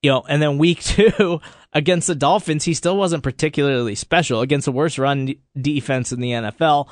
you 0.01 0.11
know, 0.11 0.25
and 0.27 0.41
then 0.41 0.57
week 0.57 0.83
2 0.83 1.39
against 1.73 2.07
the 2.07 2.15
Dolphins, 2.15 2.65
he 2.65 2.73
still 2.73 2.97
wasn't 2.97 3.23
particularly 3.23 3.95
special 3.95 4.41
against 4.41 4.65
the 4.65 4.71
worst 4.71 4.97
run 4.97 5.33
defense 5.59 6.11
in 6.11 6.19
the 6.19 6.31
NFL. 6.31 6.89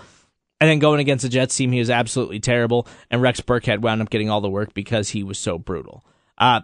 And 0.62 0.70
then 0.70 0.80
going 0.80 1.00
against 1.00 1.24
the 1.24 1.30
Jets 1.30 1.56
team, 1.56 1.72
he 1.72 1.80
was 1.80 1.90
absolutely 1.90 2.40
terrible. 2.40 2.88
And 3.10 3.22
Rex 3.22 3.40
Burkhead 3.42 3.80
wound 3.80 4.02
up 4.02 4.10
getting 4.10 4.30
all 4.30 4.42
the 4.42 4.50
work 4.50 4.74
because 4.74 5.10
he 5.10 5.24
was 5.24 5.40
so 5.40 5.58
brutal. 5.58 6.04
Uh, 6.38 6.62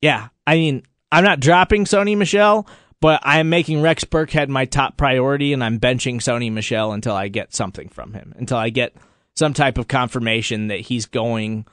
yeah, 0.00 0.28
I 0.46 0.56
mean, 0.56 0.82
I'm 1.12 1.24
not 1.24 1.40
dropping 1.40 1.84
Sony 1.84 2.16
Michel, 2.16 2.66
but 3.00 3.20
I'm 3.22 3.48
making 3.48 3.82
Rex 3.82 4.04
Burkhead 4.04 4.48
my 4.48 4.64
top 4.64 4.96
priority, 4.96 5.52
and 5.52 5.62
I'm 5.62 5.78
benching 5.78 6.16
Sony 6.16 6.52
Michel 6.52 6.92
until 6.92 7.14
I 7.14 7.28
get 7.28 7.54
something 7.54 7.88
from 7.88 8.14
him, 8.14 8.34
until 8.36 8.56
I 8.56 8.70
get 8.70 8.96
some 9.36 9.54
type 9.54 9.78
of 9.78 9.88
confirmation 9.88 10.68
that 10.68 10.80
he's 10.80 11.06
going 11.06 11.66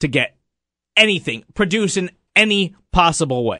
to 0.00 0.08
get 0.08 0.36
anything, 0.96 1.44
produce 1.54 1.96
an 1.96 2.10
any 2.36 2.74
possible 2.92 3.44
way. 3.44 3.58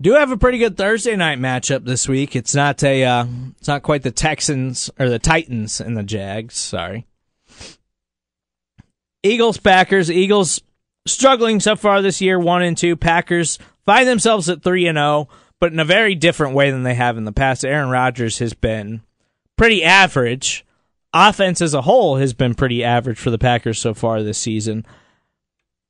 Do 0.00 0.14
have 0.14 0.32
a 0.32 0.36
pretty 0.36 0.58
good 0.58 0.76
Thursday 0.76 1.14
night 1.14 1.38
matchup 1.38 1.84
this 1.84 2.08
week. 2.08 2.34
It's 2.34 2.54
not 2.54 2.82
a, 2.82 3.04
uh, 3.04 3.26
it's 3.58 3.68
not 3.68 3.84
quite 3.84 4.02
the 4.02 4.10
Texans 4.10 4.90
or 4.98 5.08
the 5.08 5.20
Titans 5.20 5.80
and 5.80 5.96
the 5.96 6.02
Jags. 6.02 6.56
Sorry. 6.56 7.06
Eagles, 9.22 9.58
Packers. 9.58 10.10
Eagles 10.10 10.60
struggling 11.06 11.60
so 11.60 11.76
far 11.76 12.02
this 12.02 12.20
year, 12.20 12.38
one 12.38 12.62
and 12.62 12.76
two. 12.76 12.96
Packers 12.96 13.58
find 13.86 14.08
themselves 14.08 14.48
at 14.48 14.62
three 14.62 14.88
and 14.88 14.96
zero, 14.96 15.06
oh, 15.06 15.28
but 15.60 15.72
in 15.72 15.78
a 15.78 15.84
very 15.84 16.16
different 16.16 16.54
way 16.54 16.72
than 16.72 16.82
they 16.82 16.94
have 16.94 17.16
in 17.16 17.24
the 17.24 17.32
past. 17.32 17.64
Aaron 17.64 17.88
Rodgers 17.88 18.40
has 18.40 18.54
been 18.54 19.02
pretty 19.56 19.84
average. 19.84 20.64
Offense 21.14 21.60
as 21.60 21.74
a 21.74 21.82
whole 21.82 22.16
has 22.16 22.32
been 22.32 22.54
pretty 22.54 22.82
average 22.82 23.18
for 23.18 23.30
the 23.30 23.38
Packers 23.38 23.78
so 23.78 23.94
far 23.94 24.22
this 24.22 24.38
season 24.38 24.84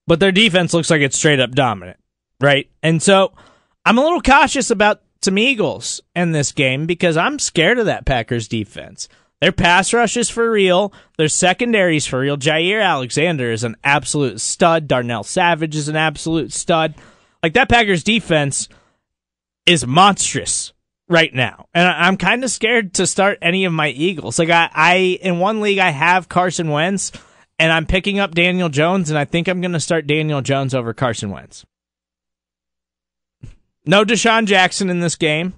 but 0.06 0.20
their 0.20 0.32
defense 0.32 0.74
looks 0.74 0.90
like 0.90 1.00
it's 1.00 1.16
straight 1.16 1.40
up 1.40 1.52
dominant, 1.52 1.98
right? 2.40 2.68
And 2.82 3.02
so 3.02 3.32
I'm 3.84 3.98
a 3.98 4.02
little 4.02 4.22
cautious 4.22 4.70
about 4.70 5.02
some 5.22 5.38
Eagles 5.38 6.00
in 6.14 6.32
this 6.32 6.52
game 6.52 6.86
because 6.86 7.16
I'm 7.16 7.38
scared 7.38 7.78
of 7.78 7.86
that 7.86 8.04
Packers 8.04 8.48
defense. 8.48 9.08
Their 9.40 9.52
pass 9.52 9.92
rush 9.92 10.16
is 10.16 10.30
for 10.30 10.48
real. 10.50 10.92
Their 11.18 11.28
secondary 11.28 11.96
is 11.96 12.06
for 12.06 12.20
real. 12.20 12.36
Jaire 12.36 12.82
Alexander 12.82 13.50
is 13.50 13.64
an 13.64 13.76
absolute 13.82 14.40
stud. 14.40 14.86
Darnell 14.86 15.24
Savage 15.24 15.74
is 15.74 15.88
an 15.88 15.96
absolute 15.96 16.52
stud. 16.52 16.94
Like 17.42 17.54
that 17.54 17.68
Packers 17.68 18.04
defense 18.04 18.68
is 19.66 19.84
monstrous 19.84 20.72
right 21.08 21.34
now. 21.34 21.66
And 21.74 21.88
I'm 21.88 22.16
kind 22.16 22.44
of 22.44 22.50
scared 22.50 22.94
to 22.94 23.06
start 23.06 23.38
any 23.42 23.64
of 23.64 23.72
my 23.72 23.88
Eagles. 23.88 24.38
Like 24.38 24.50
I, 24.50 24.70
I 24.72 24.94
in 25.20 25.40
one 25.40 25.60
league 25.60 25.78
I 25.78 25.90
have 25.90 26.28
Carson 26.28 26.70
Wentz 26.70 27.10
and 27.58 27.72
I'm 27.72 27.86
picking 27.86 28.18
up 28.18 28.34
Daniel 28.34 28.68
Jones, 28.68 29.10
and 29.10 29.18
I 29.18 29.24
think 29.24 29.48
I'm 29.48 29.60
going 29.60 29.72
to 29.72 29.80
start 29.80 30.06
Daniel 30.06 30.40
Jones 30.40 30.74
over 30.74 30.92
Carson 30.92 31.30
Wentz. 31.30 31.64
No 33.84 34.04
DeSean 34.04 34.46
Jackson 34.46 34.90
in 34.90 35.00
this 35.00 35.16
game. 35.16 35.54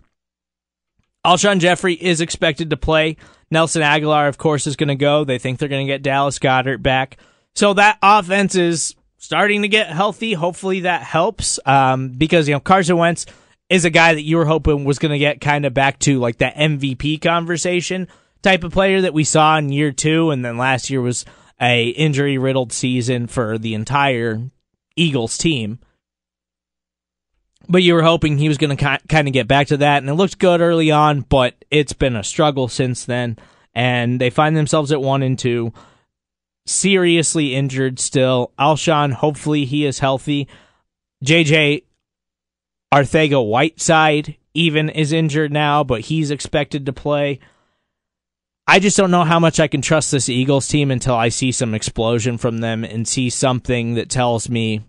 Alshon 1.24 1.58
Jeffery 1.58 1.94
is 1.94 2.20
expected 2.20 2.70
to 2.70 2.76
play. 2.76 3.16
Nelson 3.50 3.82
Agholor, 3.82 4.28
of 4.28 4.38
course, 4.38 4.66
is 4.66 4.76
going 4.76 4.88
to 4.88 4.94
go. 4.94 5.24
They 5.24 5.38
think 5.38 5.58
they're 5.58 5.68
going 5.68 5.86
to 5.86 5.92
get 5.92 6.02
Dallas 6.02 6.38
Goedert 6.38 6.82
back. 6.82 7.18
So 7.54 7.74
that 7.74 7.98
offense 8.02 8.54
is 8.54 8.94
starting 9.16 9.62
to 9.62 9.68
get 9.68 9.88
healthy. 9.88 10.32
Hopefully 10.34 10.80
that 10.80 11.02
helps 11.02 11.58
um, 11.64 12.10
because, 12.10 12.48
you 12.48 12.54
know, 12.54 12.60
Carson 12.60 12.96
Wentz 12.96 13.26
is 13.70 13.84
a 13.84 13.90
guy 13.90 14.14
that 14.14 14.22
you 14.22 14.36
were 14.36 14.44
hoping 14.44 14.84
was 14.84 14.98
going 14.98 15.12
to 15.12 15.18
get 15.18 15.40
kind 15.40 15.64
of 15.64 15.72
back 15.72 15.98
to 16.00 16.18
like 16.18 16.38
that 16.38 16.56
MVP 16.56 17.20
conversation 17.22 18.08
type 18.42 18.64
of 18.64 18.72
player 18.72 19.00
that 19.02 19.14
we 19.14 19.24
saw 19.24 19.56
in 19.56 19.70
year 19.70 19.92
two. 19.92 20.30
And 20.30 20.44
then 20.44 20.58
last 20.58 20.90
year 20.90 21.00
was 21.00 21.24
a 21.64 21.88
injury 21.88 22.36
riddled 22.36 22.72
season 22.72 23.26
for 23.26 23.56
the 23.56 23.74
entire 23.74 24.50
Eagles 24.96 25.38
team. 25.38 25.78
But 27.66 27.82
you 27.82 27.94
were 27.94 28.02
hoping 28.02 28.36
he 28.36 28.48
was 28.48 28.58
going 28.58 28.76
to 28.76 28.98
kind 29.08 29.26
of 29.26 29.32
get 29.32 29.48
back 29.48 29.68
to 29.68 29.78
that, 29.78 30.02
and 30.02 30.10
it 30.10 30.14
looked 30.14 30.38
good 30.38 30.60
early 30.60 30.90
on, 30.90 31.22
but 31.22 31.54
it's 31.70 31.94
been 31.94 32.16
a 32.16 32.22
struggle 32.22 32.68
since 32.68 33.06
then. 33.06 33.38
And 33.74 34.20
they 34.20 34.28
find 34.28 34.54
themselves 34.54 34.92
at 34.92 35.00
one 35.00 35.22
and 35.22 35.38
two, 35.38 35.72
seriously 36.66 37.54
injured 37.54 37.98
still. 37.98 38.52
Alshon, 38.58 39.12
hopefully 39.12 39.64
he 39.64 39.86
is 39.86 40.00
healthy. 40.00 40.46
JJ 41.24 41.84
Arcega-Whiteside 42.92 44.36
even 44.52 44.90
is 44.90 45.12
injured 45.12 45.50
now, 45.50 45.82
but 45.82 46.02
he's 46.02 46.30
expected 46.30 46.84
to 46.84 46.92
play. 46.92 47.40
I 48.66 48.78
just 48.78 48.96
don't 48.96 49.10
know 49.10 49.24
how 49.24 49.38
much 49.38 49.60
I 49.60 49.68
can 49.68 49.82
trust 49.82 50.10
this 50.10 50.28
Eagles 50.28 50.68
team 50.68 50.90
until 50.90 51.14
I 51.14 51.28
see 51.28 51.52
some 51.52 51.74
explosion 51.74 52.38
from 52.38 52.58
them 52.58 52.82
and 52.82 53.06
see 53.06 53.28
something 53.28 53.94
that 53.94 54.08
tells 54.08 54.48
me, 54.48 54.82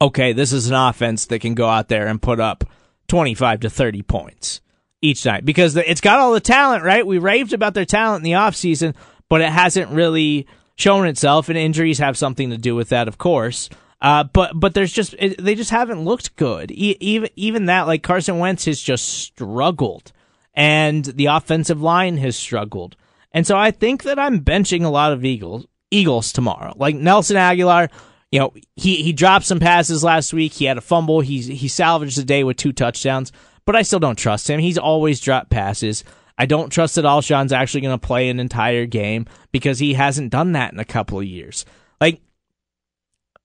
okay, 0.00 0.32
this 0.32 0.52
is 0.52 0.68
an 0.68 0.74
offense 0.74 1.26
that 1.26 1.40
can 1.40 1.54
go 1.54 1.68
out 1.68 1.88
there 1.88 2.06
and 2.06 2.22
put 2.22 2.38
up 2.38 2.64
25 3.08 3.60
to 3.60 3.70
30 3.70 4.02
points 4.02 4.60
each 5.02 5.24
night 5.24 5.44
because 5.44 5.76
it's 5.76 6.00
got 6.00 6.20
all 6.20 6.32
the 6.32 6.40
talent, 6.40 6.84
right? 6.84 7.06
We 7.06 7.18
raved 7.18 7.52
about 7.52 7.74
their 7.74 7.84
talent 7.84 8.20
in 8.20 8.30
the 8.30 8.36
offseason, 8.36 8.94
but 9.28 9.40
it 9.40 9.50
hasn't 9.50 9.90
really 9.90 10.46
shown 10.76 11.06
itself, 11.06 11.48
and 11.48 11.58
injuries 11.58 11.98
have 11.98 12.16
something 12.16 12.50
to 12.50 12.58
do 12.58 12.74
with 12.74 12.90
that, 12.90 13.08
of 13.08 13.18
course. 13.18 13.68
Uh, 14.00 14.22
but 14.24 14.52
but 14.54 14.74
there's 14.74 14.92
just 14.92 15.16
they 15.18 15.56
just 15.56 15.70
haven't 15.70 16.04
looked 16.04 16.36
good. 16.36 16.70
E- 16.70 16.96
even 17.00 17.28
even 17.34 17.66
that 17.66 17.88
like 17.88 18.02
Carson 18.04 18.38
Wentz 18.38 18.66
has 18.66 18.80
just 18.80 19.08
struggled, 19.08 20.12
and 20.58 21.04
the 21.04 21.26
offensive 21.26 21.80
line 21.80 22.16
has 22.16 22.34
struggled, 22.36 22.96
and 23.32 23.46
so 23.46 23.56
I 23.56 23.70
think 23.70 24.02
that 24.02 24.18
I'm 24.18 24.40
benching 24.40 24.84
a 24.84 24.88
lot 24.88 25.12
of 25.12 25.24
Eagles 25.24 25.66
Eagles 25.92 26.32
tomorrow. 26.32 26.74
Like 26.76 26.96
Nelson 26.96 27.36
Agholor, 27.36 27.88
you 28.32 28.40
know 28.40 28.52
he 28.74 28.96
he 28.96 29.12
dropped 29.12 29.46
some 29.46 29.60
passes 29.60 30.02
last 30.02 30.32
week. 30.32 30.52
He 30.52 30.64
had 30.64 30.76
a 30.76 30.82
fumble. 30.82 31.20
He 31.20 31.40
he 31.40 31.68
salvaged 31.68 32.18
the 32.18 32.24
day 32.24 32.42
with 32.42 32.56
two 32.56 32.72
touchdowns, 32.72 33.30
but 33.64 33.76
I 33.76 33.82
still 33.82 34.00
don't 34.00 34.18
trust 34.18 34.50
him. 34.50 34.58
He's 34.58 34.76
always 34.76 35.20
dropped 35.20 35.48
passes. 35.48 36.02
I 36.36 36.46
don't 36.46 36.70
trust 36.70 36.96
that 36.96 37.04
Alshon's 37.04 37.52
actually 37.52 37.82
going 37.82 37.98
to 37.98 38.06
play 38.06 38.28
an 38.28 38.38
entire 38.38 38.86
game 38.86 39.26
because 39.50 39.78
he 39.78 39.94
hasn't 39.94 40.30
done 40.30 40.52
that 40.52 40.72
in 40.72 40.80
a 40.80 40.84
couple 40.84 41.20
of 41.20 41.24
years. 41.24 41.64
Like 42.00 42.20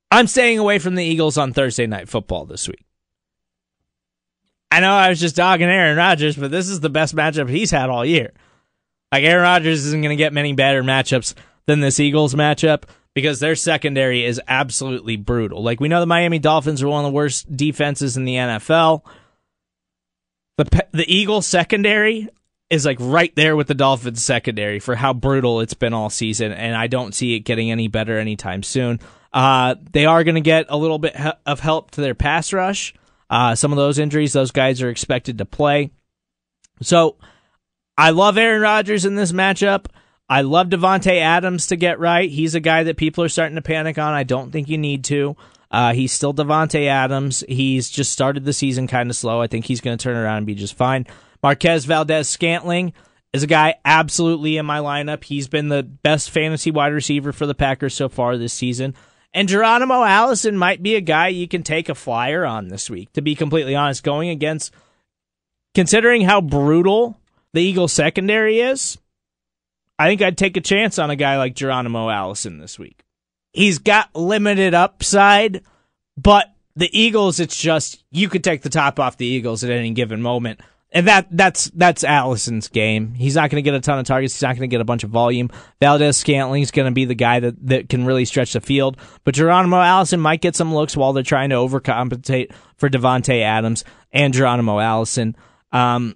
I'm 0.10 0.26
staying 0.28 0.58
away 0.58 0.80
from 0.80 0.96
the 0.96 1.06
Eagles 1.06 1.38
on 1.38 1.54
Thursday 1.54 1.86
night 1.86 2.10
football 2.10 2.46
this 2.46 2.68
week. 2.68 2.86
I 4.74 4.80
know 4.80 4.92
I 4.92 5.10
was 5.10 5.20
just 5.20 5.36
dogging 5.36 5.70
Aaron 5.70 5.96
Rodgers, 5.96 6.36
but 6.36 6.50
this 6.50 6.68
is 6.68 6.80
the 6.80 6.90
best 6.90 7.16
matchup 7.16 7.48
he's 7.48 7.70
had 7.70 7.92
all 7.92 8.04
year. 8.04 8.34
Like 9.12 9.24
Aaron 9.24 9.44
Rodgers 9.44 9.86
isn't 9.86 10.02
going 10.02 10.18
to 10.18 10.22
get 10.22 10.34
many 10.34 10.54
better 10.54 10.82
matchups 10.82 11.36
than 11.68 11.80
this 11.80 12.00
Eagles 12.00 12.34
matchup 12.34 12.86
because 13.14 13.40
their 13.40 13.56
secondary 13.56 14.26
is 14.26 14.42
absolutely 14.48 15.16
brutal. 15.16 15.62
Like 15.62 15.80
we 15.80 15.90
know 15.90 16.00
the 16.00 16.08
Miami 16.08 16.40
Dolphins 16.40 16.82
are 16.82 16.88
one 16.88 17.06
of 17.06 17.12
the 17.12 17.16
worst 17.16 17.56
defenses 17.56 18.18
in 18.18 18.26
the 18.26 18.34
NFL. 18.34 19.04
The 20.58 20.88
the 20.92 21.06
Eagles 21.08 21.46
secondary 21.46 22.30
is 22.72 22.84
like 22.84 22.98
right 23.00 23.36
there 23.36 23.56
with 23.56 23.68
the 23.68 23.76
Dolphins 23.76 24.24
secondary 24.24 24.80
for 24.80 24.96
how 24.96 25.14
brutal 25.14 25.62
it's 25.62 25.76
been 25.76 25.94
all 25.94 26.10
season, 26.10 26.52
and 26.52 26.76
I 26.76 26.88
don't 26.88 27.14
see 27.14 27.36
it 27.36 27.42
getting 27.42 27.70
any 27.70 27.90
better 27.90 28.18
anytime 28.18 28.64
soon. 28.64 29.00
Uh, 29.32 29.76
they 29.92 30.08
are 30.08 30.24
going 30.24 30.34
to 30.34 30.42
get 30.42 30.66
a 30.70 30.78
little 30.78 30.98
bit 30.98 31.16
of 31.46 31.60
help 31.60 31.92
to 31.92 32.02
their 32.02 32.16
pass 32.16 32.52
rush. 32.52 32.96
Uh, 33.34 33.56
some 33.56 33.72
of 33.72 33.78
those 33.78 33.98
injuries, 33.98 34.32
those 34.32 34.52
guys 34.52 34.80
are 34.84 34.92
expected 34.92 35.40
to 35.40 35.46
play. 35.46 35.90
So 36.84 37.18
I 37.98 38.12
love 38.12 38.38
Aaron 38.38 38.62
Rodgers 38.62 39.06
in 39.06 39.16
this 39.16 39.32
matchup. 39.32 39.88
I 40.30 40.42
love 40.42 40.68
Davante 40.68 41.20
Adams 41.20 41.66
to 41.68 41.76
get 41.76 42.00
right. 42.00 42.30
He's 42.30 42.54
a 42.54 42.60
guy 42.60 42.84
that 42.84 42.96
people 42.96 43.24
are 43.24 43.30
starting 43.30 43.56
to 43.56 43.64
panic 43.64 43.98
on. 43.98 44.14
I 44.14 44.22
don't 44.22 44.52
think 44.52 44.70
you 44.70 44.78
need 44.78 45.04
to. 45.06 45.36
Uh, 45.72 45.94
he's 45.94 46.12
still 46.12 46.32
Davante 46.32 46.86
Adams. 46.86 47.44
He's 47.50 47.90
just 47.90 48.12
started 48.12 48.46
the 48.46 48.54
season 48.54 48.86
kind 48.86 49.10
of 49.10 49.16
slow. 49.16 49.42
I 49.42 49.48
think 49.48 49.66
he's 49.66 49.82
going 49.82 49.98
to 49.98 50.04
turn 50.04 50.16
around 50.16 50.38
and 50.38 50.46
be 50.46 50.54
just 50.54 50.76
fine. 50.76 51.08
Marquez 51.42 51.86
Valdes-Scantling 51.86 52.94
is 53.34 53.42
a 53.42 53.48
guy 53.48 53.74
absolutely 53.84 54.58
in 54.58 54.68
my 54.68 54.78
lineup. 54.78 55.24
He's 55.24 55.48
been 55.48 55.70
the 55.70 55.82
best 55.82 56.30
fantasy 56.30 56.70
wide 56.70 56.94
receiver 56.94 57.32
for 57.32 57.48
the 57.48 57.56
Packers 57.56 57.96
so 57.96 58.10
far 58.10 58.38
this 58.38 58.54
season. 58.54 58.94
And 59.34 59.50
Geronimo 59.50 60.04
Allison 60.04 60.58
might 60.58 60.84
be 60.84 60.96
a 60.96 61.02
guy 61.02 61.30
you 61.30 61.48
can 61.48 61.64
take 61.64 61.90
a 61.90 61.96
flyer 61.96 62.46
on 62.46 62.68
this 62.68 62.90
week, 62.90 63.12
to 63.14 63.22
be 63.22 63.34
completely 63.34 63.76
honest. 63.76 64.04
Going 64.04 64.30
against, 64.30 64.74
considering 65.74 66.22
how 66.22 66.40
brutal 66.40 67.20
the 67.54 67.62
Eagles 67.62 67.94
secondary 67.94 68.60
is, 68.60 68.98
I 69.98 70.08
think 70.08 70.22
I'd 70.22 70.38
take 70.38 70.58
a 70.58 70.62
chance 70.62 71.00
on 71.00 71.10
a 71.10 71.16
guy 71.16 71.38
like 71.38 71.56
Geronimo 71.56 72.10
Allison 72.10 72.60
this 72.60 72.78
week. 72.78 73.04
He's 73.54 73.80
got 73.80 74.16
limited 74.16 74.74
upside, 74.74 75.64
but 76.18 76.54
the 76.76 76.90
Eagles, 76.98 77.40
it's 77.40 77.58
just, 77.58 78.04
you 78.12 78.30
could 78.30 78.44
take 78.44 78.62
the 78.62 78.70
top 78.70 79.00
off 79.00 79.18
the 79.18 79.26
Eagles 79.26 79.64
at 79.64 79.70
any 79.70 79.92
given 79.92 80.22
moment. 80.22 80.60
And 80.96 81.08
that 81.08 81.28
that's 81.32 81.72
that's 81.74 82.04
Allison's 82.04 82.68
game. 82.68 83.16
He's 83.16 83.34
not 83.34 83.50
going 83.50 83.64
to 83.64 83.68
get 83.68 83.74
a 83.74 83.82
ton 83.82 83.98
of 83.98 84.06
targets. 84.06 84.36
He's 84.36 84.44
not 84.44 84.56
going 84.56 84.70
to 84.70 84.74
get 84.74 84.80
a 84.80 84.86
bunch 84.86 85.04
of 85.04 85.10
volume. 85.10 85.50
Valdes-Scantling's 85.82 86.70
going 86.70 86.86
to 86.86 86.94
be 86.94 87.06
the 87.06 87.16
guy 87.16 87.40
that, 87.40 87.56
that 87.68 87.90
can 87.90 88.06
really 88.06 88.26
stretch 88.26 88.54
the 88.54 88.62
field. 88.62 88.98
But 89.24 89.34
Geronimo 89.34 89.78
Allison 89.78 90.20
might 90.20 90.42
get 90.42 90.56
some 90.56 90.74
looks 90.74 90.96
while 90.96 91.12
they're 91.12 91.24
trying 91.24 91.50
to 91.50 91.56
overcompensate 91.56 92.54
for 92.78 92.90
Davante 92.90 93.42
Adams 93.42 93.84
and 94.12 94.36
Geronimo 94.36 94.80
Allison. 94.80 95.36
Um, 95.72 96.16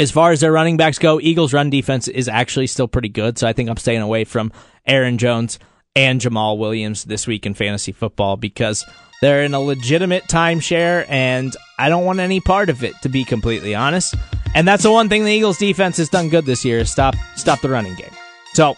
as 0.00 0.10
far 0.10 0.32
as 0.32 0.40
their 0.40 0.52
running 0.52 0.76
backs 0.76 0.98
go, 0.98 1.20
Eagles' 1.20 1.54
run 1.54 1.70
defense 1.70 2.08
is 2.08 2.28
actually 2.28 2.66
still 2.66 2.88
pretty 2.88 3.08
good. 3.08 3.38
So 3.38 3.46
I 3.46 3.52
think 3.52 3.70
I'm 3.70 3.76
staying 3.76 4.02
away 4.02 4.24
from 4.24 4.50
Aaron 4.84 5.16
Jones 5.16 5.60
and 5.94 6.20
Jamaal 6.20 6.58
Williams 6.58 7.04
this 7.04 7.26
week 7.28 7.46
in 7.46 7.54
fantasy 7.54 7.92
football 7.92 8.36
because 8.36 8.84
they're 9.26 9.42
in 9.42 9.54
a 9.54 9.60
legitimate 9.60 10.22
timeshare, 10.28 11.04
and 11.08 11.54
I 11.78 11.88
don't 11.88 12.04
want 12.04 12.20
any 12.20 12.38
part 12.38 12.70
of 12.70 12.84
it, 12.84 12.94
to 13.02 13.08
be 13.08 13.24
completely 13.24 13.74
honest. 13.74 14.14
And 14.54 14.68
that's 14.68 14.84
the 14.84 14.92
one 14.92 15.08
thing 15.08 15.24
the 15.24 15.32
Eagles 15.32 15.58
defense 15.58 15.96
has 15.96 16.08
done 16.08 16.28
good 16.28 16.46
this 16.46 16.64
year 16.64 16.78
is 16.78 16.90
stop 16.90 17.16
stop 17.34 17.60
the 17.60 17.68
running 17.68 17.96
game. 17.96 18.12
So 18.54 18.76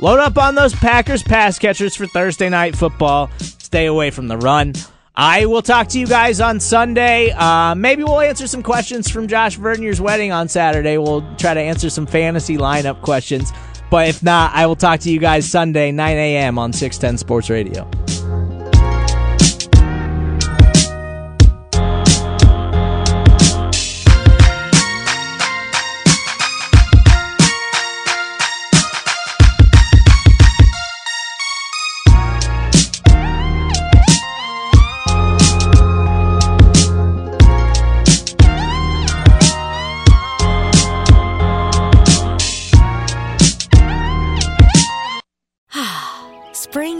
load 0.00 0.18
up 0.18 0.36
on 0.38 0.56
those 0.56 0.74
Packers 0.74 1.22
pass 1.22 1.58
catchers 1.60 1.94
for 1.94 2.06
Thursday 2.06 2.48
night 2.48 2.74
football. 2.74 3.30
Stay 3.38 3.86
away 3.86 4.10
from 4.10 4.26
the 4.26 4.36
run. 4.36 4.74
I 5.14 5.46
will 5.46 5.62
talk 5.62 5.86
to 5.88 6.00
you 6.00 6.06
guys 6.08 6.40
on 6.40 6.58
Sunday. 6.58 7.30
Uh, 7.30 7.76
maybe 7.76 8.02
we'll 8.02 8.20
answer 8.20 8.48
some 8.48 8.64
questions 8.64 9.08
from 9.08 9.28
Josh 9.28 9.56
Vernier's 9.56 10.00
wedding 10.00 10.32
on 10.32 10.48
Saturday. 10.48 10.98
We'll 10.98 11.22
try 11.36 11.54
to 11.54 11.60
answer 11.60 11.90
some 11.90 12.06
fantasy 12.06 12.58
lineup 12.58 13.02
questions. 13.02 13.52
But 13.88 14.08
if 14.08 14.20
not, 14.22 14.52
I 14.52 14.66
will 14.66 14.76
talk 14.76 14.98
to 15.00 15.10
you 15.10 15.20
guys 15.20 15.48
Sunday, 15.48 15.92
9 15.92 16.16
a.m. 16.16 16.58
on 16.58 16.72
610 16.72 17.18
Sports 17.18 17.48
Radio. 17.48 17.88